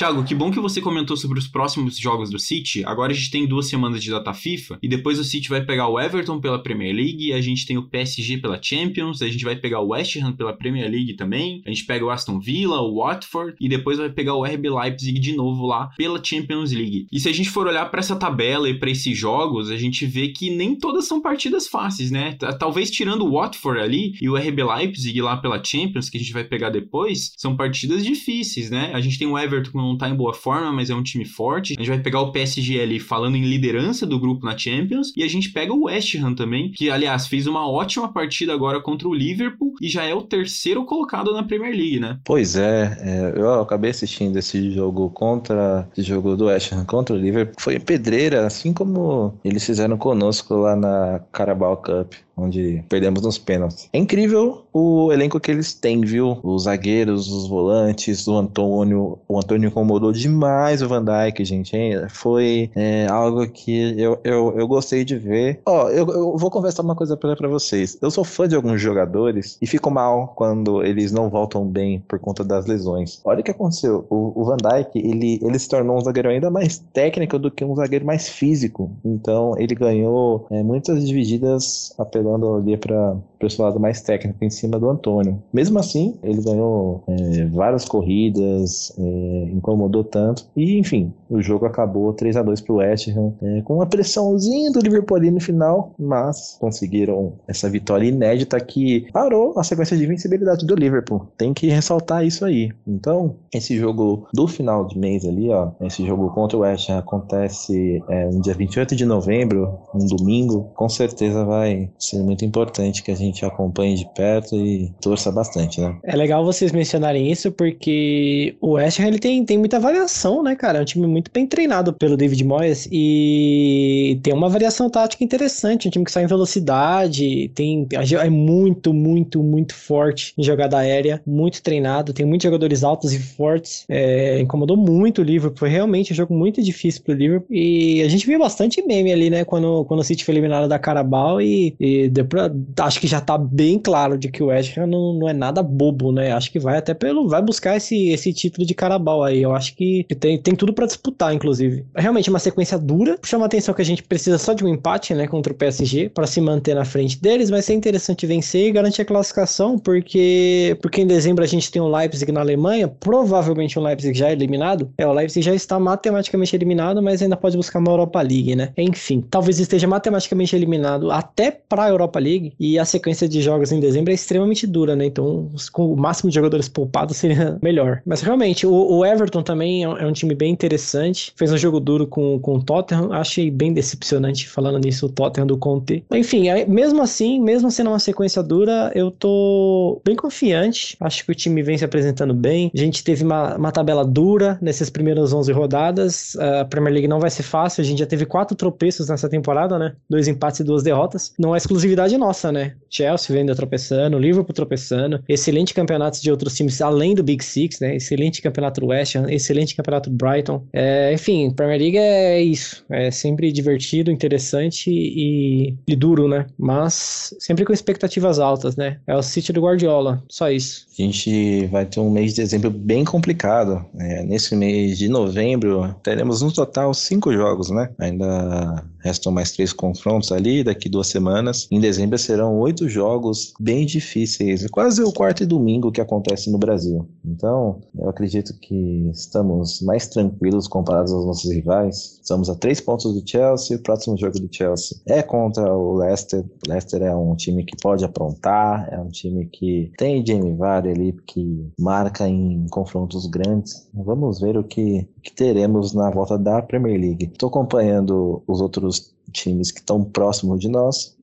Thiago, 0.00 0.24
que 0.24 0.34
bom 0.34 0.50
que 0.50 0.58
você 0.58 0.80
comentou 0.80 1.14
sobre 1.14 1.38
os 1.38 1.46
próximos 1.46 1.98
jogos 1.98 2.30
do 2.30 2.38
City. 2.38 2.82
Agora 2.86 3.12
a 3.12 3.14
gente 3.14 3.30
tem 3.30 3.46
duas 3.46 3.68
semanas 3.68 4.02
de 4.02 4.10
data 4.10 4.32
FIFA 4.32 4.78
e 4.82 4.88
depois 4.88 5.18
o 5.18 5.24
City 5.24 5.50
vai 5.50 5.62
pegar 5.62 5.88
o 5.88 6.00
Everton 6.00 6.40
pela 6.40 6.58
Premier 6.58 6.96
League, 6.96 7.34
a 7.34 7.40
gente 7.42 7.66
tem 7.66 7.76
o 7.76 7.82
PSG 7.82 8.38
pela 8.38 8.58
Champions, 8.62 9.20
a 9.20 9.28
gente 9.28 9.44
vai 9.44 9.56
pegar 9.56 9.80
o 9.80 9.88
West 9.88 10.16
Ham 10.16 10.32
pela 10.32 10.54
Premier 10.54 10.90
League 10.90 11.16
também, 11.16 11.62
a 11.66 11.68
gente 11.68 11.84
pega 11.84 12.02
o 12.02 12.08
Aston 12.08 12.40
Villa, 12.40 12.80
o 12.80 12.96
Watford 12.96 13.56
e 13.60 13.68
depois 13.68 13.98
vai 13.98 14.08
pegar 14.08 14.36
o 14.36 14.42
RB 14.42 14.70
Leipzig 14.70 15.18
de 15.18 15.36
novo 15.36 15.66
lá 15.66 15.90
pela 15.98 16.24
Champions 16.24 16.72
League. 16.72 17.06
E 17.12 17.20
se 17.20 17.28
a 17.28 17.32
gente 17.34 17.50
for 17.50 17.66
olhar 17.66 17.84
para 17.90 18.00
essa 18.00 18.16
tabela 18.16 18.70
e 18.70 18.78
para 18.78 18.90
esses 18.90 19.14
jogos, 19.14 19.70
a 19.70 19.76
gente 19.76 20.06
vê 20.06 20.28
que 20.28 20.48
nem 20.48 20.74
todas 20.76 21.06
são 21.06 21.20
partidas 21.20 21.68
fáceis, 21.68 22.10
né? 22.10 22.38
Talvez 22.58 22.90
tirando 22.90 23.26
o 23.26 23.32
Watford 23.32 23.78
ali 23.78 24.14
e 24.18 24.30
o 24.30 24.36
RB 24.36 24.64
Leipzig 24.64 25.20
lá 25.20 25.36
pela 25.36 25.62
Champions, 25.62 26.08
que 26.08 26.16
a 26.16 26.20
gente 26.20 26.32
vai 26.32 26.44
pegar 26.44 26.70
depois, 26.70 27.34
são 27.36 27.54
partidas 27.54 28.02
difíceis, 28.02 28.70
né? 28.70 28.92
A 28.94 29.00
gente 29.02 29.18
tem 29.18 29.28
o 29.28 29.38
Everton 29.38 29.89
não 29.90 29.98
tá 29.98 30.08
em 30.08 30.14
boa 30.14 30.32
forma, 30.32 30.72
mas 30.72 30.90
é 30.90 30.94
um 30.94 31.02
time 31.02 31.24
forte. 31.24 31.74
A 31.76 31.80
gente 31.80 31.88
vai 31.88 32.00
pegar 32.00 32.20
o 32.20 32.32
PSG 32.32 32.80
ali 32.80 32.98
falando 32.98 33.36
em 33.36 33.44
liderança 33.44 34.06
do 34.06 34.18
grupo 34.18 34.44
na 34.44 34.56
Champions 34.56 35.12
e 35.16 35.22
a 35.22 35.28
gente 35.28 35.50
pega 35.50 35.72
o 35.72 35.84
West 35.84 36.14
Ham 36.14 36.34
também, 36.34 36.70
que 36.72 36.90
aliás 36.90 37.26
fez 37.26 37.46
uma 37.46 37.68
ótima 37.68 38.12
partida 38.12 38.52
agora 38.52 38.80
contra 38.80 39.08
o 39.08 39.14
Liverpool 39.14 39.74
e 39.80 39.88
já 39.88 40.04
é 40.04 40.14
o 40.14 40.22
terceiro 40.22 40.84
colocado 40.84 41.32
na 41.32 41.42
Premier 41.42 41.72
League, 41.72 42.00
né? 42.00 42.18
Pois 42.24 42.56
é, 42.56 42.96
é 43.00 43.32
eu 43.36 43.60
acabei 43.60 43.90
assistindo 43.90 44.38
esse 44.38 44.70
jogo 44.70 45.10
contra 45.10 45.88
esse 45.92 46.06
jogo 46.06 46.36
do 46.36 46.46
West 46.46 46.72
Ham 46.72 46.84
contra 46.84 47.14
o 47.14 47.18
Liverpool. 47.18 47.56
Foi 47.58 47.78
pedreira, 47.78 48.46
assim 48.46 48.72
como 48.72 49.38
eles 49.44 49.64
fizeram 49.64 49.96
conosco 49.96 50.54
lá 50.54 50.76
na 50.76 51.20
Carabao 51.32 51.76
Cup 51.76 52.14
onde 52.40 52.84
perdemos 52.88 53.22
nos 53.22 53.38
pênaltis. 53.38 53.88
É 53.92 53.98
incrível 53.98 54.64
o 54.72 55.12
elenco 55.12 55.40
que 55.40 55.50
eles 55.50 55.74
têm, 55.74 56.00
viu? 56.00 56.38
Os 56.42 56.64
zagueiros, 56.64 57.30
os 57.30 57.48
volantes, 57.48 58.26
o 58.26 58.36
Antônio. 58.36 59.18
O 59.28 59.38
Antônio 59.38 59.68
incomodou 59.68 60.12
demais 60.12 60.82
o 60.82 60.88
Van 60.88 61.04
Dijk, 61.04 61.44
gente. 61.44 61.76
Hein? 61.76 62.06
Foi 62.08 62.70
é, 62.74 63.06
algo 63.08 63.46
que 63.48 64.00
eu, 64.00 64.18
eu, 64.24 64.54
eu 64.56 64.68
gostei 64.68 65.04
de 65.04 65.16
ver. 65.16 65.60
Ó, 65.66 65.88
eu, 65.88 66.06
eu 66.08 66.36
vou 66.36 66.50
conversar 66.50 66.82
uma 66.82 66.94
coisa 66.94 67.16
para 67.16 67.48
vocês. 67.48 67.98
Eu 68.00 68.10
sou 68.10 68.24
fã 68.24 68.48
de 68.48 68.54
alguns 68.54 68.80
jogadores 68.80 69.58
e 69.60 69.66
fico 69.66 69.90
mal 69.90 70.32
quando 70.36 70.84
eles 70.84 71.12
não 71.12 71.28
voltam 71.28 71.66
bem 71.66 72.00
por 72.06 72.18
conta 72.18 72.44
das 72.44 72.66
lesões. 72.66 73.20
Olha 73.24 73.40
o 73.40 73.42
que 73.42 73.50
aconteceu. 73.50 74.06
O, 74.08 74.32
o 74.40 74.44
Van 74.44 74.56
Dijk, 74.56 74.96
ele, 74.96 75.40
ele 75.42 75.58
se 75.58 75.68
tornou 75.68 75.96
um 75.96 76.00
zagueiro 76.00 76.28
ainda 76.28 76.50
mais 76.50 76.78
técnico 76.92 77.38
do 77.38 77.50
que 77.50 77.64
um 77.64 77.74
zagueiro 77.74 78.06
mais 78.06 78.28
físico. 78.28 78.90
Então, 79.04 79.54
ele 79.58 79.74
ganhou 79.74 80.46
é, 80.50 80.62
muitas 80.62 81.06
divididas 81.06 81.94
apelando 81.98 82.29
levando 82.30 82.54
ali 82.54 82.76
para 82.76 83.16
seu 83.48 83.64
lado 83.64 83.80
mais 83.80 84.00
técnico 84.00 84.44
em 84.44 84.50
cima 84.50 84.78
do 84.78 84.88
Antônio. 84.88 85.42
Mesmo 85.52 85.78
assim, 85.78 86.18
ele 86.22 86.42
ganhou 86.42 87.02
é, 87.08 87.46
várias 87.46 87.84
corridas, 87.84 88.92
é, 88.98 89.50
incomodou 89.52 90.04
tanto. 90.04 90.46
E, 90.56 90.78
enfim, 90.78 91.12
o 91.28 91.40
jogo 91.42 91.66
acabou 91.66 92.12
3 92.12 92.36
a 92.36 92.42
2 92.42 92.60
para 92.60 92.72
o 92.72 92.76
West 92.76 93.08
Ham, 93.08 93.32
é, 93.42 93.62
com 93.62 93.76
uma 93.76 93.86
pressãozinha 93.86 94.70
do 94.70 94.80
Liverpool 94.80 95.16
ali 95.16 95.30
no 95.30 95.40
final, 95.40 95.94
mas 95.98 96.56
conseguiram 96.60 97.32
essa 97.48 97.68
vitória 97.68 98.06
inédita 98.06 98.60
que 98.60 99.10
parou 99.12 99.58
a 99.58 99.64
sequência 99.64 99.96
de 99.96 100.04
invencibilidade 100.04 100.66
do 100.66 100.74
Liverpool. 100.74 101.26
Tem 101.36 101.52
que 101.52 101.68
ressaltar 101.68 102.24
isso 102.24 102.44
aí. 102.44 102.70
Então, 102.86 103.36
esse 103.52 103.76
jogo 103.76 104.28
do 104.32 104.46
final 104.46 104.86
de 104.86 104.98
mês 104.98 105.24
ali, 105.24 105.48
ó, 105.50 105.70
esse 105.80 106.06
jogo 106.06 106.30
contra 106.30 106.58
o 106.58 106.60
West 106.60 106.90
Ham 106.90 106.98
acontece 106.98 108.02
é, 108.08 108.30
no 108.30 108.40
dia 108.42 108.54
28 108.54 108.94
de 108.94 109.04
novembro, 109.04 109.78
um 109.94 110.06
domingo, 110.06 110.70
com 110.74 110.88
certeza 110.88 111.44
vai 111.44 111.90
ser 111.98 112.19
muito 112.22 112.44
importante 112.44 113.02
que 113.02 113.10
a 113.10 113.16
gente 113.16 113.44
acompanhe 113.44 113.96
de 113.96 114.08
perto 114.14 114.56
e 114.56 114.92
torça 115.00 115.30
bastante, 115.30 115.80
né? 115.80 115.96
É 116.02 116.16
legal 116.16 116.44
vocês 116.44 116.72
mencionarem 116.72 117.30
isso 117.30 117.50
porque 117.52 118.56
o 118.60 118.72
West 118.72 119.00
Ham 119.00 119.08
ele 119.08 119.18
tem 119.18 119.44
tem 119.44 119.58
muita 119.58 119.80
variação, 119.80 120.42
né, 120.42 120.54
cara? 120.54 120.78
É 120.78 120.82
um 120.82 120.84
time 120.84 121.06
muito 121.06 121.30
bem 121.32 121.46
treinado 121.46 121.92
pelo 121.92 122.16
David 122.16 122.44
Moyes 122.44 122.88
e 122.90 124.18
tem 124.22 124.32
uma 124.32 124.48
variação 124.48 124.88
tática 124.90 125.24
interessante. 125.24 125.88
Um 125.88 125.90
time 125.90 126.04
que 126.04 126.12
sai 126.12 126.24
em 126.24 126.26
velocidade, 126.26 127.50
tem 127.54 127.86
é 127.92 128.30
muito, 128.30 128.92
muito, 128.92 129.42
muito 129.42 129.74
forte 129.74 130.34
em 130.36 130.42
jogada 130.42 130.78
aérea, 130.78 131.22
muito 131.26 131.62
treinado, 131.62 132.12
tem 132.12 132.26
muitos 132.26 132.44
jogadores 132.44 132.84
altos 132.84 133.12
e 133.12 133.18
fortes. 133.18 133.84
É, 133.88 134.40
incomodou 134.40 134.76
muito 134.76 135.20
o 135.20 135.24
Liverpool, 135.24 135.58
foi 135.58 135.68
realmente 135.68 136.12
um 136.12 136.16
jogo 136.16 136.34
muito 136.34 136.62
difícil 136.62 137.02
pro 137.02 137.14
Liverpool. 137.14 137.54
E 137.54 138.02
a 138.02 138.08
gente 138.08 138.26
viu 138.26 138.38
bastante 138.38 138.82
meme 138.82 139.12
ali, 139.12 139.30
né, 139.30 139.44
quando, 139.44 139.84
quando 139.84 140.00
o 140.00 140.04
City 140.04 140.24
foi 140.24 140.34
eliminado 140.34 140.68
da 140.68 140.78
Carabao 140.78 141.40
e, 141.40 141.74
e 141.78 142.08
deu 142.10 142.24
pra, 142.24 142.50
acho 142.80 143.00
que 143.00 143.06
já 143.06 143.20
tá 143.20 143.38
bem 143.38 143.78
claro 143.78 144.18
de 144.18 144.30
que 144.30 144.42
o 144.42 144.46
West 144.46 144.76
Ham 144.76 144.86
não, 144.86 145.14
não 145.14 145.28
é 145.28 145.32
nada 145.32 145.62
bobo, 145.62 146.12
né? 146.12 146.32
Acho 146.32 146.50
que 146.50 146.58
vai 146.58 146.78
até 146.78 146.94
pelo 146.94 147.28
vai 147.28 147.42
buscar 147.42 147.76
esse, 147.76 148.08
esse 148.08 148.32
título 148.32 148.66
de 148.66 148.74
Carabao 148.74 149.22
aí. 149.22 149.42
Eu 149.42 149.54
acho 149.54 149.74
que 149.74 150.06
tem, 150.18 150.38
tem 150.38 150.54
tudo 150.54 150.72
para 150.72 150.86
disputar, 150.86 151.34
inclusive. 151.34 151.84
É 151.94 152.00
realmente 152.00 152.28
uma 152.28 152.38
sequência 152.38 152.78
dura. 152.78 153.18
Chama 153.24 153.44
a 153.44 153.46
atenção 153.46 153.74
que 153.74 153.82
a 153.82 153.84
gente 153.84 154.02
precisa 154.02 154.38
só 154.38 154.52
de 154.52 154.64
um 154.64 154.68
empate, 154.68 155.14
né, 155.14 155.26
contra 155.26 155.52
o 155.52 155.56
PSG 155.56 156.10
para 156.10 156.26
se 156.26 156.40
manter 156.40 156.74
na 156.74 156.84
frente 156.84 157.20
deles. 157.20 157.50
Vai 157.50 157.62
ser 157.62 157.74
interessante 157.74 158.26
vencer 158.26 158.68
e 158.68 158.72
garantir 158.72 159.02
a 159.02 159.04
classificação, 159.04 159.78
porque 159.78 160.76
porque 160.80 161.02
em 161.02 161.06
dezembro 161.06 161.44
a 161.44 161.46
gente 161.46 161.70
tem 161.70 161.80
o 161.80 161.88
Leipzig 161.88 162.30
na 162.32 162.40
Alemanha, 162.40 162.88
provavelmente 162.88 163.78
o 163.78 163.82
Leipzig 163.82 164.16
já 164.16 164.28
é 164.28 164.32
eliminado. 164.32 164.90
É, 164.96 165.06
o 165.06 165.12
Leipzig 165.12 165.44
já 165.44 165.54
está 165.54 165.78
matematicamente 165.78 166.54
eliminado, 166.54 167.02
mas 167.02 167.22
ainda 167.22 167.36
pode 167.36 167.56
buscar 167.56 167.78
uma 167.78 167.90
Europa 167.90 168.20
League, 168.20 168.56
né? 168.56 168.72
Enfim, 168.76 169.24
talvez 169.28 169.58
esteja 169.58 169.86
matematicamente 169.86 170.54
eliminado 170.54 171.10
até 171.10 171.50
para 171.50 171.89
Europa 171.90 172.18
League 172.18 172.52
e 172.58 172.78
a 172.78 172.84
sequência 172.84 173.28
de 173.28 173.40
jogos 173.40 173.72
em 173.72 173.80
dezembro 173.80 174.10
é 174.10 174.14
extremamente 174.14 174.66
dura, 174.66 174.96
né? 174.96 175.04
Então, 175.04 175.50
com 175.72 175.92
o 175.92 175.96
máximo 175.96 176.30
de 176.30 176.34
jogadores 176.34 176.68
poupados 176.68 177.16
seria 177.16 177.58
melhor. 177.62 178.02
Mas 178.06 178.20
realmente, 178.20 178.66
o, 178.66 178.72
o 178.72 179.04
Everton 179.04 179.42
também 179.42 179.84
é 179.84 179.88
um, 179.88 179.96
é 179.96 180.06
um, 180.06 180.12
time 180.12 180.34
bem 180.34 180.52
interessante. 180.52 181.32
Fez 181.36 181.52
um 181.52 181.58
jogo 181.58 181.80
duro 181.80 182.06
com, 182.06 182.38
com 182.40 182.54
o 182.56 182.62
Tottenham. 182.62 183.12
Achei 183.12 183.50
bem 183.50 183.72
decepcionante 183.72 184.48
falando 184.48 184.78
nisso, 184.78 185.06
o 185.06 185.08
Tottenham 185.08 185.46
do 185.46 185.56
Conte. 185.56 186.04
Enfim, 186.12 186.46
mesmo 186.68 187.02
assim, 187.02 187.40
mesmo 187.40 187.70
sendo 187.70 187.90
uma 187.90 187.98
sequência 187.98 188.42
dura, 188.42 188.90
eu 188.94 189.10
tô 189.10 190.00
bem 190.04 190.16
confiante. 190.16 190.96
Acho 191.00 191.24
que 191.24 191.32
o 191.32 191.34
time 191.34 191.62
vem 191.62 191.78
se 191.78 191.84
apresentando 191.84 192.34
bem. 192.34 192.70
A 192.74 192.78
gente 192.78 193.02
teve 193.02 193.24
uma, 193.24 193.56
uma 193.56 193.72
tabela 193.72 194.04
dura 194.04 194.58
nessas 194.60 194.90
primeiras 194.90 195.32
11 195.32 195.52
rodadas. 195.52 196.36
A 196.36 196.64
Premier 196.64 196.94
League 196.94 197.08
não 197.08 197.20
vai 197.20 197.30
ser 197.30 197.42
fácil. 197.42 197.80
A 197.80 197.84
gente 197.84 197.98
já 197.98 198.06
teve 198.06 198.26
quatro 198.26 198.56
tropeços 198.56 199.08
nessa 199.08 199.28
temporada, 199.28 199.78
né? 199.78 199.94
Dois 200.08 200.28
empates 200.28 200.60
e 200.60 200.64
duas 200.64 200.82
derrotas. 200.82 201.32
Não 201.38 201.54
é 201.54 201.60
exclusividade 201.80 202.16
nossa, 202.18 202.52
né? 202.52 202.74
Chelsea 202.90 203.34
vem 203.34 203.46
tropeçando, 203.46 204.18
Liverpool 204.18 204.54
tropeçando. 204.54 205.22
Excelente 205.28 205.72
campeonatos 205.72 206.20
de 206.20 206.30
outros 206.30 206.54
times 206.54 206.80
além 206.80 207.14
do 207.14 207.22
Big 207.22 207.42
Six, 207.42 207.80
né? 207.80 207.96
Excelente 207.96 208.42
campeonato 208.42 208.80
do 208.80 208.88
West 208.88 209.14
excelente 209.28 209.74
campeonato 209.74 210.10
do 210.10 210.16
Brighton. 210.16 210.64
É, 210.72 211.12
enfim, 211.12 211.50
Premier 211.50 211.80
League 211.80 211.98
é 211.98 212.40
isso. 212.40 212.84
É 212.90 213.10
sempre 213.10 213.50
divertido, 213.50 214.10
interessante 214.10 214.90
e, 214.90 215.76
e 215.86 215.96
duro, 215.96 216.28
né? 216.28 216.46
Mas 216.58 217.34
sempre 217.38 217.64
com 217.64 217.72
expectativas 217.72 218.38
altas, 218.38 218.76
né? 218.76 218.98
É 219.06 219.16
o 219.16 219.22
City 219.22 219.52
do 219.52 219.62
Guardiola, 219.62 220.22
só 220.28 220.50
isso. 220.50 220.86
A 220.98 221.02
gente 221.02 221.66
vai 221.66 221.86
ter 221.86 222.00
um 222.00 222.10
mês 222.10 222.34
de 222.34 222.42
dezembro 222.42 222.70
bem 222.70 223.04
complicado. 223.04 223.84
É, 223.98 224.22
nesse 224.22 224.54
mês 224.54 224.98
de 224.98 225.08
novembro, 225.08 225.94
teremos 226.02 226.42
no 226.42 226.52
total 226.52 226.92
cinco 226.92 227.32
jogos, 227.32 227.70
né? 227.70 227.90
Ainda 227.98 228.84
restam 229.00 229.32
mais 229.32 229.52
três 229.52 229.72
confrontos 229.72 230.30
ali, 230.32 230.62
daqui 230.62 230.88
duas 230.88 231.08
semanas. 231.08 231.66
Em 231.70 231.80
dezembro 231.80 232.18
serão 232.18 232.58
oito 232.60 232.88
jogos 232.88 233.52
bem 233.58 233.86
difíceis, 233.86 234.66
quase 234.68 235.02
o 235.02 235.12
quarto 235.12 235.42
e 235.42 235.46
domingo 235.46 235.90
que 235.90 236.00
acontece 236.00 236.50
no 236.50 236.58
Brasil. 236.58 237.06
Então, 237.24 237.80
eu 237.98 238.08
acredito 238.08 238.54
que 238.60 239.10
estamos 239.12 239.80
mais 239.82 240.08
tranquilos 240.08 240.68
comparados 240.68 241.12
aos 241.12 241.26
nossos 241.26 241.50
rivais. 241.50 242.20
Estamos 242.22 242.48
a 242.48 242.54
três 242.54 242.80
pontos 242.80 243.12
do 243.12 243.28
Chelsea, 243.28 243.76
o 243.76 243.82
próximo 243.82 244.16
jogo 244.16 244.38
do 244.38 244.48
Chelsea 244.50 244.98
é 245.06 245.22
contra 245.22 245.72
o 245.74 245.96
Leicester. 245.96 246.44
O 246.66 246.70
Leicester 246.70 247.02
é 247.02 247.14
um 247.14 247.34
time 247.34 247.64
que 247.64 247.76
pode 247.80 248.04
aprontar, 248.04 248.88
é 248.92 248.98
um 248.98 249.08
time 249.08 249.46
que 249.46 249.90
tem 249.96 250.24
Jamie 250.24 250.54
Vardy 250.54 250.90
ali, 250.90 251.16
que 251.26 251.66
marca 251.78 252.28
em 252.28 252.66
confrontos 252.70 253.26
grandes. 253.26 253.88
Vamos 253.94 254.40
ver 254.40 254.56
o 254.56 254.64
que, 254.64 255.08
que 255.22 255.32
teremos 255.32 255.92
na 255.92 256.10
volta 256.10 256.38
da 256.38 256.62
Premier 256.62 257.00
League. 257.00 257.30
Estou 257.32 257.48
acompanhando 257.48 258.42
os 258.46 258.60
outros 258.60 258.89
was 258.90 259.12
times 259.30 259.70
que 259.70 259.80
estão 259.80 260.04
próximos 260.04 260.60
de 260.60 260.68
nós. 260.68 261.16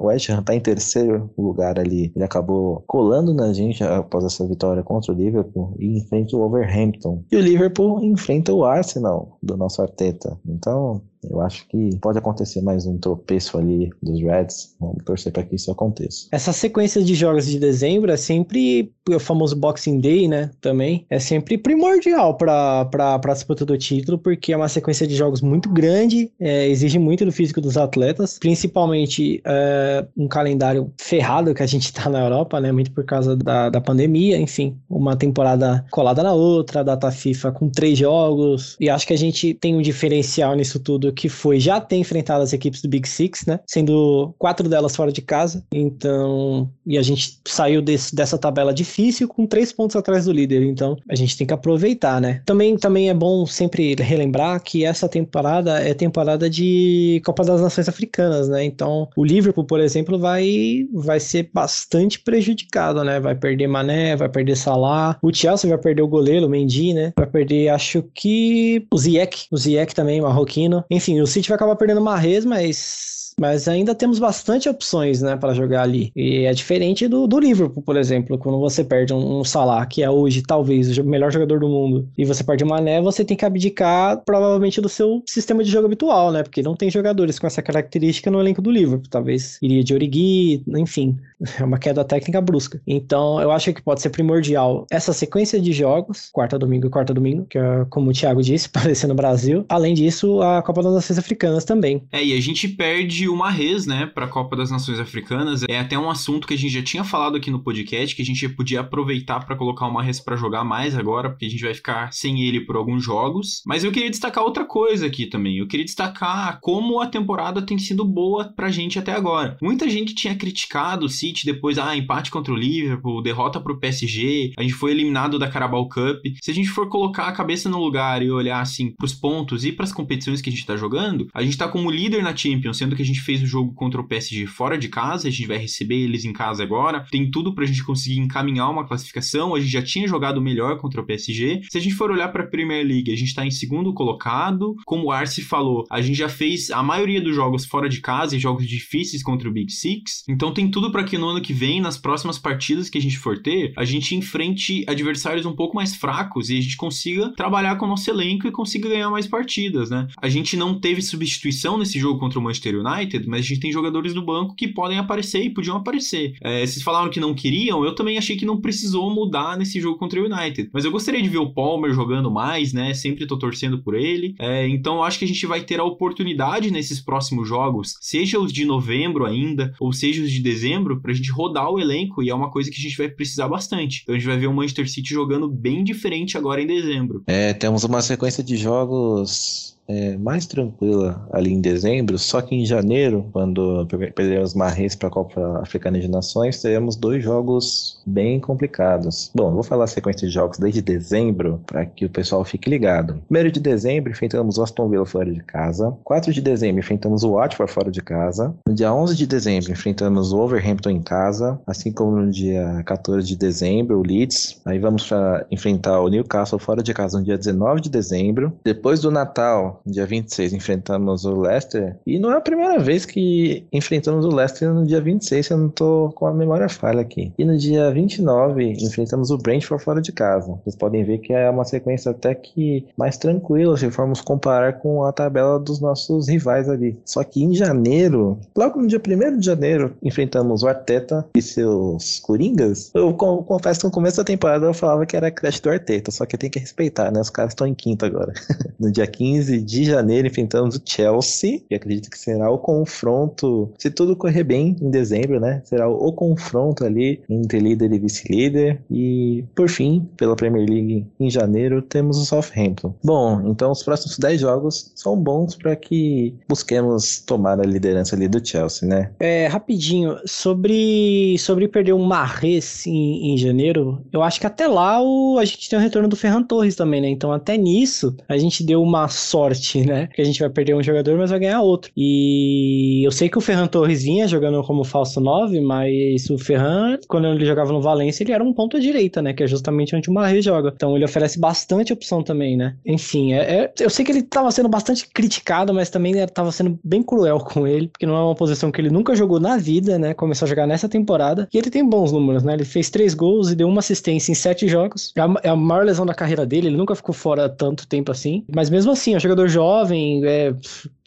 O 0.00 0.06
West 0.06 0.30
Ham 0.30 0.40
está 0.40 0.54
em 0.54 0.60
terceiro 0.60 1.30
lugar 1.36 1.78
ali. 1.78 2.10
Ele 2.16 2.24
acabou 2.24 2.82
colando 2.86 3.34
na 3.34 3.52
gente 3.52 3.84
após 3.84 4.24
essa 4.24 4.46
vitória 4.46 4.82
contra 4.82 5.12
o 5.12 5.16
Liverpool 5.16 5.76
e 5.78 5.98
enfrenta 5.98 6.36
o 6.36 6.38
Wolverhampton. 6.38 7.22
E 7.30 7.36
o 7.36 7.40
Liverpool 7.40 8.02
enfrenta 8.02 8.52
o 8.52 8.64
Arsenal 8.64 9.38
do 9.42 9.56
nosso 9.56 9.82
Arteta. 9.82 10.38
Então, 10.48 11.02
eu 11.28 11.40
acho 11.40 11.68
que 11.68 11.96
pode 12.00 12.18
acontecer 12.18 12.62
mais 12.62 12.86
um 12.86 12.98
tropeço 12.98 13.58
ali 13.58 13.90
dos 14.02 14.20
Reds. 14.22 14.74
Vamos 14.80 15.04
torcer 15.04 15.30
para 15.30 15.44
que 15.44 15.54
isso 15.54 15.70
aconteça. 15.70 16.28
Essa 16.32 16.52
sequência 16.52 17.02
de 17.02 17.14
jogos 17.14 17.46
de 17.46 17.58
dezembro 17.58 18.10
é 18.10 18.16
sempre 18.16 18.92
o 19.08 19.20
famoso 19.20 19.54
Boxing 19.54 20.00
Day, 20.00 20.28
né? 20.28 20.50
Também 20.60 21.06
é 21.10 21.18
sempre 21.18 21.58
primordial 21.58 22.36
para 22.36 22.88
a 22.90 23.32
disputa 23.32 23.64
do 23.66 23.76
título, 23.76 24.18
porque 24.18 24.52
é 24.52 24.56
uma 24.56 24.68
sequência 24.68 25.06
de 25.06 25.14
jogos 25.14 25.42
muito 25.42 25.68
grande, 25.68 26.32
é, 26.40 26.68
exige 26.68 26.98
muito 26.98 27.24
do 27.24 27.32
físico 27.42 27.60
dos 27.60 27.76
atletas, 27.76 28.38
principalmente 28.38 29.42
é, 29.44 30.06
um 30.16 30.28
calendário 30.28 30.92
ferrado 30.96 31.52
que 31.52 31.62
a 31.62 31.66
gente 31.66 31.86
está 31.86 32.08
na 32.08 32.20
Europa, 32.20 32.60
né? 32.60 32.70
Muito 32.70 32.92
por 32.92 33.04
causa 33.04 33.36
da, 33.36 33.68
da 33.68 33.80
pandemia, 33.80 34.36
enfim, 34.38 34.76
uma 34.88 35.16
temporada 35.16 35.84
colada 35.90 36.22
na 36.22 36.32
outra, 36.32 36.84
data 36.84 37.10
FIFA 37.10 37.50
com 37.52 37.68
três 37.68 37.98
jogos, 37.98 38.76
e 38.78 38.88
acho 38.88 39.06
que 39.06 39.12
a 39.12 39.18
gente 39.18 39.54
tem 39.54 39.74
um 39.74 39.82
diferencial 39.82 40.54
nisso 40.54 40.78
tudo 40.78 41.12
que 41.12 41.28
foi 41.28 41.58
já 41.58 41.80
ter 41.80 41.96
enfrentado 41.96 42.42
as 42.44 42.52
equipes 42.52 42.80
do 42.80 42.88
Big 42.88 43.08
Six, 43.08 43.46
né? 43.46 43.58
Sendo 43.66 44.32
quatro 44.38 44.68
delas 44.68 44.94
fora 44.94 45.10
de 45.10 45.20
casa. 45.20 45.64
Então, 45.72 46.70
e 46.86 46.96
a 46.96 47.02
gente 47.02 47.40
saiu 47.46 47.82
desse, 47.82 48.14
dessa 48.14 48.38
tabela 48.38 48.72
difícil 48.72 49.26
com 49.26 49.46
três 49.46 49.72
pontos 49.72 49.96
atrás 49.96 50.26
do 50.26 50.32
líder. 50.32 50.62
Então, 50.62 50.96
a 51.08 51.16
gente 51.16 51.36
tem 51.36 51.46
que 51.46 51.54
aproveitar, 51.54 52.20
né? 52.20 52.42
Também, 52.46 52.76
também 52.76 53.10
é 53.10 53.14
bom 53.14 53.44
sempre 53.46 53.94
relembrar 53.94 54.62
que 54.62 54.84
essa 54.84 55.08
temporada 55.08 55.80
é 55.80 55.92
temporada 55.92 56.48
de 56.48 57.20
Copa 57.22 57.44
das 57.44 57.60
Nações 57.60 57.88
Africanas, 57.88 58.48
né? 58.48 58.64
Então, 58.64 59.08
o 59.16 59.24
Liverpool, 59.24 59.64
por 59.64 59.80
exemplo, 59.80 60.18
vai, 60.18 60.86
vai 60.92 61.20
ser 61.20 61.50
bastante 61.52 62.20
prejudicado, 62.20 63.02
né? 63.04 63.20
Vai 63.20 63.34
perder 63.34 63.66
Mané, 63.66 64.16
vai 64.16 64.28
perder 64.28 64.56
Salah. 64.56 65.18
O 65.22 65.32
Chelsea 65.32 65.68
vai 65.68 65.78
perder 65.78 66.02
o 66.02 66.08
goleiro, 66.08 66.46
o 66.46 66.50
Mendy, 66.50 66.94
né? 66.94 67.12
Vai 67.16 67.26
perder, 67.26 67.68
acho 67.68 68.02
que 68.14 68.86
o 68.92 68.98
Ziyech, 68.98 69.46
o 69.50 69.56
Ziyech 69.56 69.94
também, 69.94 70.20
marroquino. 70.20 70.84
Enfim, 70.90 71.20
o 71.20 71.26
City 71.26 71.48
vai 71.48 71.56
acabar 71.56 71.76
perdendo 71.76 72.00
Marrez, 72.00 72.44
mas 72.44 73.31
mas 73.38 73.68
ainda 73.68 73.94
temos 73.94 74.18
bastante 74.18 74.68
opções, 74.68 75.22
né, 75.22 75.36
para 75.36 75.54
jogar 75.54 75.82
ali. 75.82 76.12
E 76.14 76.44
é 76.44 76.52
diferente 76.52 77.08
do, 77.08 77.26
do 77.26 77.38
Liverpool, 77.38 77.82
por 77.82 77.96
exemplo, 77.96 78.38
quando 78.38 78.58
você 78.58 78.84
perde 78.84 79.12
um, 79.12 79.40
um 79.40 79.44
Salah, 79.44 79.84
que 79.86 80.02
é 80.02 80.10
hoje 80.10 80.42
talvez 80.42 80.96
o 80.98 81.04
melhor 81.04 81.32
jogador 81.32 81.60
do 81.60 81.68
mundo, 81.68 82.08
e 82.16 82.24
você 82.24 82.44
perde 82.44 82.64
o 82.64 82.66
Mané, 82.66 83.00
você 83.00 83.24
tem 83.24 83.36
que 83.36 83.44
abdicar 83.44 84.22
provavelmente 84.24 84.80
do 84.80 84.88
seu 84.88 85.22
sistema 85.26 85.62
de 85.64 85.70
jogo 85.70 85.86
habitual, 85.86 86.32
né, 86.32 86.42
porque 86.42 86.62
não 86.62 86.74
tem 86.74 86.90
jogadores 86.90 87.38
com 87.38 87.46
essa 87.46 87.62
característica 87.62 88.30
no 88.30 88.40
elenco 88.40 88.62
do 88.62 88.70
Liverpool. 88.70 89.08
Talvez 89.10 89.58
iria 89.62 89.82
de 89.82 89.94
Origi, 89.94 90.62
enfim, 90.68 91.18
é 91.58 91.64
uma 91.64 91.78
queda 91.78 92.04
técnica 92.04 92.40
brusca. 92.40 92.80
Então, 92.86 93.40
eu 93.40 93.50
acho 93.50 93.72
que 93.72 93.82
pode 93.82 94.00
ser 94.00 94.10
primordial 94.10 94.86
essa 94.90 95.12
sequência 95.12 95.60
de 95.60 95.72
jogos, 95.72 96.28
quarta 96.32 96.58
domingo 96.58 96.86
e 96.86 96.90
quarta 96.90 97.14
domingo, 97.14 97.46
que 97.46 97.58
é 97.58 97.84
como 97.90 98.10
o 98.10 98.12
Thiago 98.12 98.42
disse, 98.42 98.68
parecer 98.70 99.06
no 99.06 99.14
Brasil. 99.14 99.64
Além 99.68 99.94
disso, 99.94 100.40
a 100.42 100.62
Copa 100.62 100.82
das 100.82 100.94
Nações 100.94 101.18
Africanas 101.18 101.64
também. 101.64 102.02
É, 102.12 102.24
e 102.24 102.32
a 102.32 102.40
gente 102.40 102.68
perde 102.68 103.21
de 103.22 103.28
uma 103.28 103.50
res, 103.50 103.86
né, 103.86 104.04
para 104.04 104.24
a 104.24 104.28
Copa 104.28 104.56
das 104.56 104.68
Nações 104.68 104.98
Africanas. 104.98 105.62
É 105.68 105.78
até 105.78 105.96
um 105.96 106.10
assunto 106.10 106.44
que 106.44 106.54
a 106.54 106.58
gente 106.58 106.72
já 106.72 106.82
tinha 106.82 107.04
falado 107.04 107.36
aqui 107.36 107.52
no 107.52 107.62
podcast, 107.62 108.16
que 108.16 108.22
a 108.22 108.24
gente 108.24 108.48
podia 108.48 108.80
aproveitar 108.80 109.38
para 109.46 109.54
colocar 109.54 109.86
uma 109.86 110.02
res 110.02 110.18
para 110.18 110.34
jogar 110.34 110.64
mais 110.64 110.96
agora, 110.96 111.30
porque 111.30 111.44
a 111.44 111.48
gente 111.48 111.62
vai 111.62 111.72
ficar 111.72 112.12
sem 112.12 112.42
ele 112.42 112.62
por 112.62 112.74
alguns 112.74 113.04
jogos. 113.04 113.62
Mas 113.64 113.84
eu 113.84 113.92
queria 113.92 114.10
destacar 114.10 114.42
outra 114.42 114.64
coisa 114.64 115.06
aqui 115.06 115.26
também. 115.26 115.58
Eu 115.58 115.68
queria 115.68 115.84
destacar 115.84 116.58
como 116.60 117.00
a 117.00 117.06
temporada 117.06 117.62
tem 117.62 117.78
sido 117.78 118.04
boa 118.04 118.52
pra 118.56 118.72
gente 118.72 118.98
até 118.98 119.12
agora. 119.12 119.56
Muita 119.62 119.88
gente 119.88 120.16
tinha 120.16 120.34
criticado 120.34 121.06
o 121.06 121.08
City 121.08 121.46
depois, 121.46 121.78
ah, 121.78 121.96
empate 121.96 122.28
contra 122.28 122.52
o 122.52 122.56
Liverpool, 122.56 123.22
derrota 123.22 123.60
pro 123.60 123.78
PSG, 123.78 124.52
a 124.58 124.62
gente 124.62 124.74
foi 124.74 124.90
eliminado 124.90 125.38
da 125.38 125.48
Carabao 125.48 125.88
Cup. 125.88 126.24
Se 126.42 126.50
a 126.50 126.54
gente 126.54 126.70
for 126.70 126.88
colocar 126.88 127.28
a 127.28 127.32
cabeça 127.32 127.68
no 127.68 127.78
lugar 127.78 128.20
e 128.20 128.32
olhar 128.32 128.60
assim 128.60 128.90
pros 128.90 129.14
pontos 129.14 129.64
e 129.64 129.70
pras 129.70 129.92
competições 129.92 130.42
que 130.42 130.50
a 130.50 130.52
gente 130.52 130.66
tá 130.66 130.76
jogando, 130.76 131.28
a 131.32 131.42
gente 131.42 131.56
tá 131.56 131.68
como 131.68 131.88
líder 131.88 132.20
na 132.24 132.34
Champions, 132.34 132.78
sendo 132.78 132.96
que 132.96 133.02
a 133.02 133.04
gente 133.04 133.11
gente 133.12 133.20
fez 133.22 133.42
o 133.42 133.46
jogo 133.46 133.72
contra 133.74 134.00
o 134.00 134.06
PSG 134.06 134.46
fora 134.46 134.76
de 134.76 134.88
casa, 134.88 135.28
a 135.28 135.30
gente 135.30 135.46
vai 135.46 135.58
receber 135.58 135.96
eles 135.96 136.24
em 136.24 136.32
casa 136.32 136.62
agora. 136.62 137.06
Tem 137.10 137.30
tudo 137.30 137.54
pra 137.54 137.66
gente 137.66 137.84
conseguir 137.84 138.18
encaminhar 138.18 138.70
uma 138.70 138.86
classificação. 138.86 139.54
A 139.54 139.60
gente 139.60 139.70
já 139.70 139.82
tinha 139.82 140.08
jogado 140.08 140.40
melhor 140.40 140.78
contra 140.78 141.00
o 141.00 141.04
PSG. 141.04 141.62
Se 141.70 141.78
a 141.78 141.80
gente 141.80 141.94
for 141.94 142.10
olhar 142.10 142.28
pra 142.28 142.46
Premier 142.46 142.86
League, 142.86 143.12
a 143.12 143.16
gente 143.16 143.34
tá 143.34 143.46
em 143.46 143.50
segundo 143.50 143.92
colocado. 143.92 144.74
Como 144.84 145.06
o 145.06 145.12
Arce 145.12 145.42
falou, 145.42 145.84
a 145.90 146.00
gente 146.00 146.16
já 146.16 146.28
fez 146.28 146.70
a 146.70 146.82
maioria 146.82 147.20
dos 147.20 147.34
jogos 147.34 147.64
fora 147.64 147.88
de 147.88 148.00
casa 148.00 148.36
e 148.36 148.40
jogos 148.40 148.66
difíceis 148.66 149.22
contra 149.22 149.48
o 149.48 149.52
Big 149.52 149.72
Six. 149.72 150.24
Então 150.28 150.52
tem 150.52 150.70
tudo 150.70 150.90
para 150.90 151.04
que 151.04 151.18
no 151.18 151.28
ano 151.28 151.40
que 151.40 151.52
vem, 151.52 151.80
nas 151.80 151.98
próximas 151.98 152.38
partidas 152.38 152.88
que 152.88 152.98
a 152.98 153.02
gente 153.02 153.18
for 153.18 153.38
ter, 153.38 153.72
a 153.76 153.84
gente 153.84 154.14
enfrente 154.14 154.84
adversários 154.88 155.46
um 155.46 155.54
pouco 155.54 155.76
mais 155.76 155.94
fracos 155.94 156.50
e 156.50 156.58
a 156.58 156.60
gente 156.60 156.76
consiga 156.76 157.32
trabalhar 157.34 157.76
com 157.76 157.86
o 157.86 157.88
nosso 157.88 158.10
elenco 158.10 158.46
e 158.46 158.52
consiga 158.52 158.88
ganhar 158.88 159.10
mais 159.10 159.26
partidas, 159.26 159.90
né? 159.90 160.08
A 160.20 160.28
gente 160.28 160.56
não 160.56 160.78
teve 160.78 161.02
substituição 161.02 161.78
nesse 161.78 161.98
jogo 161.98 162.18
contra 162.18 162.38
o 162.38 162.42
Manchester 162.42 162.74
United, 162.78 163.01
mas 163.26 163.40
a 163.40 163.48
gente 163.48 163.60
tem 163.60 163.72
jogadores 163.72 164.14
do 164.14 164.24
banco 164.24 164.54
que 164.54 164.68
podem 164.68 164.98
aparecer 164.98 165.42
e 165.42 165.50
podiam 165.50 165.76
aparecer. 165.76 166.34
É, 166.42 166.64
vocês 166.66 166.82
falaram 166.82 167.10
que 167.10 167.20
não 167.20 167.34
queriam, 167.34 167.84
eu 167.84 167.94
também 167.94 168.18
achei 168.18 168.36
que 168.36 168.46
não 168.46 168.60
precisou 168.60 169.12
mudar 169.12 169.56
nesse 169.56 169.80
jogo 169.80 169.98
contra 169.98 170.20
o 170.20 170.24
United. 170.24 170.70
Mas 170.72 170.84
eu 170.84 170.90
gostaria 170.90 171.22
de 171.22 171.28
ver 171.28 171.38
o 171.38 171.52
Palmer 171.52 171.92
jogando 171.92 172.30
mais, 172.30 172.72
né? 172.72 172.94
Sempre 172.94 173.26
tô 173.26 173.38
torcendo 173.38 173.82
por 173.82 173.94
ele. 173.94 174.34
É, 174.38 174.66
então 174.68 174.96
eu 174.96 175.02
acho 175.02 175.18
que 175.18 175.24
a 175.24 175.28
gente 175.28 175.46
vai 175.46 175.62
ter 175.62 175.80
a 175.80 175.84
oportunidade 175.84 176.70
nesses 176.70 177.00
próximos 177.00 177.48
jogos, 177.48 177.96
seja 178.00 178.38
os 178.38 178.52
de 178.52 178.64
novembro 178.64 179.24
ainda, 179.24 179.74
ou 179.80 179.92
seja 179.92 180.22
os 180.22 180.30
de 180.30 180.40
dezembro, 180.40 181.00
pra 181.00 181.12
gente 181.12 181.30
rodar 181.30 181.70
o 181.70 181.80
elenco 181.80 182.22
e 182.22 182.30
é 182.30 182.34
uma 182.34 182.50
coisa 182.50 182.70
que 182.70 182.78
a 182.78 182.82
gente 182.82 182.96
vai 182.96 183.08
precisar 183.08 183.48
bastante. 183.48 184.00
Então 184.02 184.14
a 184.14 184.18
gente 184.18 184.26
vai 184.26 184.38
ver 184.38 184.46
o 184.46 184.52
Manchester 184.52 184.88
City 184.88 185.12
jogando 185.12 185.48
bem 185.48 185.84
diferente 185.84 186.36
agora 186.36 186.62
em 186.62 186.66
dezembro. 186.66 187.22
É, 187.26 187.52
temos 187.52 187.84
uma 187.84 188.02
sequência 188.02 188.42
de 188.42 188.56
jogos 188.56 189.72
é, 189.88 190.16
mais 190.16 190.46
tranquila 190.46 191.26
ali 191.32 191.52
em 191.52 191.60
dezembro, 191.60 192.18
só 192.18 192.40
que 192.40 192.54
em 192.54 192.64
janeiro, 192.64 193.26
quando 193.32 193.86
perderemos 194.14 194.54
Marrês 194.54 194.94
para 194.94 195.08
a 195.08 195.12
Copa 195.12 195.60
Africana 195.60 195.98
de 196.00 196.08
Nações, 196.08 196.60
teremos 196.60 196.96
dois 196.96 197.22
jogos 197.22 198.00
bem 198.06 198.40
complicados. 198.40 199.30
Bom, 199.34 199.52
vou 199.52 199.62
falar 199.62 199.84
a 199.84 199.88
sequência 199.88 200.26
de 200.26 200.34
jogos 200.34 200.58
desde 200.58 200.80
dezembro 200.80 201.60
para 201.66 201.84
que 201.84 202.04
o 202.04 202.10
pessoal 202.10 202.44
fique 202.44 202.70
ligado. 202.70 203.20
Primeiro 203.28 203.50
de 203.50 203.60
dezembro, 203.60 204.12
enfrentamos 204.12 204.58
o 204.58 204.62
Aston 204.62 204.88
Villa 204.88 205.06
fora 205.06 205.32
de 205.32 205.42
casa. 205.42 205.96
4 206.04 206.32
de 206.32 206.40
dezembro, 206.40 206.80
enfrentamos 206.80 207.24
o 207.24 207.32
Watford 207.32 207.72
fora 207.72 207.90
de 207.90 208.02
casa. 208.02 208.54
No 208.66 208.74
dia 208.74 208.92
11 208.92 209.16
de 209.16 209.26
dezembro, 209.26 209.72
enfrentamos 209.72 210.32
o 210.32 210.38
Overhampton 210.38 210.90
em 210.90 211.02
casa, 211.02 211.60
assim 211.66 211.92
como 211.92 212.16
no 212.16 212.30
dia 212.30 212.82
14 212.84 213.26
de 213.26 213.36
dezembro, 213.36 213.98
o 213.98 214.02
Leeds. 214.02 214.60
Aí 214.64 214.78
vamos 214.78 215.08
enfrentar 215.50 216.00
o 216.00 216.08
Newcastle 216.08 216.58
fora 216.58 216.82
de 216.82 216.94
casa 216.94 217.18
no 217.18 217.24
dia 217.24 217.36
19 217.36 217.80
de 217.80 217.90
dezembro. 217.90 218.52
Depois 218.64 219.00
do 219.00 219.10
Natal, 219.10 219.71
dia 219.86 220.06
26, 220.06 220.52
enfrentamos 220.52 221.24
o 221.24 221.40
Leicester. 221.40 221.96
E 222.06 222.18
não 222.18 222.32
é 222.32 222.36
a 222.36 222.40
primeira 222.40 222.78
vez 222.78 223.04
que 223.04 223.64
enfrentamos 223.72 224.24
o 224.24 224.34
Leicester 224.34 224.72
no 224.72 224.86
dia 224.86 225.00
26, 225.00 225.46
se 225.46 225.52
eu 225.52 225.58
não 225.58 225.68
tô 225.68 226.12
com 226.14 226.26
a 226.26 226.34
memória 226.34 226.68
falha 226.68 227.00
aqui. 227.00 227.32
E 227.38 227.44
no 227.44 227.56
dia 227.56 227.90
29, 227.90 228.72
enfrentamos 228.72 229.30
o 229.30 229.38
Brentford 229.38 229.82
fora 229.82 230.00
de 230.00 230.12
casa. 230.12 230.58
Vocês 230.62 230.76
podem 230.76 231.04
ver 231.04 231.18
que 231.18 231.32
é 231.32 231.48
uma 231.48 231.64
sequência 231.64 232.10
até 232.10 232.34
que 232.34 232.86
mais 232.96 233.16
tranquila, 233.16 233.76
se 233.76 233.90
formos 233.90 234.20
comparar 234.20 234.74
com 234.74 235.04
a 235.04 235.12
tabela 235.12 235.58
dos 235.58 235.80
nossos 235.80 236.28
rivais 236.28 236.68
ali. 236.68 236.98
Só 237.04 237.22
que 237.24 237.42
em 237.42 237.54
janeiro, 237.54 238.38
logo 238.56 238.80
no 238.80 238.86
dia 238.86 239.00
1 239.00 239.38
de 239.38 239.46
janeiro, 239.46 239.94
enfrentamos 240.02 240.62
o 240.62 240.68
Arteta 240.68 241.26
e 241.36 241.42
seus 241.42 242.18
Coringas. 242.20 242.90
Eu 242.94 243.14
confesso 243.14 243.80
que 243.80 243.86
no 243.86 243.92
começo 243.92 244.16
da 244.16 244.24
temporada 244.24 244.66
eu 244.66 244.74
falava 244.74 245.06
que 245.06 245.16
era 245.16 245.30
creche 245.30 245.60
do 245.62 245.70
Arteta, 245.70 246.10
só 246.10 246.26
que 246.26 246.36
tem 246.36 246.50
que 246.50 246.58
respeitar, 246.58 247.10
né? 247.10 247.20
Os 247.20 247.30
caras 247.30 247.52
estão 247.52 247.66
em 247.66 247.74
quinto 247.74 248.04
agora. 248.04 248.32
no 248.78 248.90
dia 248.90 249.06
15 249.06 249.61
de 249.62 249.84
janeiro 249.84 250.28
enfrentamos 250.28 250.76
o 250.76 250.82
Chelsea, 250.84 251.62
e 251.70 251.74
acredito 251.74 252.10
que 252.10 252.18
será 252.18 252.50
o 252.50 252.58
confronto, 252.58 253.70
se 253.78 253.90
tudo 253.90 254.16
correr 254.16 254.44
bem 254.44 254.76
em 254.80 254.90
dezembro, 254.90 255.40
né? 255.40 255.62
Será 255.64 255.88
o 255.88 256.12
confronto 256.12 256.84
ali 256.84 257.22
entre 257.28 257.58
líder 257.58 257.92
e 257.92 257.98
vice-líder. 257.98 258.80
E 258.90 259.44
por 259.54 259.68
fim, 259.68 260.08
pela 260.16 260.36
Premier 260.36 260.68
League 260.68 261.06
em 261.18 261.30
janeiro, 261.30 261.82
temos 261.82 262.18
o 262.18 262.24
Southampton. 262.24 262.94
Bom, 263.02 263.42
então 263.46 263.70
os 263.70 263.82
próximos 263.82 264.18
10 264.18 264.40
jogos 264.40 264.92
são 264.94 265.16
bons 265.16 265.54
para 265.54 265.74
que 265.76 266.34
busquemos 266.48 267.20
tomar 267.20 267.60
a 267.60 267.64
liderança 267.64 268.16
ali 268.16 268.28
do 268.28 268.44
Chelsea, 268.46 268.88
né? 268.88 269.10
É, 269.18 269.46
rapidinho, 269.46 270.16
sobre, 270.26 271.36
sobre 271.38 271.68
perder 271.68 271.92
o 271.92 271.98
Marres 271.98 272.86
em, 272.86 273.32
em 273.32 273.38
janeiro, 273.38 274.02
eu 274.12 274.22
acho 274.22 274.40
que 274.40 274.46
até 274.46 274.66
lá 274.66 275.02
o, 275.02 275.38
a 275.38 275.44
gente 275.44 275.68
tem 275.68 275.78
o 275.78 275.82
retorno 275.82 276.08
do 276.08 276.16
Ferran 276.16 276.42
Torres 276.42 276.76
também, 276.76 277.00
né? 277.00 277.08
Então 277.08 277.32
até 277.32 277.56
nisso 277.56 278.16
a 278.28 278.36
gente 278.36 278.64
deu 278.64 278.82
uma 278.82 279.08
sorte 279.08 279.51
né? 279.84 280.08
Que 280.12 280.22
a 280.22 280.24
gente 280.24 280.40
vai 280.40 280.50
perder 280.50 280.74
um 280.74 280.82
jogador, 280.82 281.16
mas 281.18 281.30
vai 281.30 281.40
ganhar 281.40 281.62
outro. 281.62 281.90
E 281.96 283.02
eu 283.04 283.10
sei 283.10 283.28
que 283.28 283.38
o 283.38 283.40
Ferran 283.40 283.66
Torres 283.66 284.02
vinha 284.02 284.26
jogando 284.28 284.62
como 284.62 284.84
falso 284.84 285.20
9, 285.20 285.60
mas 285.60 286.28
o 286.30 286.38
Ferran, 286.38 286.98
quando 287.08 287.26
ele 287.26 287.44
jogava 287.44 287.72
no 287.72 287.80
Valência, 287.80 288.22
ele 288.22 288.32
era 288.32 288.42
um 288.42 288.52
ponto 288.52 288.76
à 288.76 288.80
direita, 288.80 289.22
né? 289.22 289.32
Que 289.32 289.44
é 289.44 289.46
justamente 289.46 289.94
onde 289.94 290.10
o 290.10 290.12
Marre 290.12 290.42
joga. 290.42 290.72
Então 290.74 290.96
ele 290.96 291.04
oferece 291.04 291.38
bastante 291.38 291.92
opção 291.92 292.22
também, 292.22 292.56
né? 292.56 292.76
Enfim, 292.84 293.32
é, 293.32 293.38
é, 293.38 293.72
eu 293.80 293.90
sei 293.90 294.04
que 294.04 294.12
ele 294.12 294.20
estava 294.20 294.50
sendo 294.50 294.68
bastante 294.68 295.08
criticado, 295.08 295.72
mas 295.72 295.90
também 295.90 296.18
estava 296.18 296.52
sendo 296.52 296.78
bem 296.84 297.02
cruel 297.02 297.38
com 297.44 297.66
ele, 297.66 297.88
porque 297.88 298.06
não 298.06 298.16
é 298.16 298.22
uma 298.22 298.34
posição 298.34 298.70
que 298.70 298.80
ele 298.80 298.90
nunca 298.90 299.14
jogou 299.14 299.40
na 299.40 299.56
vida, 299.56 299.98
né? 299.98 300.14
Começou 300.14 300.46
a 300.46 300.48
jogar 300.48 300.66
nessa 300.66 300.88
temporada. 300.88 301.48
E 301.52 301.58
ele 301.58 301.70
tem 301.70 301.88
bons 301.88 302.12
números, 302.12 302.42
né? 302.42 302.54
Ele 302.54 302.64
fez 302.64 302.90
três 302.90 303.14
gols 303.14 303.50
e 303.50 303.54
deu 303.54 303.68
uma 303.68 303.80
assistência 303.80 304.32
em 304.32 304.34
sete 304.34 304.68
jogos. 304.68 305.12
É 305.16 305.20
a, 305.20 305.34
é 305.42 305.54
maior 305.54 305.84
lesão 305.84 306.04
da 306.04 306.14
carreira 306.14 306.44
dele, 306.44 306.68
ele 306.68 306.76
nunca 306.76 306.94
ficou 306.94 307.14
fora 307.14 307.48
tanto 307.48 307.86
tempo 307.86 308.10
assim. 308.10 308.44
Mas 308.54 308.70
mesmo 308.70 308.92
assim, 308.92 309.14
é 309.14 309.16
um 309.16 309.20
jogador 309.20 309.41
jovem, 309.48 310.24
é, 310.24 310.54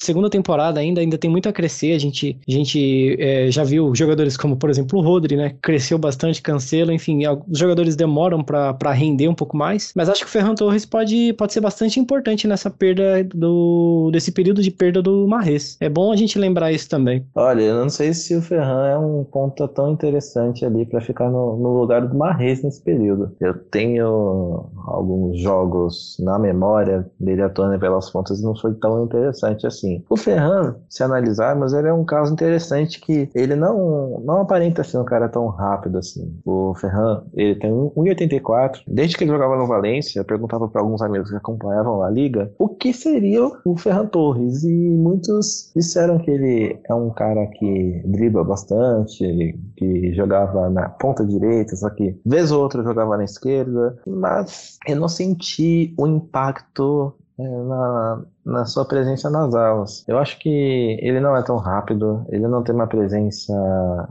segunda 0.05 0.29
temporada 0.29 0.79
ainda, 0.79 1.01
ainda 1.01 1.17
tem 1.17 1.29
muito 1.29 1.49
a 1.49 1.53
crescer. 1.53 1.93
A 1.93 1.99
gente, 1.99 2.39
a 2.47 2.51
gente 2.51 3.15
é, 3.19 3.49
já 3.51 3.63
viu 3.63 3.93
jogadores 3.95 4.37
como, 4.37 4.55
por 4.55 4.69
exemplo, 4.69 4.99
o 4.99 5.01
Rodri, 5.01 5.35
né? 5.35 5.55
Cresceu 5.61 5.97
bastante, 5.97 6.41
Cancelo, 6.41 6.91
enfim, 6.91 7.21
os 7.49 7.57
jogadores 7.57 7.95
demoram 7.95 8.43
para 8.43 8.91
render 8.91 9.27
um 9.27 9.35
pouco 9.35 9.57
mais. 9.57 9.91
Mas 9.95 10.09
acho 10.09 10.21
que 10.21 10.27
o 10.27 10.29
Ferran 10.29 10.55
Torres 10.55 10.85
pode, 10.85 11.33
pode 11.33 11.53
ser 11.53 11.61
bastante 11.61 11.99
importante 11.99 12.47
nessa 12.47 12.69
perda 12.69 13.23
do 13.33 14.09
desse 14.11 14.31
período 14.31 14.61
de 14.61 14.71
perda 14.71 15.01
do 15.01 15.27
Marres. 15.27 15.77
É 15.79 15.89
bom 15.89 16.11
a 16.11 16.15
gente 16.15 16.37
lembrar 16.37 16.71
isso 16.71 16.89
também. 16.89 17.25
Olha, 17.33 17.61
eu 17.61 17.75
não 17.75 17.89
sei 17.89 18.13
se 18.13 18.35
o 18.35 18.41
Ferran 18.41 18.87
é 18.87 18.97
um 18.97 19.23
ponto 19.23 19.67
tão 19.67 19.91
interessante 19.91 20.65
ali 20.65 20.85
para 20.85 21.01
ficar 21.01 21.29
no, 21.29 21.57
no, 21.57 21.79
lugar 21.79 22.07
do 22.07 22.15
Marres 22.15 22.63
nesse 22.63 22.81
período. 22.81 23.35
Eu 23.39 23.53
tenho 23.53 24.65
alguns 24.85 25.39
jogos 25.39 26.17
na 26.19 26.37
memória 26.37 27.05
dele 27.19 27.41
atuando 27.41 27.79
pelas 27.79 28.09
pontas 28.09 28.39
e 28.39 28.43
não 28.43 28.55
foi 28.55 28.73
tão 28.75 29.03
interessante 29.03 29.65
assim 29.65 29.94
assim. 29.95 30.03
O 30.09 30.17
Ferran, 30.17 30.75
se 30.89 31.03
analisarmos, 31.03 31.73
ele 31.73 31.87
é 31.87 31.93
um 31.93 32.05
caso 32.05 32.33
interessante 32.33 32.99
que 32.99 33.29
ele 33.33 33.55
não, 33.55 34.21
não 34.23 34.41
aparenta 34.41 34.83
ser 34.83 34.97
um 34.97 35.05
cara 35.05 35.29
tão 35.29 35.47
rápido 35.47 35.97
assim. 35.97 36.39
O 36.45 36.73
Ferran, 36.75 37.23
ele 37.33 37.55
tem 37.55 37.71
1,84. 37.71 38.81
Desde 38.87 39.17
que 39.17 39.23
ele 39.23 39.31
jogava 39.31 39.55
no 39.55 39.67
Valência, 39.67 40.19
eu 40.19 40.25
perguntava 40.25 40.67
para 40.67 40.81
alguns 40.81 41.01
amigos 41.01 41.29
que 41.29 41.35
acompanhavam 41.35 42.03
a 42.03 42.09
liga 42.09 42.51
o 42.57 42.69
que 42.69 42.93
seria 42.93 43.45
o 43.65 43.77
Ferran 43.77 44.07
Torres. 44.07 44.63
E 44.63 44.73
muitos 44.73 45.71
disseram 45.75 46.17
que 46.17 46.31
ele 46.31 46.79
é 46.87 46.93
um 46.93 47.09
cara 47.09 47.45
que 47.47 48.01
dribla 48.05 48.43
bastante, 48.43 49.57
que 49.75 50.13
jogava 50.13 50.69
na 50.69 50.89
ponta 50.89 51.25
direita, 51.25 51.75
só 51.75 51.89
que 51.89 52.17
vez 52.25 52.51
ou 52.51 52.61
outra 52.61 52.83
jogava 52.83 53.17
na 53.17 53.23
esquerda. 53.23 53.97
Mas 54.07 54.77
eu 54.87 54.95
não 54.95 55.07
senti 55.07 55.93
o 55.97 56.07
impacto 56.07 57.13
é, 57.37 57.43
na, 57.43 58.23
na 58.45 58.65
sua 58.65 58.85
presença 58.85 59.29
nas 59.29 59.53
aulas. 59.55 60.03
Eu 60.07 60.17
acho 60.17 60.37
que 60.39 60.97
ele 61.01 61.19
não 61.19 61.35
é 61.35 61.41
tão 61.41 61.57
rápido, 61.57 62.25
ele 62.29 62.47
não 62.47 62.63
tem 62.63 62.75
uma 62.75 62.87
presença 62.87 63.53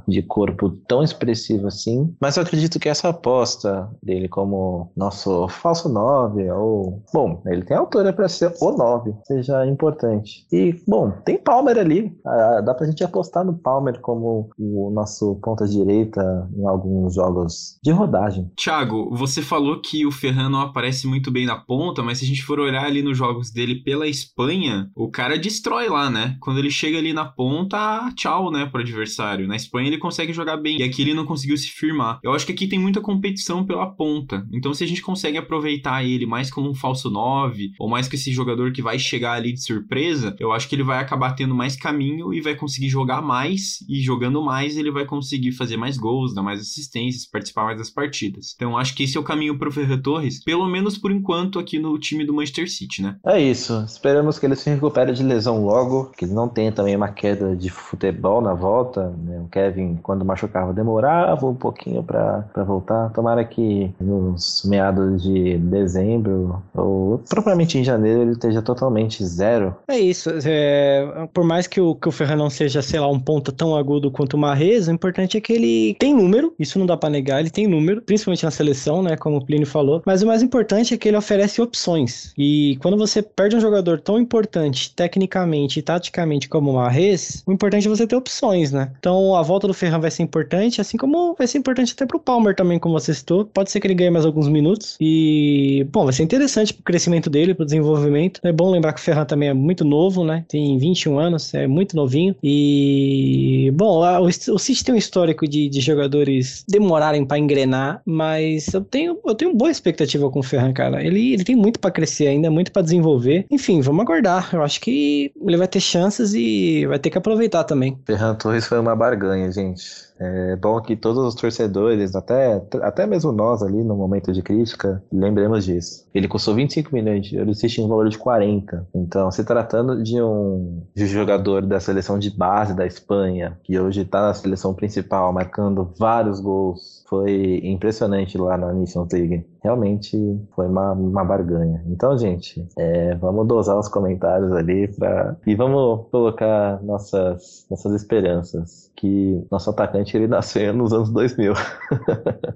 de 0.08 0.22
corpo 0.22 0.70
tão 0.88 1.02
expressiva 1.02 1.68
assim, 1.68 2.14
mas 2.20 2.36
eu 2.36 2.42
acredito 2.42 2.80
que 2.80 2.88
essa 2.88 3.10
aposta 3.10 3.88
dele 4.02 4.28
como 4.28 4.90
nosso 4.96 5.48
falso 5.48 5.88
9 5.88 6.50
ou 6.50 7.02
bom, 7.12 7.42
ele 7.46 7.62
tem 7.62 7.76
altura 7.76 8.12
para 8.12 8.28
ser 8.28 8.52
o 8.60 8.72
9, 8.72 9.14
seja 9.24 9.66
importante. 9.66 10.46
E 10.52 10.74
bom, 10.86 11.10
tem 11.24 11.38
Palmer 11.38 11.78
ali, 11.78 12.16
ah, 12.26 12.60
dá 12.60 12.74
pra 12.74 12.86
gente 12.86 13.04
apostar 13.04 13.44
no 13.44 13.54
Palmer 13.54 14.00
como 14.00 14.50
o 14.58 14.90
nosso 14.90 15.36
ponta 15.36 15.66
direita 15.66 16.48
em 16.56 16.66
alguns 16.66 17.14
jogos 17.14 17.78
de 17.82 17.90
rodagem. 17.90 18.50
Thiago, 18.56 19.14
você 19.14 19.42
falou 19.42 19.80
que 19.80 20.06
o 20.06 20.10
Ferran 20.10 20.48
não 20.48 20.60
aparece 20.60 21.06
muito 21.06 21.30
bem 21.30 21.46
na 21.46 21.56
ponta, 21.56 22.02
mas 22.02 22.18
se 22.18 22.24
a 22.24 22.28
gente 22.28 22.42
for 22.42 22.58
olhar 22.58 22.84
ali 22.84 23.02
nos 23.02 23.16
jogos 23.16 23.50
dele 23.50 23.76
pela 23.76 24.08
Espanha, 24.24 24.90
o 24.96 25.10
cara 25.10 25.38
destrói 25.38 25.88
lá, 25.88 26.10
né? 26.10 26.36
Quando 26.40 26.58
ele 26.58 26.70
chega 26.70 26.98
ali 26.98 27.12
na 27.12 27.24
ponta, 27.24 28.10
tchau, 28.16 28.50
né, 28.50 28.66
pro 28.66 28.80
adversário. 28.80 29.46
Na 29.46 29.56
Espanha 29.56 29.88
ele 29.88 29.98
consegue 29.98 30.32
jogar 30.32 30.56
bem, 30.56 30.78
e 30.80 30.82
aqui 30.82 31.02
ele 31.02 31.14
não 31.14 31.24
conseguiu 31.24 31.56
se 31.56 31.68
firmar. 31.68 32.18
Eu 32.22 32.32
acho 32.32 32.46
que 32.46 32.52
aqui 32.52 32.66
tem 32.66 32.78
muita 32.78 33.00
competição 33.00 33.64
pela 33.64 33.86
ponta. 33.86 34.46
Então 34.52 34.72
se 34.74 34.82
a 34.82 34.86
gente 34.86 35.02
consegue 35.02 35.38
aproveitar 35.38 36.04
ele 36.04 36.26
mais 36.26 36.50
como 36.50 36.70
um 36.70 36.74
falso 36.74 37.10
9, 37.10 37.72
ou 37.78 37.88
mais 37.88 38.08
que 38.08 38.16
esse 38.16 38.32
jogador 38.32 38.72
que 38.72 38.82
vai 38.82 38.98
chegar 38.98 39.32
ali 39.32 39.52
de 39.52 39.62
surpresa, 39.62 40.34
eu 40.38 40.52
acho 40.52 40.68
que 40.68 40.74
ele 40.74 40.82
vai 40.82 40.98
acabar 40.98 41.32
tendo 41.34 41.54
mais 41.54 41.76
caminho 41.76 42.32
e 42.32 42.40
vai 42.40 42.54
conseguir 42.54 42.88
jogar 42.88 43.20
mais, 43.22 43.78
e 43.88 44.00
jogando 44.00 44.42
mais 44.42 44.76
ele 44.76 44.90
vai 44.90 45.04
conseguir 45.04 45.52
fazer 45.52 45.76
mais 45.76 45.96
gols, 45.96 46.34
dar 46.34 46.42
mais 46.42 46.60
assistências, 46.60 47.26
participar 47.26 47.64
mais 47.64 47.78
das 47.78 47.90
partidas. 47.90 48.52
Então 48.54 48.76
acho 48.76 48.94
que 48.94 49.02
esse 49.02 49.16
é 49.16 49.20
o 49.20 49.24
caminho 49.24 49.58
pro 49.58 49.72
Ferran 49.72 50.00
Torres, 50.00 50.42
pelo 50.42 50.66
menos 50.66 50.96
por 50.96 51.12
enquanto 51.12 51.58
aqui 51.58 51.78
no 51.78 51.98
time 51.98 52.24
do 52.24 52.34
Manchester 52.34 52.70
City, 52.70 53.02
né? 53.02 53.16
É 53.26 53.40
isso. 53.40 53.84
Esperamos 54.14 54.38
que 54.38 54.46
ele 54.46 54.54
se 54.54 54.70
recupere 54.70 55.12
de 55.12 55.24
lesão 55.24 55.64
logo, 55.64 56.12
que 56.16 56.24
ele 56.24 56.32
não 56.32 56.48
tenha 56.48 56.70
também 56.70 56.94
uma 56.94 57.08
queda 57.08 57.56
de 57.56 57.68
futebol 57.68 58.40
na 58.40 58.54
volta. 58.54 59.12
Né? 59.24 59.40
O 59.44 59.48
Kevin, 59.48 59.98
quando 60.00 60.24
machucava, 60.24 60.72
demorava 60.72 61.44
um 61.46 61.54
pouquinho 61.54 62.00
para 62.00 62.44
voltar. 62.64 63.10
Tomara 63.10 63.44
que 63.44 63.92
nos 64.00 64.62
meados 64.64 65.20
de 65.20 65.58
dezembro 65.58 66.62
ou 66.72 67.18
propriamente 67.28 67.76
em 67.76 67.82
janeiro 67.82 68.22
ele 68.22 68.30
esteja 68.30 68.62
totalmente 68.62 69.24
zero. 69.24 69.74
É 69.88 69.98
isso. 69.98 70.30
É, 70.44 71.28
por 71.34 71.42
mais 71.42 71.66
que 71.66 71.80
o, 71.80 71.96
que 71.96 72.08
o 72.08 72.12
Ferran 72.12 72.36
não 72.36 72.50
seja, 72.50 72.82
sei 72.82 73.00
lá, 73.00 73.08
um 73.08 73.18
ponta 73.18 73.50
tão 73.50 73.74
agudo 73.74 74.12
quanto 74.12 74.34
o 74.34 74.38
Marrez, 74.38 74.86
o 74.86 74.92
importante 74.92 75.36
é 75.36 75.40
que 75.40 75.52
ele 75.52 75.96
tem 75.98 76.14
número, 76.14 76.54
isso 76.56 76.78
não 76.78 76.86
dá 76.86 76.96
para 76.96 77.10
negar, 77.10 77.40
ele 77.40 77.50
tem 77.50 77.66
número, 77.66 78.00
principalmente 78.00 78.44
na 78.44 78.52
seleção, 78.52 79.02
né, 79.02 79.16
como 79.16 79.38
o 79.38 79.44
Plínio 79.44 79.66
falou, 79.66 80.00
mas 80.06 80.22
o 80.22 80.26
mais 80.28 80.40
importante 80.40 80.94
é 80.94 80.96
que 80.96 81.08
ele 81.08 81.16
oferece 81.16 81.60
opções. 81.60 82.32
E 82.38 82.78
quando 82.80 82.96
você 82.96 83.20
perde 83.20 83.56
um 83.56 83.60
jogador 83.60 84.03
tão 84.04 84.18
importante, 84.18 84.94
tecnicamente 84.94 85.78
e 85.78 85.82
taticamente 85.82 86.48
como 86.48 86.70
o 86.70 86.74
Marrez, 86.74 87.42
o 87.46 87.52
importante 87.52 87.86
é 87.86 87.90
você 87.90 88.06
ter 88.06 88.16
opções, 88.16 88.70
né? 88.70 88.90
Então 88.98 89.34
a 89.34 89.42
volta 89.42 89.66
do 89.66 89.74
Ferran 89.74 89.98
vai 89.98 90.10
ser 90.10 90.22
importante, 90.22 90.80
assim 90.80 90.96
como 90.96 91.34
vai 91.34 91.46
ser 91.46 91.58
importante 91.58 91.92
até 91.92 92.04
pro 92.06 92.18
Palmer 92.18 92.54
também, 92.54 92.78
como 92.78 92.98
você 92.98 93.14
citou. 93.14 93.46
Pode 93.46 93.70
ser 93.70 93.80
que 93.80 93.86
ele 93.86 93.94
ganhe 93.94 94.10
mais 94.10 94.26
alguns 94.26 94.48
minutos. 94.48 94.96
E, 95.00 95.86
bom, 95.90 96.04
vai 96.04 96.12
ser 96.12 96.22
interessante 96.22 96.74
pro 96.74 96.82
crescimento 96.82 97.30
dele, 97.30 97.54
pro 97.54 97.64
desenvolvimento. 97.64 98.40
É 98.42 98.52
bom 98.52 98.70
lembrar 98.70 98.92
que 98.92 99.00
o 99.00 99.02
Ferran 99.02 99.24
também 99.24 99.48
é 99.48 99.54
muito 99.54 99.84
novo, 99.84 100.24
né? 100.24 100.44
Tem 100.48 100.76
21 100.78 101.18
anos, 101.18 101.54
é 101.54 101.66
muito 101.66 101.96
novinho. 101.96 102.34
E, 102.42 103.72
bom, 103.74 104.02
o, 104.02 104.26
o 104.26 104.58
City 104.58 104.84
tem 104.84 104.94
um 104.94 104.98
histórico 104.98 105.48
de, 105.48 105.68
de 105.68 105.80
jogadores 105.80 106.64
demorarem 106.68 107.24
para 107.24 107.38
engrenar, 107.38 108.02
mas 108.04 108.72
eu 108.72 108.80
tenho, 108.82 109.18
eu 109.24 109.34
tenho 109.34 109.54
boa 109.54 109.70
expectativa 109.70 110.30
com 110.30 110.40
o 110.40 110.42
Ferran, 110.42 110.72
cara. 110.72 111.04
Ele, 111.04 111.32
ele 111.32 111.44
tem 111.44 111.56
muito 111.56 111.78
para 111.78 111.90
crescer 111.90 112.26
ainda, 112.26 112.50
muito 112.50 112.72
para 112.72 112.82
desenvolver. 112.82 113.46
Enfim, 113.50 113.80
vamos 113.80 113.93
aguardar. 114.02 114.50
Eu 114.52 114.62
acho 114.62 114.80
que 114.80 115.32
ele 115.40 115.56
vai 115.56 115.68
ter 115.68 115.80
chances 115.80 116.34
e 116.34 116.86
vai 116.86 116.98
ter 116.98 117.10
que 117.10 117.18
aproveitar 117.18 117.64
também. 117.64 117.98
Ferran 118.06 118.34
Torres 118.34 118.66
foi 118.66 118.78
uma 118.78 118.94
barganha, 118.96 119.50
gente. 119.50 119.84
É 120.18 120.56
bom 120.56 120.80
que 120.80 120.96
todos 120.96 121.24
os 121.24 121.34
torcedores, 121.34 122.14
até, 122.14 122.62
até 122.82 123.06
mesmo 123.06 123.32
nós 123.32 123.62
ali 123.62 123.82
no 123.82 123.96
momento 123.96 124.32
de 124.32 124.42
crítica, 124.42 125.02
lembremos 125.12 125.64
disso. 125.64 126.06
Ele 126.14 126.28
custou 126.28 126.54
25 126.54 126.94
milhões 126.94 127.26
de 127.26 127.36
euros 127.36 127.62
e 127.62 127.68
tinha 127.68 127.84
um 127.84 127.88
valor 127.88 128.08
de 128.08 128.18
40. 128.18 128.86
Então, 128.94 129.30
se 129.30 129.44
tratando 129.44 130.02
de 130.02 130.20
um, 130.22 130.82
de 130.94 131.06
jogador 131.06 131.66
da 131.66 131.80
seleção 131.80 132.18
de 132.18 132.30
base 132.30 132.74
da 132.74 132.86
Espanha, 132.86 133.58
que 133.64 133.78
hoje 133.78 134.02
está 134.02 134.22
na 134.22 134.34
seleção 134.34 134.72
principal, 134.72 135.32
marcando 135.32 135.92
vários 135.98 136.40
gols, 136.40 137.04
foi 137.08 137.60
impressionante 137.64 138.38
lá 138.38 138.56
na 138.56 138.72
Nations 138.72 139.12
League. 139.12 139.46
Realmente 139.62 140.16
foi 140.54 140.66
uma, 140.66 140.92
uma 140.92 141.24
barganha. 141.24 141.82
Então, 141.86 142.16
gente, 142.16 142.66
é, 142.76 143.14
vamos 143.16 143.46
dosar 143.46 143.78
os 143.78 143.88
comentários 143.88 144.52
ali 144.52 144.88
pra, 144.88 145.36
e 145.46 145.54
vamos 145.54 146.06
colocar 146.10 146.82
nossas, 146.82 147.66
nossas 147.70 147.94
esperanças. 147.94 148.83
Que 148.96 149.42
nosso 149.50 149.70
atacante 149.70 150.16
ele 150.16 150.26
nasceu 150.26 150.72
nos 150.72 150.92
anos 150.92 151.10
2000. 151.10 151.52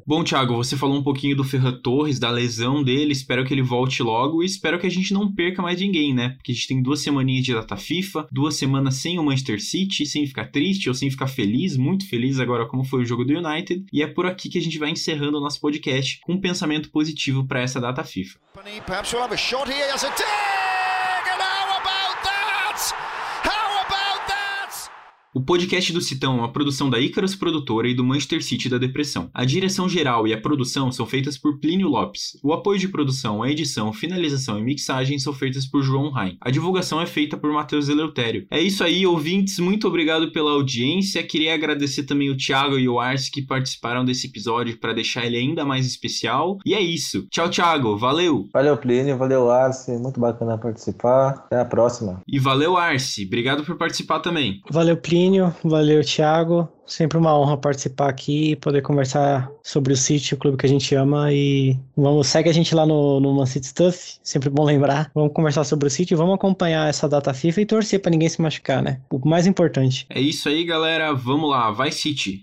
Bom, 0.07 0.23
Thiago, 0.23 0.55
você 0.57 0.77
falou 0.77 0.97
um 0.97 1.03
pouquinho 1.03 1.37
do 1.37 1.45
Ferran 1.45 1.81
Torres, 1.83 2.19
da 2.19 2.31
lesão 2.31 2.83
dele. 2.83 3.13
Espero 3.13 3.45
que 3.45 3.53
ele 3.53 3.63
volte 3.63 4.03
logo 4.03 4.43
e 4.43 4.47
espero 4.47 4.79
que 4.79 4.87
a 4.87 4.91
gente 4.91 5.13
não 5.13 5.33
perca 5.33 5.61
mais 5.61 5.81
ninguém, 5.81 6.15
né? 6.15 6.31
Porque 6.31 6.53
a 6.53 6.55
gente 6.55 6.69
tem 6.69 6.83
duas 6.83 7.01
semaninhas 7.01 7.45
de 7.45 7.53
data 7.53 7.77
FIFA, 7.77 8.27
duas 8.31 8.55
semanas 8.55 8.95
sem 8.97 9.19
o 9.19 9.25
Manchester 9.25 9.61
City, 9.63 10.07
sem 10.07 10.27
ficar 10.27 10.51
triste 10.51 10.89
ou 10.89 10.95
sem 10.95 11.11
ficar 11.11 11.27
feliz, 11.27 11.77
muito 11.77 12.09
feliz 12.09 12.39
agora 12.39 12.67
como 12.67 12.85
foi 12.85 13.03
o 13.03 13.07
jogo 13.07 13.25
do 13.25 13.33
United. 13.33 13.85
E 13.93 14.03
é 14.03 14.07
por 14.07 14.27
aqui 14.27 14.49
que 14.49 14.59
a 14.59 14.63
gente 14.63 14.79
vai 14.79 14.91
encerrando 14.91 15.39
o 15.39 15.41
nosso 15.41 15.61
podcast 15.61 16.21
com 16.21 16.35
um 16.35 16.41
pensamento 16.41 16.91
positivo 16.91 17.47
para 17.47 17.61
essa 17.61 17.81
data 17.81 18.05
FIFA. 18.05 18.39
O 25.35 25.43
podcast 25.43 25.93
do 25.93 26.01
Citão 26.01 26.37
é 26.37 26.39
uma 26.39 26.53
produção 26.53 26.89
da 26.89 26.99
Icarus 26.99 27.35
Produtora 27.35 27.87
e 27.87 27.95
do 27.95 28.03
Manchester 28.03 28.43
City 28.43 28.67
da 28.67 28.79
Depressão. 28.79 29.29
A 29.35 29.45
direção 29.45 29.87
geral 29.87 30.27
e 30.27 30.33
a 30.33 30.41
produção 30.41 30.91
são 30.91 31.05
feitas 31.05 31.37
por 31.37 31.61
Plínio 31.61 31.87
Lopes. 31.89 32.39
O 32.43 32.51
apoio 32.51 32.79
de 32.79 32.89
produção, 32.89 33.43
a 33.43 33.51
edição, 33.51 33.93
finalização 33.93 34.59
e 34.59 34.63
mixagem 34.63 35.19
são 35.19 35.35
feitas 35.35 35.67
por 35.67 35.83
João 35.83 36.11
Rain. 36.11 36.39
A 36.41 36.51
divulgação 36.51 36.99
é 36.99 37.05
feita 37.05 37.37
por 37.37 37.53
Matheus 37.53 37.91
Eleutério. 37.91 38.47
É 38.51 38.59
isso 38.59 38.83
aí, 38.83 39.07
ouvintes. 39.07 39.59
Muito 39.59 39.87
obrigado 39.87 40.33
pela 40.33 40.53
audiência. 40.53 41.23
Queria 41.23 41.53
agradecer 41.53 42.05
também 42.05 42.31
o 42.31 42.37
Thiago 42.37 42.79
e 42.79 42.89
o 42.89 42.99
Arce 42.99 43.31
que 43.31 43.43
participaram 43.43 44.07
desse 44.07 44.29
episódio 44.29 44.79
para 44.79 44.95
deixar 44.95 45.27
ele 45.27 45.37
ainda 45.37 45.63
mais 45.63 45.87
especial. 45.87 46.57
E 46.65 46.73
é 46.73 46.81
isso. 46.81 47.27
Tchau, 47.31 47.51
Thiago. 47.51 47.99
Valeu. 47.99 48.49
Valeu, 48.51 48.79
Plínio. 48.79 49.19
Valeu, 49.19 49.51
Arce. 49.51 49.93
Muito 49.99 50.19
bacana 50.19 50.57
participar. 50.57 51.45
Até 51.45 51.61
a 51.61 51.67
próxima. 51.67 52.23
E 52.27 52.39
valeu, 52.39 52.79
Arce. 52.79 53.27
Obrigado 53.27 53.63
por 53.63 53.77
participar 53.77 54.21
também. 54.21 54.63
Valeu, 54.71 54.97
Plínio. 55.19 55.53
Valeu, 55.65 56.01
Thiago. 56.05 56.69
Sempre 56.87 57.19
uma 57.19 57.37
honra 57.37 57.57
participar 57.57 58.09
aqui 58.09 58.53
e 58.53 58.57
poder 58.57 58.83
conversar 58.83 59.51
sobre 59.65 59.93
o 59.93 59.97
City, 59.97 60.35
o 60.35 60.39
clube 60.39 60.57
que 60.57 60.65
a 60.65 60.69
gente 60.69 60.95
ama. 60.95 61.33
E 61.33 61.77
vamos, 61.97 62.29
segue 62.29 62.49
a 62.49 62.53
gente 62.53 62.73
lá 62.73 62.87
no, 62.87 63.19
no 63.19 63.35
Man 63.35 63.45
City 63.45 63.67
Stuff, 63.67 64.19
sempre 64.23 64.49
bom 64.49 64.65
lembrar. 64.65 65.11
Vamos 65.13 65.33
conversar 65.35 65.65
sobre 65.65 65.89
o 65.89 65.91
City, 65.91 66.15
vamos 66.15 66.37
acompanhar 66.37 66.89
essa 66.89 67.09
data 67.09 67.35
FIFA 67.35 67.61
e 67.61 67.67
torcer 67.67 68.01
para 68.01 68.13
ninguém 68.13 68.29
se 68.29 68.41
machucar, 68.41 68.81
né? 68.81 69.01
O 69.11 69.29
mais 69.29 69.47
importante. 69.47 70.07
É 70.09 70.21
isso 70.21 70.49
aí, 70.49 70.65
galera. 70.65 71.13
Vamos 71.13 71.51
lá, 71.51 71.73
vai 71.73 71.91
City. 71.91 72.43